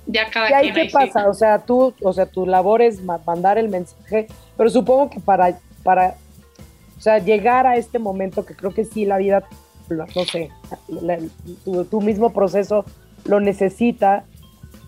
ya 0.07 0.29
cada 0.29 0.49
¿Y 0.49 0.53
ahí 0.53 0.73
qué 0.73 0.89
pasa? 0.91 1.29
O 1.29 1.33
sea, 1.33 1.59
tú, 1.59 1.93
o 2.01 2.13
sea, 2.13 2.25
tu 2.25 2.45
labor 2.45 2.81
es 2.81 3.01
mandar 3.01 3.57
el 3.57 3.69
mensaje, 3.69 4.27
pero 4.57 4.69
supongo 4.69 5.09
que 5.09 5.19
para, 5.19 5.57
para, 5.83 6.15
o 6.97 7.01
sea, 7.01 7.19
llegar 7.19 7.67
a 7.67 7.77
este 7.77 7.99
momento 7.99 8.45
que 8.45 8.55
creo 8.55 8.73
que 8.73 8.85
sí 8.85 9.05
la 9.05 9.17
vida, 9.17 9.43
no 9.89 10.25
sé, 10.25 10.49
tu, 11.63 11.85
tu 11.85 12.01
mismo 12.01 12.31
proceso 12.33 12.85
lo 13.25 13.39
necesita, 13.39 14.23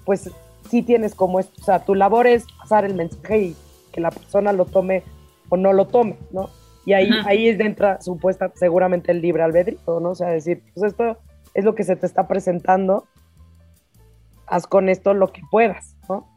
pues 0.05 0.30
sí 0.70 0.84
tienes 0.84 1.15
como 1.15 1.39
esto, 1.39 1.53
o 1.61 1.65
sea, 1.65 1.80
tu 1.80 1.95
labor 1.95 2.28
es 2.28 2.45
pasar 2.59 2.86
el 2.86 2.93
mensaje 2.93 3.39
y 3.39 3.55
que 3.91 4.01
la 4.01 4.11
persona 4.11 4.53
lo 4.53 4.65
tome 4.65 5.03
o 5.49 5.57
no 5.57 5.74
lo 5.74 5.88
tome, 5.88 6.18
¿no? 6.32 6.49
Y 6.86 6.93
ahí, 6.93 7.09
ahí 7.26 7.49
es 7.49 7.59
entra 7.59 8.01
supuesta, 8.01 8.51
seguramente 8.55 9.11
el 9.11 9.22
libre 9.22 9.43
albedrío, 9.43 9.80
¿no? 9.99 10.11
O 10.11 10.15
sea, 10.15 10.30
decir, 10.30 10.63
pues 10.74 10.91
esto 10.91 11.18
es 11.53 11.65
lo 11.65 11.76
que 11.76 11.84
se 11.84 11.97
te 11.97 12.05
está 12.05 12.28
presentando, 12.28 13.05
haz 14.47 14.67
con 14.67 14.89
esto 14.89 15.13
lo 15.13 15.31
que 15.31 15.41
puedas, 15.51 15.95
¿no? 16.09 16.27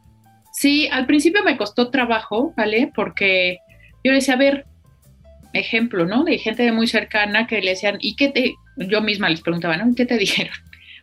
Sí, 0.53 0.87
al 0.91 1.05
principio 1.05 1.43
me 1.43 1.57
costó 1.57 1.89
trabajo, 1.89 2.53
¿vale? 2.57 2.91
Porque 2.93 3.59
yo 4.03 4.11
decía, 4.11 4.33
a 4.33 4.37
ver, 4.37 4.65
ejemplo, 5.53 6.05
¿no? 6.05 6.23
De 6.23 6.37
gente 6.37 6.69
muy 6.71 6.87
cercana 6.87 7.47
que 7.47 7.61
le 7.61 7.71
decían, 7.71 7.97
¿y 7.99 8.15
qué 8.15 8.29
te, 8.29 8.53
yo 8.77 9.01
misma 9.01 9.29
les 9.29 9.41
preguntaba, 9.41 9.77
¿no? 9.77 9.93
¿Qué 9.95 10.05
te 10.05 10.17
dijeron? 10.17 10.53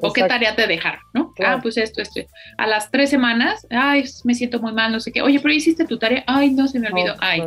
¿O 0.01 0.13
qué 0.13 0.23
tarea 0.25 0.55
te 0.55 0.67
dejaron? 0.67 1.01
¿no? 1.13 1.35
Ah, 1.45 1.59
pues 1.61 1.77
esto, 1.77 2.01
esto. 2.01 2.21
A 2.57 2.67
las 2.67 2.91
tres 2.91 3.11
semanas, 3.11 3.67
ay, 3.71 4.05
me 4.25 4.35
siento 4.35 4.61
muy 4.61 4.73
mal, 4.73 4.93
no 4.93 5.01
sé 5.01 5.11
qué. 5.11 5.23
Oye, 5.23 5.41
pero 5.41 5.53
hiciste 5.53 5.85
tu 5.87 5.99
tarea. 5.99 6.23
Ay, 6.27 6.51
no, 6.51 6.69
se 6.69 6.79
me 6.79 6.89
olvidó. 6.89 7.17
ay, 7.19 7.43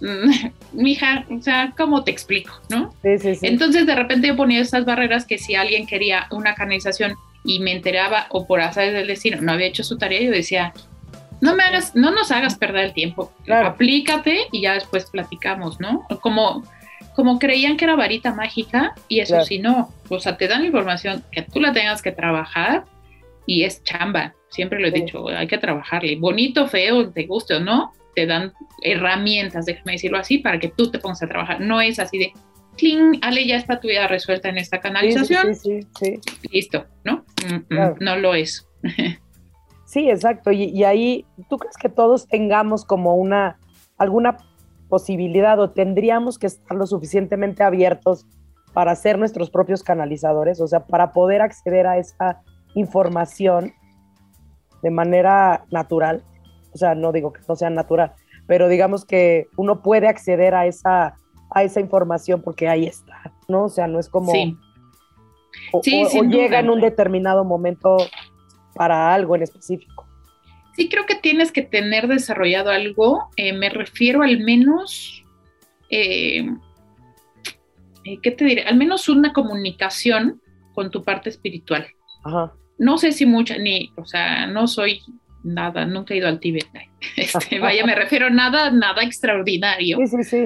mija, 0.72 1.26
o 1.30 1.42
sea, 1.42 1.74
¿cómo 1.76 2.04
te 2.04 2.10
explico? 2.10 2.52
¿No? 2.70 2.94
Sí, 3.02 3.18
sí, 3.18 3.34
sí. 3.34 3.46
Entonces, 3.46 3.86
de 3.86 3.94
repente 3.94 4.28
yo 4.28 4.36
ponía 4.36 4.60
esas 4.60 4.84
barreras 4.84 5.26
que 5.26 5.38
si 5.38 5.54
alguien 5.54 5.86
quería 5.86 6.26
una 6.30 6.54
canalización 6.54 7.14
y 7.44 7.60
me 7.60 7.72
enteraba 7.72 8.26
o 8.30 8.46
por 8.46 8.60
hacer 8.60 8.92
del 8.92 9.06
destino 9.06 9.38
no 9.40 9.52
había 9.52 9.66
hecho 9.66 9.82
su 9.82 9.98
tarea, 9.98 10.20
yo 10.20 10.30
decía, 10.30 10.72
no 11.40 11.54
me 11.54 11.62
hagas, 11.62 11.94
no 11.94 12.10
nos 12.10 12.30
hagas 12.30 12.56
perder 12.56 12.86
el 12.86 12.92
tiempo. 12.92 13.32
Aplícate 13.48 14.48
y 14.52 14.62
ya 14.62 14.74
después 14.74 15.10
platicamos, 15.10 15.80
¿no? 15.80 16.06
Como 16.20 16.62
como 17.14 17.38
creían 17.38 17.76
que 17.76 17.84
era 17.84 17.96
varita 17.96 18.32
mágica 18.34 18.94
y 19.08 19.20
eso 19.20 19.44
sí 19.44 19.58
no, 19.58 19.92
o 20.08 20.18
sea, 20.18 20.36
te 20.36 20.48
dan 20.48 20.64
información 20.64 21.24
que 21.32 21.42
tú 21.42 21.60
la 21.60 21.72
tengas 21.72 22.02
que 22.02 22.12
trabajar 22.12 22.84
y 23.46 23.64
es 23.64 23.82
chamba, 23.82 24.34
siempre 24.48 24.80
lo 24.80 24.88
he 24.88 24.90
dicho, 24.90 25.28
hay 25.28 25.46
que 25.46 25.58
trabajarle, 25.58 26.16
bonito, 26.16 26.68
feo, 26.68 27.10
te 27.10 27.26
guste 27.26 27.56
o 27.56 27.60
no, 27.60 27.92
te 28.14 28.26
dan 28.26 28.52
herramientas, 28.82 29.66
déjame 29.66 29.92
decirlo 29.92 30.18
así, 30.18 30.38
para 30.38 30.58
que 30.58 30.68
tú 30.68 30.90
te 30.90 30.98
pongas 30.98 31.22
a 31.22 31.28
trabajar, 31.28 31.60
no 31.60 31.80
es 31.80 31.98
así 31.98 32.18
de, 32.18 32.32
cling, 32.80 33.18
Ale, 33.22 33.46
ya 33.46 33.56
está 33.56 33.78
tu 33.78 33.88
vida 33.88 34.06
resuelta 34.08 34.48
en 34.48 34.58
esta 34.58 34.80
canalización, 34.80 35.54
sí, 35.54 35.80
sí, 35.98 36.20
listo, 36.50 36.86
¿no? 37.04 37.24
Mm, 37.46 37.74
mm, 37.74 37.94
no 38.00 38.16
lo 38.16 38.34
es. 38.34 38.66
sí, 39.84 40.10
exacto, 40.10 40.50
y, 40.50 40.64
y 40.64 40.84
ahí, 40.84 41.26
¿tú 41.48 41.58
crees 41.58 41.76
que 41.76 41.88
todos 41.88 42.26
tengamos 42.26 42.84
como 42.84 43.14
una, 43.16 43.58
alguna 43.98 44.38
posibilidad 44.88 45.60
o 45.60 45.70
tendríamos 45.70 46.38
que 46.38 46.48
estar 46.48 46.76
lo 46.76 46.86
suficientemente 46.86 47.62
abiertos 47.62 48.26
para 48.72 48.94
ser 48.94 49.18
nuestros 49.18 49.50
propios 49.50 49.82
canalizadores, 49.82 50.60
o 50.60 50.66
sea, 50.66 50.86
para 50.86 51.12
poder 51.12 51.42
acceder 51.42 51.86
a 51.86 51.98
esa 51.98 52.42
información 52.74 53.72
de 54.82 54.90
manera 54.90 55.64
natural. 55.70 56.22
O 56.72 56.78
sea, 56.78 56.94
no 56.94 57.12
digo 57.12 57.32
que 57.32 57.40
no 57.48 57.56
sea 57.56 57.70
natural, 57.70 58.12
pero 58.46 58.68
digamos 58.68 59.04
que 59.04 59.46
uno 59.56 59.82
puede 59.82 60.08
acceder 60.08 60.54
a 60.54 60.66
esa, 60.66 61.14
a 61.50 61.62
esa 61.62 61.80
información 61.80 62.42
porque 62.42 62.68
ahí 62.68 62.86
está, 62.86 63.32
¿no? 63.48 63.64
O 63.64 63.68
sea, 63.68 63.86
no 63.86 63.98
es 63.98 64.08
como... 64.08 64.32
Sí. 64.32 64.56
O, 65.72 65.82
llega 65.82 66.60
en 66.60 66.70
un 66.70 66.80
determinado 66.80 67.44
momento 67.44 67.96
para 68.74 69.12
algo 69.12 69.34
en 69.34 69.42
específico 69.42 70.06
sí 70.80 70.88
creo 70.88 71.06
que 71.06 71.14
tienes 71.14 71.52
que 71.52 71.62
tener 71.62 72.08
desarrollado 72.08 72.70
algo. 72.70 73.28
Eh, 73.36 73.52
me 73.52 73.68
refiero 73.68 74.22
al 74.22 74.40
menos, 74.40 75.24
eh, 75.90 76.48
eh, 78.04 78.18
¿qué 78.22 78.30
te 78.30 78.44
diré? 78.44 78.62
Al 78.62 78.76
menos 78.76 79.08
una 79.08 79.32
comunicación 79.32 80.40
con 80.74 80.90
tu 80.90 81.02
parte 81.04 81.28
espiritual. 81.28 81.86
No 82.78 82.96
sé 82.96 83.12
si 83.12 83.26
mucha, 83.26 83.58
ni, 83.58 83.92
o 83.96 84.06
sea, 84.06 84.46
no 84.46 84.66
soy 84.66 85.02
nada, 85.42 85.84
nunca 85.84 86.14
he 86.14 86.18
ido 86.18 86.28
al 86.28 86.40
Tíbet. 86.40 86.66
Este, 87.16 87.58
vaya, 87.58 87.84
me 87.84 87.94
refiero 87.94 88.26
a 88.26 88.30
nada, 88.30 88.70
nada 88.70 89.02
extraordinario. 89.02 89.98
Sí, 89.98 90.06
sí, 90.06 90.24
sí. 90.24 90.44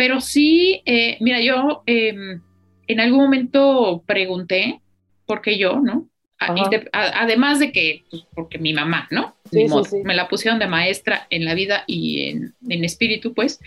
Pero 0.00 0.22
sí, 0.22 0.82
mira, 1.20 1.42
yo 1.42 1.82
em, 1.84 2.40
en 2.86 3.00
algún 3.00 3.18
momento 3.18 4.02
pregunté, 4.06 4.80
¿por 5.26 5.42
qué 5.42 5.58
yo, 5.58 5.78
no? 5.78 6.08
además 6.38 7.60
de 7.60 7.70
que, 7.70 8.04
pues, 8.08 8.22
porque 8.34 8.56
mi 8.56 8.72
mamá, 8.72 9.08
¿no? 9.10 9.36
Me 9.52 10.14
la 10.14 10.26
pusieron 10.26 10.58
de 10.58 10.66
maestra 10.66 11.26
en 11.28 11.44
la 11.44 11.52
vida 11.52 11.84
y 11.86 12.30
en, 12.30 12.54
espíritu, 12.82 13.34
pues, 13.34 13.60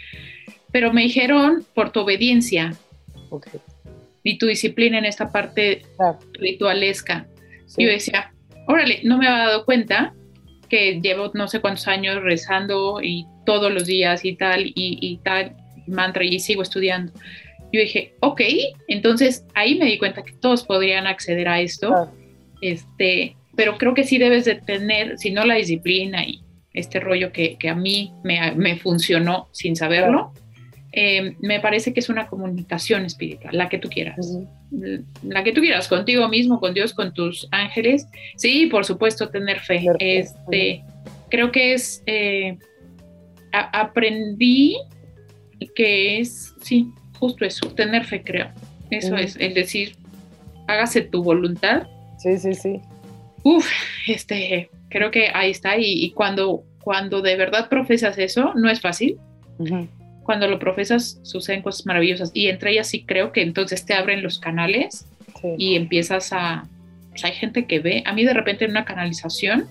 pero 0.71 0.91
me 0.91 1.03
dijeron 1.03 1.63
por 1.75 1.91
tu 1.91 1.99
obediencia 1.99 2.73
y 4.23 4.39
tu 4.39 4.47
disciplina 4.47 4.97
en 4.97 5.05
esta 5.05 5.31
parte 5.31 5.83
ritualesca. 6.31 7.27
Yo 7.77 7.89
decía, 7.89 8.33
órale, 8.67 9.01
no 9.03 9.19
me 9.19 9.27
había 9.27 9.45
dado 9.45 9.65
cuenta 9.65 10.15
que 10.67 10.99
llevo 10.99 11.29
no 11.35 11.47
sé 11.47 11.61
cuántos 11.61 11.87
años 11.87 12.23
rezando 12.23 13.03
y 13.03 13.27
todos 13.45 13.71
los 13.71 13.85
días 13.85 14.25
y 14.25 14.35
tal, 14.35 14.63
y, 14.73 15.19
tal, 15.23 15.55
mantra, 15.87 16.23
y 16.23 16.39
sigo 16.39 16.61
estudiando. 16.61 17.11
Yo 17.71 17.81
dije, 17.81 18.13
ok, 18.19 18.41
entonces 18.87 19.45
ahí 19.55 19.75
me 19.75 19.85
di 19.85 19.97
cuenta 19.97 20.23
que 20.23 20.33
todos 20.33 20.63
podrían 20.63 21.07
acceder 21.07 21.47
a 21.47 21.59
esto. 21.59 22.11
Este, 22.61 23.35
pero 23.55 23.77
creo 23.77 23.93
que 23.93 24.03
sí 24.03 24.17
debes 24.17 24.45
de 24.45 24.55
tener, 24.55 25.17
si 25.17 25.31
no 25.31 25.45
la 25.45 25.55
disciplina 25.55 26.23
y 26.25 26.43
este 26.73 26.99
rollo 26.99 27.31
que, 27.31 27.57
a 27.69 27.75
mí 27.75 28.13
me, 28.23 28.77
funcionó 28.77 29.47
sin 29.51 29.75
saberlo, 29.75 30.33
eh, 30.91 31.35
me 31.39 31.59
parece 31.59 31.93
que 31.93 31.99
es 31.99 32.09
una 32.09 32.27
comunicación 32.27 33.05
espiritual, 33.05 33.57
la 33.57 33.69
que 33.69 33.79
tú 33.79 33.89
quieras. 33.89 34.37
La 35.23 35.43
que 35.43 35.51
tú 35.51 35.61
quieras, 35.61 35.87
contigo 35.87 36.27
mismo, 36.29 36.59
con 36.59 36.73
Dios, 36.73 36.93
con 36.93 37.13
tus 37.13 37.47
ángeles. 37.51 38.07
Sí, 38.37 38.67
por 38.67 38.85
supuesto, 38.85 39.29
tener 39.29 39.59
fe. 39.59 39.83
Este, 39.99 40.83
creo 41.29 41.51
que 41.51 41.73
es, 41.73 42.03
eh, 42.05 42.57
aprendí 43.51 44.77
que 45.75 46.19
es, 46.19 46.53
sí, 46.61 46.91
justo 47.19 47.45
eso, 47.45 47.67
tener 47.69 48.05
fe, 48.05 48.23
creo. 48.23 48.49
Eso 48.89 49.15
es, 49.15 49.35
es 49.39 49.55
decir, 49.55 49.95
hágase 50.67 51.01
tu 51.01 51.23
voluntad 51.23 51.87
Sí, 52.23 52.37
sí, 52.37 52.53
sí. 52.53 52.79
Uf, 53.43 53.69
este, 54.07 54.69
creo 54.89 55.11
que 55.11 55.27
ahí 55.33 55.51
está. 55.51 55.77
Y, 55.77 56.09
cuando, 56.11 56.63
cuando 56.81 57.21
de 57.21 57.35
verdad 57.35 57.67
profesas 57.67 58.17
eso, 58.17 58.53
no 58.55 58.69
es 58.69 58.79
fácil. 58.79 59.17
Cuando 60.23 60.47
lo 60.47 60.57
profesas, 60.57 61.19
suceden 61.23 61.61
cosas 61.61 61.85
maravillosas. 61.85 62.31
Y 62.33 62.47
entre 62.47 62.71
ellas 62.71 62.87
sí 62.87 63.03
creo 63.03 63.33
que 63.33 63.41
entonces 63.41 63.85
te 63.85 63.93
abren 63.93 64.23
los 64.23 64.39
canales 64.39 65.05
y 65.57 65.75
empiezas 65.75 66.31
a... 66.31 66.65
Pues, 67.09 67.25
hay 67.25 67.33
gente 67.33 67.65
que 67.65 67.79
ve. 67.79 68.03
A 68.05 68.13
mí 68.13 68.23
de 68.23 68.33
repente 68.33 68.63
en 68.63 68.71
una 68.71 68.85
canalización 68.85 69.67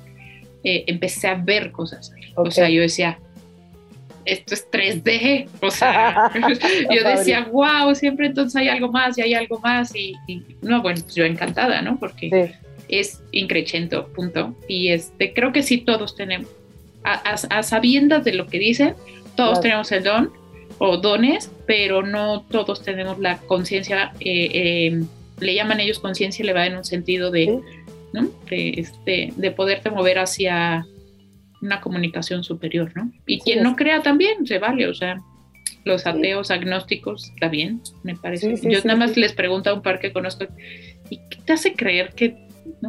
eh, 0.63 0.85
empecé 0.87 1.29
a 1.29 1.37
ver 1.37 1.73
cosas. 1.73 2.13
O 2.37 2.51
sea, 2.51 2.69
yo 2.69 2.83
decía, 2.83 3.19
esto 4.25 4.55
es 4.55 4.71
3D, 4.71 5.49
o 5.61 5.71
sea, 5.71 6.31
yo 6.91 7.09
decía, 7.09 7.49
wow, 7.51 7.95
siempre 7.95 8.27
entonces 8.27 8.57
hay 8.57 8.69
algo 8.69 8.91
más 8.91 9.19
y 9.19 9.23
hay 9.23 9.35
algo 9.35 9.59
más 9.61 9.95
y, 9.95 10.15
no, 10.61 10.83
bueno, 10.83 11.01
pues 11.03 11.15
yo 11.15 11.25
encantada, 11.25 11.83
¿no? 11.83 11.99
Porque 11.99 12.55
es 12.89 13.23
increchento, 13.33 14.09
punto. 14.09 14.55
Y 14.69 14.89
este, 14.89 15.33
creo 15.33 15.53
que 15.53 15.63
sí 15.63 15.79
todos 15.79 16.15
tenemos, 16.15 16.49
a, 17.05 17.63
sabiendas 17.63 18.25
de 18.25 18.35
lo 18.35 18.47
que 18.47 18.59
dicen, 18.59 18.95
todos 19.37 19.61
tenemos 19.61 19.91
el 19.93 20.05
don 20.05 20.33
o 20.79 20.97
dones, 20.97 21.51
pero 21.67 22.03
no 22.03 22.43
todos 22.51 22.83
tenemos 22.83 23.19
la 23.19 23.39
conciencia, 23.39 24.13
eh, 24.21 24.89
em, 24.89 25.07
le 25.41 25.55
llaman 25.55 25.81
ellos 25.81 25.99
conciencia 25.99 26.45
le 26.45 26.53
va 26.53 26.67
en 26.67 26.77
un 26.77 26.85
sentido 26.85 27.31
de, 27.31 27.61
¿no? 28.13 28.29
de, 28.49 28.71
este, 28.77 29.33
de 29.37 29.51
poderte 29.51 29.91
mover 29.91 30.19
hacia 30.19 30.87
una 31.63 31.81
comunicación 31.81 32.45
superior, 32.45 32.93
¿no? 32.95 33.11
Y 33.27 33.41
quien 33.41 33.63
no 33.63 33.77
crea 33.77 34.03
también 34.03 34.47
se 34.47 34.59
vale, 34.59 34.87
o 34.89 34.95
sea, 34.95 35.17
Los 35.85 36.07
ateos, 36.07 36.51
agnósticos, 36.51 37.31
está 37.31 37.49
bien, 37.49 37.81
me 38.03 38.15
parece. 38.15 38.55
Yo 38.63 38.81
nada 38.85 38.99
más 38.99 39.17
les 39.17 39.33
pregunto 39.33 39.71
a 39.71 39.75
un 39.75 39.83
par 39.83 39.99
que 39.99 40.13
conozco, 40.13 40.47
¿y 41.09 41.19
qué 41.29 41.39
te 41.45 41.53
hace 41.55 41.75
creer 41.75 42.13
que 42.15 42.37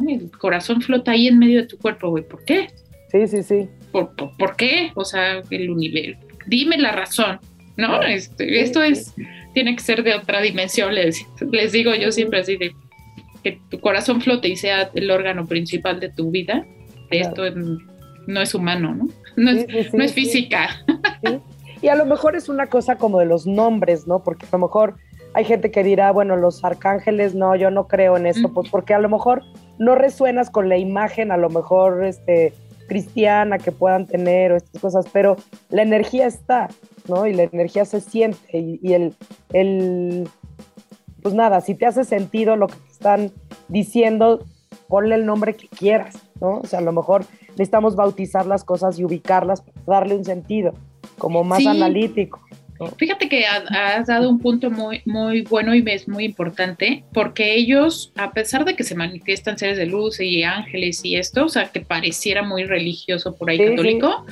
el 0.06 0.30
corazón 0.30 0.80
flota 0.80 1.12
ahí 1.12 1.28
en 1.28 1.38
medio 1.38 1.62
de 1.62 1.66
tu 1.66 1.78
cuerpo, 1.78 2.10
güey? 2.10 2.24
¿Por 2.26 2.44
qué? 2.44 2.68
Sí, 3.10 3.26
sí, 3.26 3.42
sí. 3.42 3.68
¿Por, 3.90 4.14
por, 4.14 4.56
qué? 4.56 4.90
O 4.94 5.04
sea, 5.04 5.40
el 5.50 5.70
universo. 5.70 6.20
Dime 6.46 6.76
la 6.78 6.92
razón, 6.92 7.38
¿no? 7.76 8.02
Este, 8.02 8.60
esto 8.60 8.82
es, 8.82 9.14
tiene 9.54 9.74
que 9.74 9.82
ser 9.82 10.02
de 10.02 10.14
otra 10.14 10.40
dimensión, 10.40 10.94
les, 10.94 11.24
les 11.50 11.72
digo 11.72 11.94
yo 11.94 12.12
siempre 12.12 12.40
así 12.40 12.56
de 12.56 12.72
que 13.44 13.60
tu 13.70 13.78
corazón 13.78 14.20
flote 14.20 14.48
y 14.48 14.56
sea 14.56 14.90
el 14.94 15.10
órgano 15.10 15.46
principal 15.46 16.00
de 16.00 16.08
tu 16.08 16.30
vida. 16.30 16.66
Esto 17.10 17.44
no 18.26 18.40
es 18.40 18.54
humano, 18.54 18.94
¿no? 18.94 19.08
No 19.36 19.50
es, 19.50 19.92
no 19.92 20.04
es 20.04 20.12
física. 20.12 20.84
Y 21.82 21.88
a 21.88 21.96
lo 21.96 22.06
mejor 22.06 22.34
es 22.34 22.48
una 22.48 22.68
cosa 22.68 22.96
como 22.96 23.18
de 23.18 23.26
los 23.26 23.46
nombres, 23.46 24.06
¿no? 24.06 24.22
Porque 24.22 24.46
a 24.46 24.48
lo 24.52 24.58
mejor 24.58 24.94
hay 25.34 25.44
gente 25.44 25.70
que 25.70 25.82
dirá, 25.82 26.12
bueno, 26.12 26.36
los 26.36 26.64
arcángeles, 26.64 27.34
no, 27.34 27.56
yo 27.56 27.70
no 27.70 27.88
creo 27.88 28.16
en 28.16 28.26
eso, 28.26 28.52
pues 28.54 28.70
porque 28.70 28.94
a 28.94 28.98
lo 28.98 29.08
mejor 29.08 29.42
no 29.78 29.94
resuenas 29.94 30.48
con 30.48 30.68
la 30.68 30.78
imagen, 30.78 31.32
a 31.32 31.36
lo 31.36 31.50
mejor 31.50 32.04
este, 32.04 32.54
cristiana 32.86 33.58
que 33.58 33.72
puedan 33.72 34.06
tener 34.06 34.52
o 34.52 34.56
estas 34.56 34.80
cosas, 34.80 35.06
pero 35.12 35.36
la 35.70 35.82
energía 35.82 36.26
está, 36.26 36.68
¿no? 37.08 37.26
Y 37.26 37.34
la 37.34 37.42
energía 37.42 37.84
se 37.84 38.00
siente 38.00 38.38
y, 38.56 38.92
el, 38.92 39.14
el, 39.52 40.28
pues 41.20 41.34
nada, 41.34 41.60
si 41.60 41.74
te 41.74 41.86
hace 41.86 42.04
sentido 42.04 42.56
lo 42.56 42.68
que 42.68 42.76
te 42.76 42.92
están 42.92 43.32
diciendo, 43.68 44.44
ponle 44.88 45.16
el 45.16 45.26
nombre 45.26 45.54
que 45.54 45.68
quieras, 45.68 46.16
¿no? 46.40 46.60
O 46.60 46.66
sea, 46.66 46.78
a 46.78 46.82
lo 46.82 46.92
mejor 46.92 47.24
necesitamos 47.56 47.96
bautizar 47.96 48.46
las 48.46 48.64
cosas 48.64 48.98
y 48.98 49.04
ubicarlas, 49.04 49.62
darle 49.86 50.16
un 50.16 50.24
sentido, 50.24 50.74
como 51.18 51.44
más 51.44 51.66
analítico. 51.66 52.40
Fíjate 52.98 53.28
que 53.28 53.46
has 53.46 54.08
dado 54.08 54.28
un 54.28 54.40
punto 54.40 54.70
muy, 54.70 55.00
muy 55.04 55.42
bueno 55.42 55.74
y 55.74 55.84
es 55.86 56.08
muy 56.08 56.24
importante, 56.24 57.04
porque 57.12 57.54
ellos, 57.54 58.12
a 58.16 58.32
pesar 58.32 58.64
de 58.64 58.74
que 58.74 58.82
se 58.82 58.96
manifiestan 58.96 59.56
seres 59.56 59.78
de 59.78 59.86
luz 59.86 60.20
y 60.20 60.42
ángeles 60.42 61.04
y 61.04 61.16
esto, 61.16 61.44
o 61.44 61.48
sea, 61.48 61.68
que 61.68 61.80
pareciera 61.80 62.42
muy 62.42 62.64
religioso 62.64 63.36
por 63.36 63.50
ahí 63.50 63.58
católico, 63.58 64.26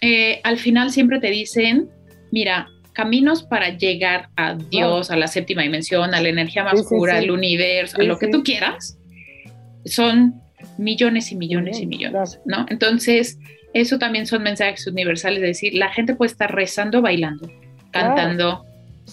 eh, 0.00 0.40
al 0.42 0.58
final 0.58 0.90
siempre 0.90 1.20
te 1.20 1.30
dicen, 1.30 1.88
mira, 2.32 2.68
caminos 2.94 3.42
para 3.42 3.76
llegar 3.76 4.30
a 4.36 4.54
Dios, 4.54 5.10
a 5.10 5.16
la 5.16 5.28
séptima 5.28 5.62
dimensión, 5.62 6.14
a 6.14 6.20
la 6.20 6.28
energía 6.28 6.64
más 6.64 6.82
pura, 6.88 7.18
al 7.18 7.30
universo, 7.30 8.00
a 8.00 8.04
lo 8.04 8.18
que 8.18 8.28
tú 8.28 8.42
quieras, 8.42 8.98
son 9.84 10.40
millones 10.78 11.32
y 11.32 11.36
millones 11.36 11.80
y 11.80 11.86
millones, 11.86 12.40
¿no? 12.44 12.66
Entonces, 12.68 13.38
eso 13.72 13.98
también 13.98 14.26
son 14.26 14.42
mensajes 14.42 14.86
universales, 14.86 15.42
es 15.42 15.48
decir, 15.48 15.74
la 15.74 15.90
gente 15.92 16.14
puede 16.14 16.30
estar 16.30 16.54
rezando, 16.54 17.02
bailando, 17.02 17.50
cantando, 17.90 18.64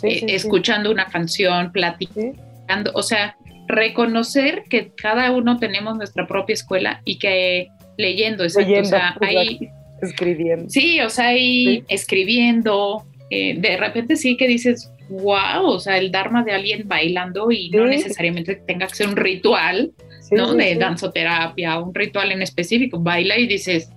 eh, 0.04 0.26
escuchando 0.30 0.92
una 0.92 1.06
canción, 1.06 1.72
platicando, 1.72 2.92
o 2.94 3.04
sea, 3.04 3.36
reconocer 3.68 4.64
que 4.70 4.92
cada 4.96 5.32
uno 5.32 5.58
tenemos 5.58 5.98
nuestra 5.98 6.28
propia 6.28 6.54
escuela 6.54 7.02
y 7.06 7.18
que 7.18 7.68
leyendo, 7.98 8.44
exacto, 8.44 8.80
o 8.80 8.86
sea, 8.86 9.16
ahí 9.22 9.70
escribiendo. 10.02 10.70
Sí, 10.70 11.00
o 11.02 11.10
sea, 11.10 11.28
ahí 11.28 11.84
escribiendo, 11.88 13.06
eh, 13.30 13.56
de 13.58 13.78
repente 13.78 14.16
sí 14.16 14.38
que 14.38 14.48
dices, 14.48 14.92
wow, 15.10 15.66
o 15.66 15.80
sea, 15.80 15.98
el 15.98 16.12
Dharma 16.12 16.44
de 16.44 16.54
alguien 16.54 16.88
bailando 16.88 17.52
y 17.52 17.70
no 17.70 17.86
necesariamente 17.86 18.56
tenga 18.56 18.88
que 18.88 18.96
ser 18.96 19.08
un 19.08 19.16
ritual, 19.16 19.92
¿no? 20.32 20.54
de 20.54 20.76
danzoterapia, 20.76 21.80
un 21.80 21.94
ritual 21.94 22.32
en 22.32 22.42
específico, 22.42 23.00
baila 23.00 23.38
y 23.38 23.48
dices, 23.48 23.92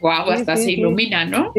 wow, 0.00 0.30
hasta 0.30 0.56
se 0.56 0.72
ilumina, 0.72 1.24
¿no? 1.24 1.52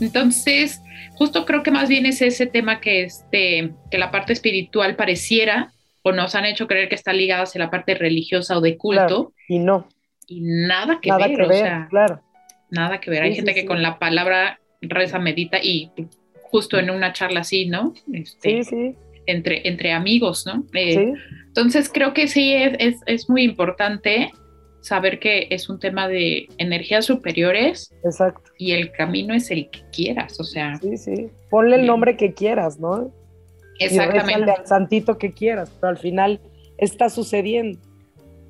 Entonces, 0.00 0.82
justo 1.14 1.44
creo 1.44 1.62
que 1.62 1.70
más 1.70 1.88
bien 1.88 2.06
es 2.06 2.22
ese 2.22 2.46
tema 2.46 2.80
que, 2.80 3.02
este, 3.02 3.72
que 3.90 3.98
la 3.98 4.10
parte 4.10 4.32
espiritual 4.32 4.96
pareciera 4.96 5.72
o 6.02 6.12
nos 6.12 6.34
han 6.34 6.44
hecho 6.44 6.66
creer 6.66 6.88
que 6.88 6.94
está 6.94 7.12
ligada 7.12 7.42
hacia 7.42 7.58
la 7.58 7.70
parte 7.70 7.94
religiosa 7.94 8.56
o 8.58 8.60
de 8.60 8.76
culto. 8.76 9.32
y 9.48 9.58
no. 9.58 9.88
Y 10.26 10.42
nada 10.42 11.00
que 11.00 11.10
ver, 11.10 11.40
o 11.40 11.52
sea, 11.52 11.86
claro. 11.88 12.20
Nada 12.70 13.00
que 13.00 13.10
ver. 13.10 13.22
Hay 13.22 13.34
gente 13.34 13.54
que 13.54 13.64
con 13.64 13.80
la 13.80 13.98
palabra 13.98 14.60
reza, 14.82 15.18
medita 15.18 15.58
y 15.60 15.90
justo 16.42 16.78
en 16.78 16.90
una 16.90 17.12
charla 17.12 17.40
así, 17.40 17.66
¿no? 17.66 17.94
Este, 18.12 18.62
sí, 18.62 18.64
sí. 18.64 18.94
Entre, 19.28 19.68
entre 19.68 19.92
amigos, 19.92 20.46
¿no? 20.46 20.64
Eh, 20.72 21.12
entonces 21.48 21.90
creo 21.92 22.14
que 22.14 22.28
sí 22.28 22.54
es, 22.54 22.72
es, 22.78 23.00
es 23.06 23.28
muy 23.28 23.42
importante 23.42 24.30
saber 24.80 25.18
que 25.18 25.48
es 25.50 25.68
un 25.68 25.78
tema 25.78 26.08
de 26.08 26.48
energías 26.58 27.04
superiores. 27.04 27.94
Exacto. 28.04 28.50
Y 28.58 28.72
el 28.72 28.90
camino 28.92 29.34
es 29.34 29.50
el 29.50 29.68
que 29.70 29.82
quieras, 29.92 30.40
o 30.40 30.44
sea. 30.44 30.76
Sí, 30.76 30.96
sí. 30.96 31.28
Ponle 31.50 31.76
el 31.76 31.86
nombre 31.86 32.16
que 32.16 32.32
quieras, 32.32 32.78
¿no? 32.78 33.12
Exactamente. 33.78 34.50
Y 34.50 34.58
al 34.58 34.66
santito 34.66 35.18
que 35.18 35.32
quieras, 35.32 35.70
pero 35.80 35.90
al 35.90 35.98
final 35.98 36.40
está 36.78 37.10
sucediendo. 37.10 37.78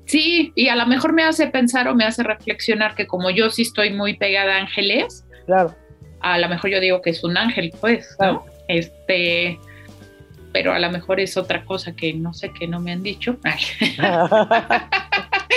Sí, 0.05 0.51
y 0.55 0.69
a 0.69 0.75
lo 0.75 0.87
mejor 0.87 1.13
me 1.13 1.23
hace 1.23 1.47
pensar 1.47 1.87
o 1.87 1.93
me 1.93 2.03
hace 2.03 2.23
reflexionar 2.23 2.95
que 2.95 3.05
como 3.05 3.29
yo 3.29 3.51
sí 3.51 3.61
estoy 3.61 3.93
muy 3.93 4.17
pegada 4.17 4.55
a 4.55 4.61
ángeles, 4.61 5.23
claro. 5.45 5.75
a 6.21 6.39
lo 6.39 6.49
mejor 6.49 6.71
yo 6.71 6.79
digo 6.79 7.01
que 7.01 7.11
es 7.11 7.23
un 7.23 7.37
ángel, 7.37 7.71
pues, 7.79 8.15
¿no? 8.19 8.43
Este, 8.67 9.59
pero 10.51 10.73
a 10.73 10.79
lo 10.79 10.91
mejor 10.91 11.19
es 11.19 11.37
otra 11.37 11.65
cosa 11.65 11.95
que 11.95 12.13
no 12.13 12.33
sé 12.33 12.51
que 12.51 12.67
no 12.67 12.79
me 12.79 12.91
han 12.91 13.03
dicho. 13.03 13.37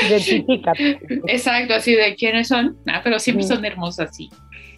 Exacto, 1.28 1.74
así 1.74 1.94
de 1.94 2.14
quiénes 2.16 2.48
son, 2.48 2.76
ah, 2.86 3.00
pero 3.02 3.18
siempre 3.18 3.46
son 3.46 3.64
hermosas, 3.64 4.16
sí. 4.16 4.30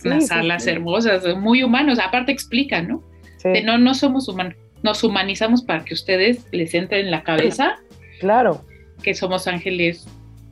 Las 0.02 0.30
alas 0.30 0.66
hermosas, 0.66 1.24
muy 1.36 1.62
humanos, 1.62 1.98
aparte 1.98 2.30
explican, 2.30 2.88
¿no? 2.88 3.02
De 3.42 3.62
no, 3.62 3.78
no 3.78 3.94
somos 3.94 4.28
humanos, 4.28 4.54
nos 4.82 5.02
humanizamos 5.02 5.62
para 5.62 5.84
que 5.84 5.94
ustedes 5.94 6.46
les 6.52 6.74
entre 6.74 7.00
en 7.00 7.10
la 7.10 7.22
cabeza. 7.22 7.76
Claro. 8.20 8.64
Que 9.02 9.14
somos 9.14 9.46
ángeles 9.46 10.06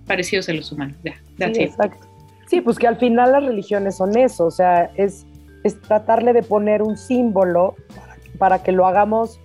parecidos 0.07 0.49
a 0.49 0.55
los 0.55 0.73
humanos. 0.73 0.97
Ya, 1.05 1.15
sí, 1.53 1.63
exacto. 1.63 2.07
Sí, 2.49 2.61
pues 2.61 2.79
que 2.79 2.87
al 2.87 2.97
final 2.97 3.33
las 3.33 3.45
religiones 3.45 3.97
son 3.97 4.17
eso, 4.17 4.47
o 4.47 4.51
sea, 4.51 4.91
es, 4.97 5.27
es 5.65 5.81
tratarle 5.83 6.33
de 6.33 6.43
poner 6.43 6.83
un 6.83 6.97
símbolo 6.97 7.77
para 8.39 8.63
que 8.63 8.73
lo 8.73 8.87
hagamos 8.87 9.41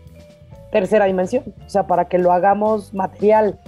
tercera 0.72 1.06
dimensión, 1.06 1.44
o 1.66 1.70
sea, 1.70 1.88
para 1.88 2.06
que 2.06 2.18
lo 2.18 2.32
hagamos 2.32 2.94
material, 2.94 3.60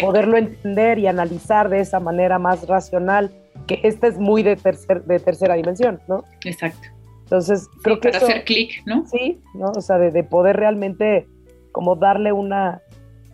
poderlo 0.00 0.36
entender 0.36 0.98
y 0.98 1.06
analizar 1.06 1.68
de 1.68 1.80
esa 1.80 2.00
manera 2.00 2.38
más 2.38 2.66
racional, 2.66 3.30
que 3.66 3.80
esta 3.82 4.06
es 4.06 4.18
muy 4.18 4.42
de, 4.42 4.56
tercer, 4.56 5.04
de 5.04 5.18
tercera 5.20 5.54
dimensión, 5.54 6.00
¿no? 6.08 6.24
Exacto. 6.44 6.88
Entonces, 7.22 7.68
creo 7.82 8.00
que... 8.00 8.10
Para 8.10 8.24
hacer 8.24 8.44
clic, 8.44 8.82
¿no? 8.86 9.06
Sí, 9.06 9.40
¿no? 9.54 9.70
O 9.70 9.80
sea, 9.80 9.98
de, 9.98 10.24
poder 10.24 10.56
realmente 10.56 11.28
como 11.72 11.94
darle 11.94 12.32
una, 12.32 12.82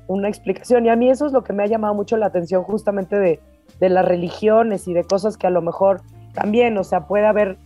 una 0.06 0.28
explicación. 0.28 0.84
Y 0.84 0.90
a 0.90 0.96
mí 0.96 1.08
eso 1.08 1.26
es 1.26 1.32
lo 1.32 1.42
que 1.42 1.54
me 1.54 1.62
ha 1.62 1.66
llamado 1.66 1.94
mucho 1.94 2.16
la 2.18 2.26
atención 2.26 2.62
justamente 2.62 3.18
de, 3.18 3.40
de 3.80 3.88
las 3.88 4.04
religiones 4.04 4.86
y 4.88 4.92
de 4.92 5.04
cosas 5.04 5.38
que 5.38 5.46
a 5.46 5.50
lo 5.50 5.62
mejor 5.62 6.02
también, 6.34 6.76
o 6.76 6.84
sea, 6.84 7.06
puede 7.06 7.26
haber 7.26 7.56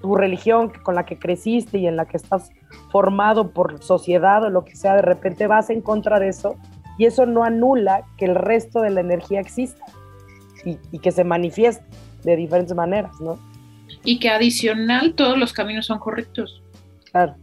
tu 0.00 0.14
religión 0.14 0.70
con 0.82 0.94
la 0.94 1.04
que 1.04 1.18
creciste 1.18 1.78
y 1.78 1.86
en 1.86 1.96
la 1.96 2.06
que 2.06 2.16
estás 2.16 2.50
formado 2.90 3.50
por 3.50 3.82
sociedad 3.82 4.44
o 4.44 4.50
lo 4.50 4.64
que 4.64 4.76
sea, 4.76 4.96
de 4.96 5.02
repente 5.02 5.46
vas 5.46 5.70
en 5.70 5.80
contra 5.80 6.18
de 6.18 6.28
eso 6.28 6.56
y 6.98 7.06
eso 7.06 7.26
no 7.26 7.44
anula 7.44 8.04
que 8.16 8.26
el 8.26 8.34
resto 8.34 8.80
de 8.80 8.90
la 8.90 9.00
energía 9.00 9.40
exista 9.40 9.84
y, 10.64 10.98
que 10.98 11.12
se 11.12 11.24
manifieste 11.24 11.84
de 12.22 12.36
diferentes 12.36 12.74
maneras, 12.74 13.12
¿no? 13.20 13.38
Y 14.04 14.18
que 14.18 14.30
adicional 14.30 15.14
todos 15.14 15.36
los 15.36 15.52
caminos 15.52 15.86
son 15.86 15.98
correctos. 15.98 16.62
Claro. 17.10 17.34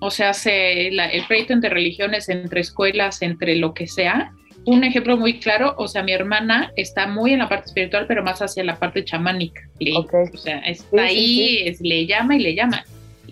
O 0.00 0.10
sea, 0.10 0.34
se, 0.34 0.88
el 0.88 1.26
pleito 1.28 1.52
entre 1.52 1.70
religiones, 1.70 2.28
entre 2.28 2.60
escuelas, 2.60 3.22
entre 3.22 3.56
lo 3.56 3.74
que 3.74 3.86
sea. 3.86 4.32
Un 4.66 4.82
ejemplo 4.82 5.16
muy 5.16 5.40
claro, 5.40 5.74
o 5.76 5.88
sea, 5.88 6.02
mi 6.02 6.12
hermana 6.12 6.72
está 6.76 7.06
muy 7.06 7.32
en 7.32 7.40
la 7.40 7.48
parte 7.48 7.66
espiritual, 7.66 8.06
pero 8.06 8.22
más 8.22 8.40
hacia 8.40 8.64
la 8.64 8.78
parte 8.78 9.04
chamánica. 9.04 9.60
O 9.94 10.36
sea, 10.36 10.58
está 10.60 11.02
ahí, 11.02 11.76
le 11.80 12.06
llama 12.06 12.36
y 12.36 12.40
le 12.40 12.54
llama. 12.54 12.84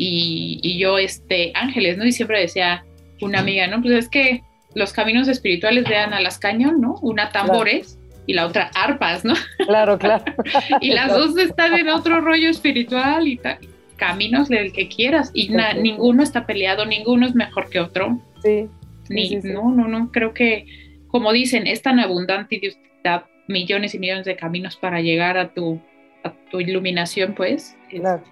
Y, 0.04 0.58
y, 0.62 0.78
yo, 0.78 0.98
este, 0.98 1.52
ángeles, 1.54 1.96
¿no? 1.96 2.04
Y 2.04 2.12
siempre 2.12 2.40
decía 2.40 2.84
una 3.20 3.38
amiga, 3.38 3.68
¿no? 3.68 3.80
Pues 3.80 3.94
es 3.94 4.08
que 4.08 4.42
los 4.74 4.92
caminos 4.92 5.28
espirituales 5.28 5.84
vean 5.84 6.12
a 6.12 6.20
las 6.20 6.38
cañón, 6.38 6.80
¿no? 6.80 6.96
Una 7.02 7.30
tambores 7.30 7.98
y 8.26 8.32
la 8.34 8.46
otra 8.46 8.70
arpas, 8.74 9.24
¿no? 9.24 9.34
Claro, 9.66 9.98
claro. 9.98 10.24
y 10.80 10.90
las 10.90 11.12
dos 11.12 11.38
están 11.38 11.74
en 11.74 11.88
otro 11.88 12.20
rollo 12.20 12.48
espiritual 12.48 13.28
y 13.28 13.40
caminos 13.96 14.48
del 14.48 14.72
que 14.72 14.88
quieras 14.88 15.30
y 15.34 15.50
ninguno 15.80 16.24
está 16.24 16.46
peleado, 16.46 16.84
ninguno 16.84 17.26
es 17.26 17.34
mejor 17.36 17.70
que 17.70 17.78
otro. 17.78 18.20
Sí. 18.42 18.68
Ni, 19.08 19.36
No, 19.36 19.70
no, 19.70 19.86
no, 19.86 20.10
creo 20.10 20.34
que, 20.34 20.66
como 21.08 21.32
dicen, 21.32 21.66
es 21.66 21.82
tan 21.82 22.00
abundante 22.00 22.56
y 22.56 22.60
Dios 22.60 22.74
te 22.74 23.08
da 23.08 23.28
millones 23.46 23.94
y 23.94 23.98
millones 23.98 24.24
de 24.24 24.36
caminos 24.36 24.76
para 24.76 25.00
llegar 25.00 25.38
a 25.38 25.52
tu, 25.52 25.80
a 26.24 26.32
tu 26.50 26.60
iluminación, 26.60 27.34
pues. 27.34 27.76
Claro. 27.90 28.24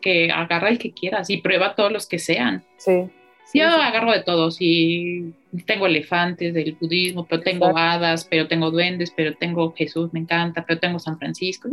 Que 0.00 0.30
agarra 0.30 0.68
el 0.68 0.78
que 0.78 0.92
quieras 0.92 1.30
y 1.30 1.38
prueba 1.38 1.74
todos 1.74 1.92
los 1.92 2.06
que 2.06 2.18
sean. 2.18 2.64
Sí. 2.76 3.08
Yo 3.52 3.66
agarro 3.66 4.12
de 4.12 4.22
todos 4.22 4.58
y 4.60 5.32
tengo 5.66 5.86
elefantes 5.86 6.54
del 6.54 6.76
budismo, 6.80 7.26
pero 7.26 7.42
tengo 7.42 7.76
hadas, 7.76 8.24
pero 8.24 8.46
tengo 8.46 8.70
duendes, 8.70 9.12
pero 9.14 9.34
tengo 9.34 9.74
Jesús, 9.74 10.12
me 10.12 10.20
encanta, 10.20 10.64
pero 10.64 10.78
tengo 10.78 11.00
San 11.00 11.18
Francisco, 11.18 11.68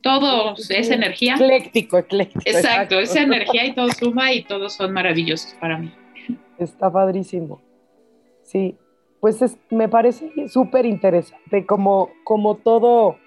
todo 0.00 0.54
es 0.56 0.90
energía. 0.90 1.34
Ecléctico, 1.34 1.98
ecléctico. 1.98 2.42
Exacto, 2.44 3.00
esa 3.00 3.22
energía 3.22 3.66
y 3.66 3.74
todo 3.74 3.88
suma 3.90 4.32
y 4.32 4.44
todos 4.44 4.74
son 4.74 4.92
maravillosos 4.92 5.54
para 5.54 5.78
mí. 5.78 5.92
Está 6.58 6.90
padrísimo. 6.90 7.60
Sí, 8.42 8.76
pues 9.20 9.42
es, 9.42 9.58
me 9.70 9.88
parece 9.88 10.48
súper 10.48 10.86
interesante 10.86 11.66
como, 11.66 12.10
como 12.24 12.56
todo, 12.56 13.18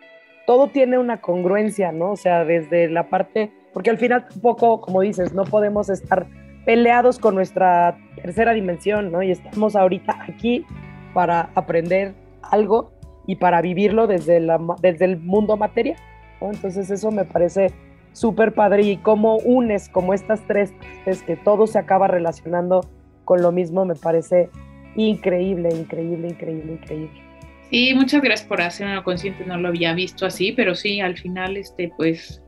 todo 0.48 0.70
tiene 0.70 0.98
una 0.98 1.20
congruencia, 1.20 1.92
¿no? 1.92 2.12
O 2.12 2.18
sea, 2.18 2.46
desde 2.46 2.90
la 2.90 3.10
parte, 3.10 3.52
porque 3.74 3.90
al 3.90 3.98
final 3.98 4.28
tampoco, 4.28 4.82
como 4.82 5.02
dices, 5.02 5.34
no 5.34 5.44
podemos 5.44 5.90
estar 5.90 6.28
peleados 6.66 7.20
con 7.20 7.36
nuestra 7.36 7.98
tercera 8.16 8.54
dimensión, 8.54 9.12
¿no? 9.12 9.24
Y 9.24 9.32
estamos 9.32 9.76
ahorita 9.76 10.18
aquí 10.28 10.66
para 11.14 11.50
aprender 11.56 12.14
algo 12.42 12.92
y 13.28 13.36
para 13.36 13.62
vivirlo 13.62 14.08
desde, 14.08 14.40
la, 14.40 14.60
desde 14.82 15.06
el 15.06 15.20
mundo 15.20 15.58
material, 15.58 15.98
¿no? 16.40 16.52
Entonces 16.52 16.90
eso 16.90 17.12
me 17.12 17.26
parece 17.26 17.72
súper 18.14 18.54
padre 18.54 18.84
y 18.84 18.98
cómo 18.98 19.38
unes 19.38 19.90
como 19.90 20.14
estas 20.14 20.42
tres 20.48 20.74
es 21.06 21.24
que 21.24 21.36
todo 21.36 21.66
se 21.66 21.80
acaba 21.80 22.08
relacionando 22.08 22.82
con 23.24 23.42
lo 23.42 23.52
mismo 23.52 23.86
me 23.86 23.96
parece 23.96 24.50
increíble, 24.96 25.70
increíble, 25.74 26.28
increíble, 26.28 26.74
increíble. 26.74 27.22
Sí, 27.70 27.94
muchas 27.96 28.22
gracias 28.22 28.48
por 28.48 28.62
hacerlo 28.62 29.04
consciente, 29.04 29.46
no 29.46 29.58
lo 29.58 29.70
había 29.70 29.94
visto 29.94 30.26
así, 30.26 30.52
pero 30.52 30.76
sí, 30.76 31.00
al 31.00 31.18
final, 31.18 31.56
este, 31.56 31.94
pues, 31.96 32.44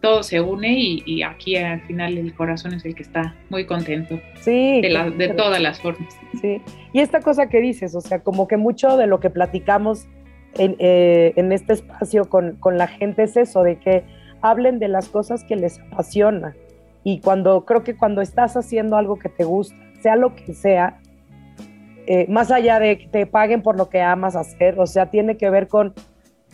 todo 0.00 0.22
se 0.22 0.40
une 0.40 0.72
y, 1.04 1.22
aquí 1.22 1.56
al 1.56 1.80
final 1.82 2.16
el 2.16 2.32
corazón 2.34 2.74
es 2.74 2.84
el 2.84 2.94
que 2.94 3.02
está 3.02 3.34
muy 3.50 3.66
contento. 3.66 4.20
Sí. 4.40 4.80
De, 4.80 5.12
de 5.16 5.28
todas 5.30 5.60
las 5.60 5.80
formas. 5.80 6.14
Sí. 6.40 6.60
Y 6.92 7.00
esta 7.00 7.20
cosa 7.20 7.48
que 7.48 7.60
dices, 7.60 7.94
o 7.94 8.00
sea, 8.00 8.20
como 8.20 8.46
que 8.46 8.56
mucho 8.56 8.96
de 8.96 9.06
lo 9.06 9.18
que 9.18 9.30
platicamos 9.30 10.06
en, 10.58 10.76
eh, 10.78 11.32
en 11.36 11.52
este 11.52 11.72
espacio 11.72 12.28
con, 12.28 12.56
con 12.56 12.78
la 12.78 12.86
gente 12.86 13.24
es 13.24 13.36
eso, 13.36 13.62
de 13.62 13.78
que 13.78 14.04
hablen 14.40 14.78
de 14.78 14.88
las 14.88 15.08
cosas 15.08 15.42
que 15.42 15.56
les 15.56 15.80
apasiona. 15.80 16.54
Y 17.02 17.20
cuando 17.20 17.64
creo 17.64 17.82
que 17.82 17.96
cuando 17.96 18.20
estás 18.20 18.56
haciendo 18.56 18.96
algo 18.96 19.18
que 19.18 19.28
te 19.28 19.44
gusta, 19.44 19.76
sea 20.00 20.16
lo 20.16 20.34
que 20.34 20.54
sea, 20.54 21.00
eh, 22.06 22.26
más 22.28 22.50
allá 22.50 22.78
de 22.78 22.98
que 22.98 23.06
te 23.08 23.26
paguen 23.26 23.62
por 23.62 23.76
lo 23.76 23.88
que 23.88 24.02
amas 24.02 24.36
hacer, 24.36 24.78
o 24.78 24.86
sea, 24.86 25.10
tiene 25.10 25.36
que 25.36 25.48
ver 25.50 25.68
con, 25.68 25.94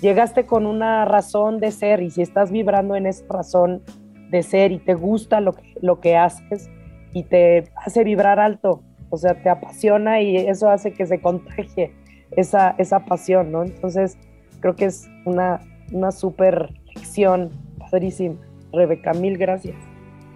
llegaste 0.01 0.47
con 0.47 0.67
una 0.67 1.05
razón 1.05 1.61
de 1.61 1.71
ser 1.71 2.03
y 2.03 2.11
si 2.11 2.23
estás 2.23 2.51
vibrando 2.51 2.97
en 2.97 3.07
esa 3.07 3.25
razón 3.29 3.83
de 4.31 4.43
ser 4.43 4.73
y 4.73 4.79
te 4.79 4.95
gusta 4.95 5.41
lo 5.41 5.53
que, 5.53 5.75
lo 5.81 6.01
que 6.01 6.17
haces 6.17 6.71
y 7.13 7.25
te 7.25 7.65
hace 7.77 8.05
vibrar 8.05 8.39
alto, 8.39 8.83
o 9.11 9.17
sea, 9.17 9.35
te 9.43 9.51
apasiona 9.51 10.21
y 10.21 10.37
eso 10.37 10.71
hace 10.71 10.93
que 10.93 11.07
se 11.07 11.21
contagie 11.21 11.93
esa, 12.37 12.75
esa 12.79 13.05
pasión, 13.05 13.51
¿no? 13.51 13.65
Entonces, 13.65 14.17
creo 14.61 14.77
que 14.77 14.87
es 14.87 15.09
una, 15.25 15.61
una 15.93 16.13
súper 16.13 16.71
lección 16.95 17.51
padrísima. 17.79 18.37
Rebeca, 18.73 19.13
mil 19.15 19.37
gracias. 19.37 19.90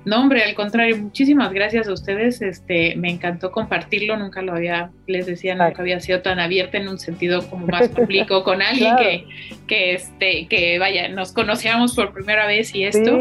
No, 0.04 0.20
hombre, 0.20 0.44
al 0.44 0.54
contrario, 0.54 0.98
muchísimas 0.98 1.52
gracias 1.52 1.88
a 1.88 1.92
ustedes. 1.92 2.42
Este, 2.42 2.94
me 2.96 3.10
encantó 3.10 3.50
compartirlo, 3.50 4.16
nunca 4.16 4.42
lo 4.42 4.52
había, 4.52 4.90
les 5.06 5.26
decía, 5.26 5.54
nunca 5.54 5.80
había 5.80 5.98
sido 6.00 6.20
tan 6.20 6.38
abierta 6.38 6.76
en 6.76 6.88
un 6.88 6.98
sentido 6.98 7.48
como 7.48 7.66
más 7.66 7.88
público 7.90 8.44
con 8.44 8.60
alguien 8.60 8.96
que, 8.96 9.24
que, 9.66 9.94
este, 9.94 10.46
que 10.46 10.78
vaya, 10.78 11.08
nos 11.08 11.32
conocíamos 11.32 11.94
por 11.94 12.12
primera 12.12 12.46
vez 12.46 12.74
y 12.74 12.84
esto. 12.84 13.18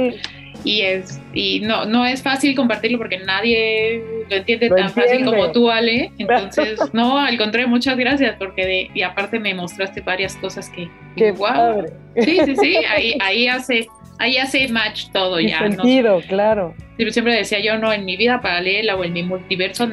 Y 0.66 0.82
es, 0.82 1.20
y 1.34 1.60
no, 1.62 1.86
no 1.86 2.06
es 2.06 2.22
fácil 2.22 2.56
compartirlo 2.56 2.98
porque 2.98 3.18
nadie 3.18 4.02
lo 4.30 4.36
entiende 4.36 4.70
tan 4.70 4.90
fácil 4.92 5.26
como 5.26 5.52
tú, 5.52 5.70
Ale. 5.70 6.12
Entonces, 6.18 6.80
no, 6.94 7.18
al 7.18 7.38
contrario, 7.38 7.68
muchas 7.68 7.98
gracias, 7.98 8.36
porque 8.38 8.66
de, 8.66 8.90
y 8.94 9.02
aparte 9.02 9.40
me 9.40 9.54
mostraste 9.54 10.02
varias 10.02 10.36
cosas 10.38 10.70
que, 10.70 10.90
Qué 11.16 11.32
wow. 11.32 11.86
Sí, 12.18 12.40
sí, 12.46 12.56
sí, 12.56 12.76
ahí, 12.88 13.18
ahí 13.22 13.48
hace 13.48 13.88
ahí 14.20 14.38
hace 14.38 14.68
match 14.70 15.10
todo 15.12 15.40
ya. 15.40 15.60
Sentido, 15.60 16.22
claro. 16.28 16.74
Siempre 17.10 17.36
decía 17.36 17.60
yo, 17.60 17.78
no, 17.78 17.92
en 17.92 18.06
mi 18.06 18.18
vida 18.18 18.42
paralela 18.42 18.96
o 18.96 19.04
en 19.04 19.14
mi 19.14 19.24
multiverso, 19.24 19.88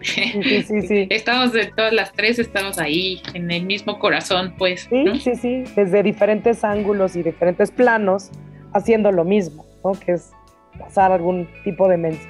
Sí, 0.00 0.62
sí, 0.62 0.82
sí. 0.82 1.06
estamos 1.10 1.52
de 1.52 1.66
todas 1.66 1.92
las 1.92 2.12
tres, 2.12 2.38
estamos 2.38 2.78
ahí, 2.78 3.22
en 3.32 3.50
el 3.50 3.64
mismo 3.64 3.98
corazón, 3.98 4.54
pues. 4.58 4.86
Sí, 4.90 5.20
sí, 5.20 5.34
sí, 5.34 5.64
desde 5.74 6.02
diferentes 6.02 6.62
ángulos 6.62 7.16
y 7.16 7.22
diferentes 7.22 7.70
planos, 7.70 8.30
haciendo 8.74 9.10
lo 9.12 9.24
mismo, 9.24 9.66
¿no? 9.82 9.92
Que 9.92 10.12
es 10.12 10.30
pasar 10.78 11.12
algún 11.12 11.48
tipo 11.64 11.88
de 11.88 11.96
mensaje. 11.96 12.28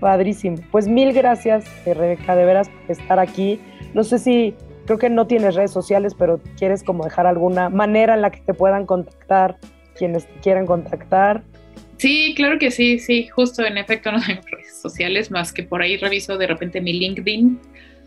Padrísimo. 0.00 0.58
Pues 0.70 0.88
mil 0.88 1.12
gracias, 1.12 1.64
eh, 1.86 1.94
Rebeca, 1.94 2.34
de 2.36 2.44
veras, 2.44 2.68
por 2.68 2.90
estar 2.90 3.18
aquí. 3.18 3.60
No 3.94 4.04
sé 4.04 4.18
si, 4.18 4.54
creo 4.84 4.98
que 4.98 5.08
no 5.08 5.26
tienes 5.26 5.54
redes 5.54 5.70
sociales, 5.70 6.14
pero 6.18 6.40
quieres 6.58 6.82
como 6.82 7.04
dejar 7.04 7.26
alguna 7.26 7.68
manera 7.70 8.14
en 8.14 8.22
la 8.22 8.30
que 8.30 8.40
te 8.40 8.52
puedan 8.52 8.84
contactar 8.84 9.58
quienes 10.02 10.26
te 10.26 10.40
quieran 10.40 10.66
contactar. 10.66 11.44
Sí, 11.96 12.34
claro 12.36 12.58
que 12.58 12.72
sí, 12.72 12.98
sí, 12.98 13.28
justo 13.28 13.64
en 13.64 13.78
efecto 13.78 14.10
no 14.10 14.18
hay 14.18 14.34
redes 14.50 14.80
sociales, 14.82 15.30
más 15.30 15.52
que 15.52 15.62
por 15.62 15.80
ahí 15.80 15.96
reviso 15.96 16.36
de 16.36 16.48
repente 16.48 16.80
mi 16.80 16.92
LinkedIn. 16.92 17.60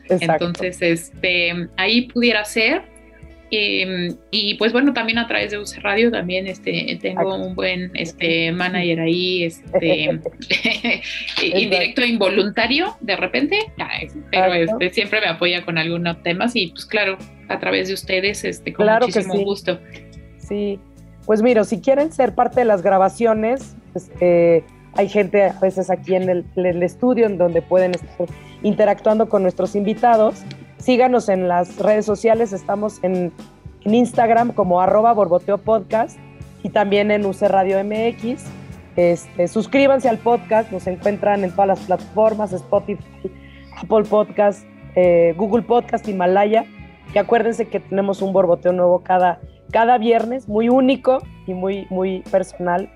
Entonces, 0.09 0.81
este, 0.81 1.69
ahí 1.77 2.01
pudiera 2.09 2.43
ser. 2.43 2.81
Em, 3.49 4.13
y 4.29 4.55
pues 4.55 4.73
bueno, 4.73 4.91
también 4.91 5.19
a 5.19 5.27
través 5.27 5.51
de 5.51 5.59
UC 5.59 5.77
Radio 5.77 6.11
también 6.11 6.47
este, 6.47 6.97
tengo 7.01 7.35
un 7.35 7.55
buen 7.55 7.91
este, 7.93 8.51
manager 8.51 8.99
ahí, 8.99 9.45
este, 9.45 10.09
indirecto 11.43 12.01
e 12.01 12.07
involuntario 12.07 12.97
de 12.99 13.15
repente, 13.15 13.57
pero 14.31 14.53
este, 14.53 14.89
siempre 14.89 15.21
me 15.21 15.27
apoya 15.27 15.63
con 15.63 15.77
algunos 15.77 16.21
temas 16.23 16.55
y 16.57 16.67
pues 16.67 16.85
claro, 16.85 17.17
a 17.47 17.59
través 17.59 17.87
de 17.87 17.93
ustedes, 17.93 18.43
este, 18.43 18.73
con 18.73 18.87
muchísimo 18.87 19.35
gusto. 19.35 19.79
Sí, 20.39 20.79
pues 21.25 21.41
mira, 21.41 21.63
si 21.63 21.81
quieren 21.81 22.11
ser 22.11 22.35
parte 22.35 22.61
de 22.61 22.65
las 22.65 22.81
grabaciones, 22.81 23.75
pues, 23.93 24.11
eh, 24.19 24.63
hay 24.93 25.09
gente 25.09 25.43
a 25.43 25.59
veces 25.59 25.89
aquí 25.89 26.15
en 26.15 26.29
el, 26.29 26.83
estudio 26.83 27.25
en 27.25 27.37
donde 27.37 27.61
pueden 27.61 27.95
estar 27.95 28.27
interactuando 28.63 29.27
con 29.27 29.41
nuestros 29.41 29.75
invitados. 29.75 30.43
Síganos 30.77 31.27
en 31.27 31.47
las 31.47 31.77
redes 31.77 32.05
sociales, 32.05 32.53
estamos 32.53 33.03
en, 33.03 33.31
Instagram 33.87 34.51
como 34.51 34.81
arroba 34.81 35.13
borboteo 35.13 35.59
podcast 35.59 36.17
y 36.63 36.69
también 36.69 37.11
en 37.11 37.23
UC 37.23 37.43
Radio 37.43 37.77
MX. 37.83 38.43
Este, 38.95 39.47
suscríbanse 39.47 40.09
al 40.09 40.17
podcast, 40.17 40.71
nos 40.71 40.87
encuentran 40.87 41.43
en 41.43 41.51
todas 41.51 41.67
las 41.67 41.79
plataformas, 41.81 42.51
Spotify, 42.51 43.03
Apple 43.77 44.05
Podcast, 44.09 44.65
eh, 44.95 45.35
Google 45.37 45.61
Podcast, 45.61 46.07
Himalaya. 46.07 46.65
Y 47.13 47.19
acuérdense 47.19 47.67
que 47.67 47.79
tenemos 47.79 48.23
un 48.23 48.33
borboteo 48.33 48.73
nuevo 48.73 49.03
cada 49.03 49.39
cada 49.71 49.97
viernes, 49.97 50.47
muy 50.47 50.69
único 50.69 51.21
y 51.47 51.53
muy, 51.53 51.87
muy 51.89 52.19
personal. 52.31 52.89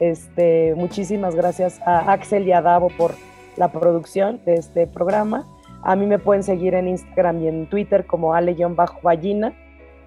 Este, 0.00 0.74
muchísimas 0.74 1.34
gracias 1.34 1.80
a 1.86 2.12
Axel 2.12 2.46
y 2.46 2.52
a 2.52 2.60
Davo 2.60 2.88
por 2.88 3.14
la 3.56 3.70
producción 3.70 4.40
de 4.44 4.54
este 4.54 4.86
programa. 4.86 5.46
A 5.82 5.96
mí 5.96 6.06
me 6.06 6.18
pueden 6.18 6.42
seguir 6.42 6.74
en 6.74 6.88
Instagram 6.88 7.42
y 7.42 7.48
en 7.48 7.66
Twitter 7.68 8.06
como 8.06 8.34
ale-ballina. 8.34 9.52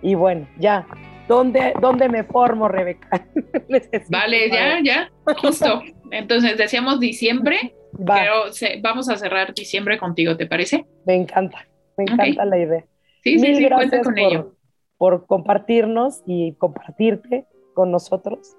Y 0.01 0.15
bueno, 0.15 0.47
ya, 0.57 0.85
¿dónde, 1.27 1.73
dónde 1.79 2.09
me 2.09 2.23
formo, 2.23 2.67
Rebeca? 2.67 3.25
vale, 4.09 4.49
ya, 4.49 4.79
ya, 4.83 5.11
justo. 5.41 5.81
Entonces, 6.11 6.57
decíamos 6.57 6.99
diciembre, 6.99 7.75
pero 8.05 8.45
vamos 8.81 9.09
a 9.09 9.17
cerrar 9.17 9.53
diciembre 9.53 9.97
contigo, 9.97 10.35
¿te 10.35 10.47
parece? 10.47 10.85
Me 11.05 11.15
encanta, 11.15 11.67
me 11.95 12.03
encanta 12.03 12.45
la 12.45 12.57
idea. 12.57 12.85
Sí, 13.23 13.39
sí, 13.39 13.55
sí, 13.55 13.69
cuenta 13.69 14.01
con 14.01 14.17
ello 14.17 14.56
por 14.97 15.25
compartirnos 15.25 16.23
y 16.25 16.53
compartirte 16.53 17.45
con 17.73 17.91
nosotros. 17.91 18.55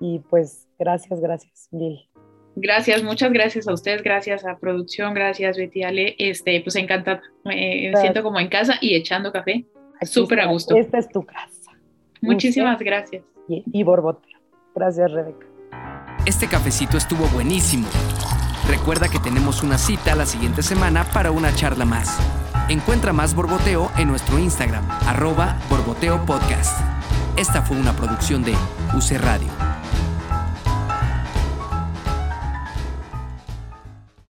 Y 0.00 0.20
pues 0.30 0.68
gracias, 0.78 1.20
gracias, 1.20 1.68
mil. 1.70 2.08
Gracias, 2.54 3.02
muchas 3.02 3.32
gracias 3.32 3.66
a 3.66 3.72
ustedes, 3.72 4.02
gracias 4.02 4.44
a 4.44 4.58
producción, 4.58 5.14
gracias 5.14 5.56
Betty 5.56 5.84
Ale, 5.84 6.16
este, 6.18 6.60
pues 6.60 6.76
encantada, 6.76 7.22
me 7.44 7.92
siento 7.96 8.22
como 8.22 8.38
en 8.40 8.48
casa 8.48 8.74
y 8.80 8.94
echando 8.94 9.32
café, 9.32 9.64
súper 10.02 10.40
a 10.40 10.46
gusto. 10.46 10.76
Esta 10.76 10.98
es 10.98 11.08
tu 11.08 11.24
casa. 11.24 11.72
Muchísimas 12.20 12.78
gracias. 12.78 13.24
Y, 13.48 13.64
y 13.72 13.84
Gracias, 14.74 15.10
Rebeca. 15.10 15.46
Este 16.26 16.46
cafecito 16.46 16.96
estuvo 16.96 17.26
buenísimo. 17.28 17.88
Recuerda 18.68 19.08
que 19.08 19.18
tenemos 19.18 19.62
una 19.62 19.76
cita 19.76 20.14
la 20.14 20.26
siguiente 20.26 20.62
semana 20.62 21.04
para 21.12 21.30
una 21.30 21.54
charla 21.54 21.84
más. 21.84 22.18
Encuentra 22.68 23.12
más 23.12 23.34
Borboteo 23.34 23.90
en 23.96 24.08
nuestro 24.08 24.38
Instagram, 24.38 24.88
arroba 25.06 25.58
Borboteo 25.68 26.24
Podcast. 26.24 26.80
Esta 27.36 27.62
fue 27.62 27.76
una 27.76 27.92
producción 27.94 28.42
de 28.42 28.54
UC 28.94 29.18
Radio. 29.20 29.71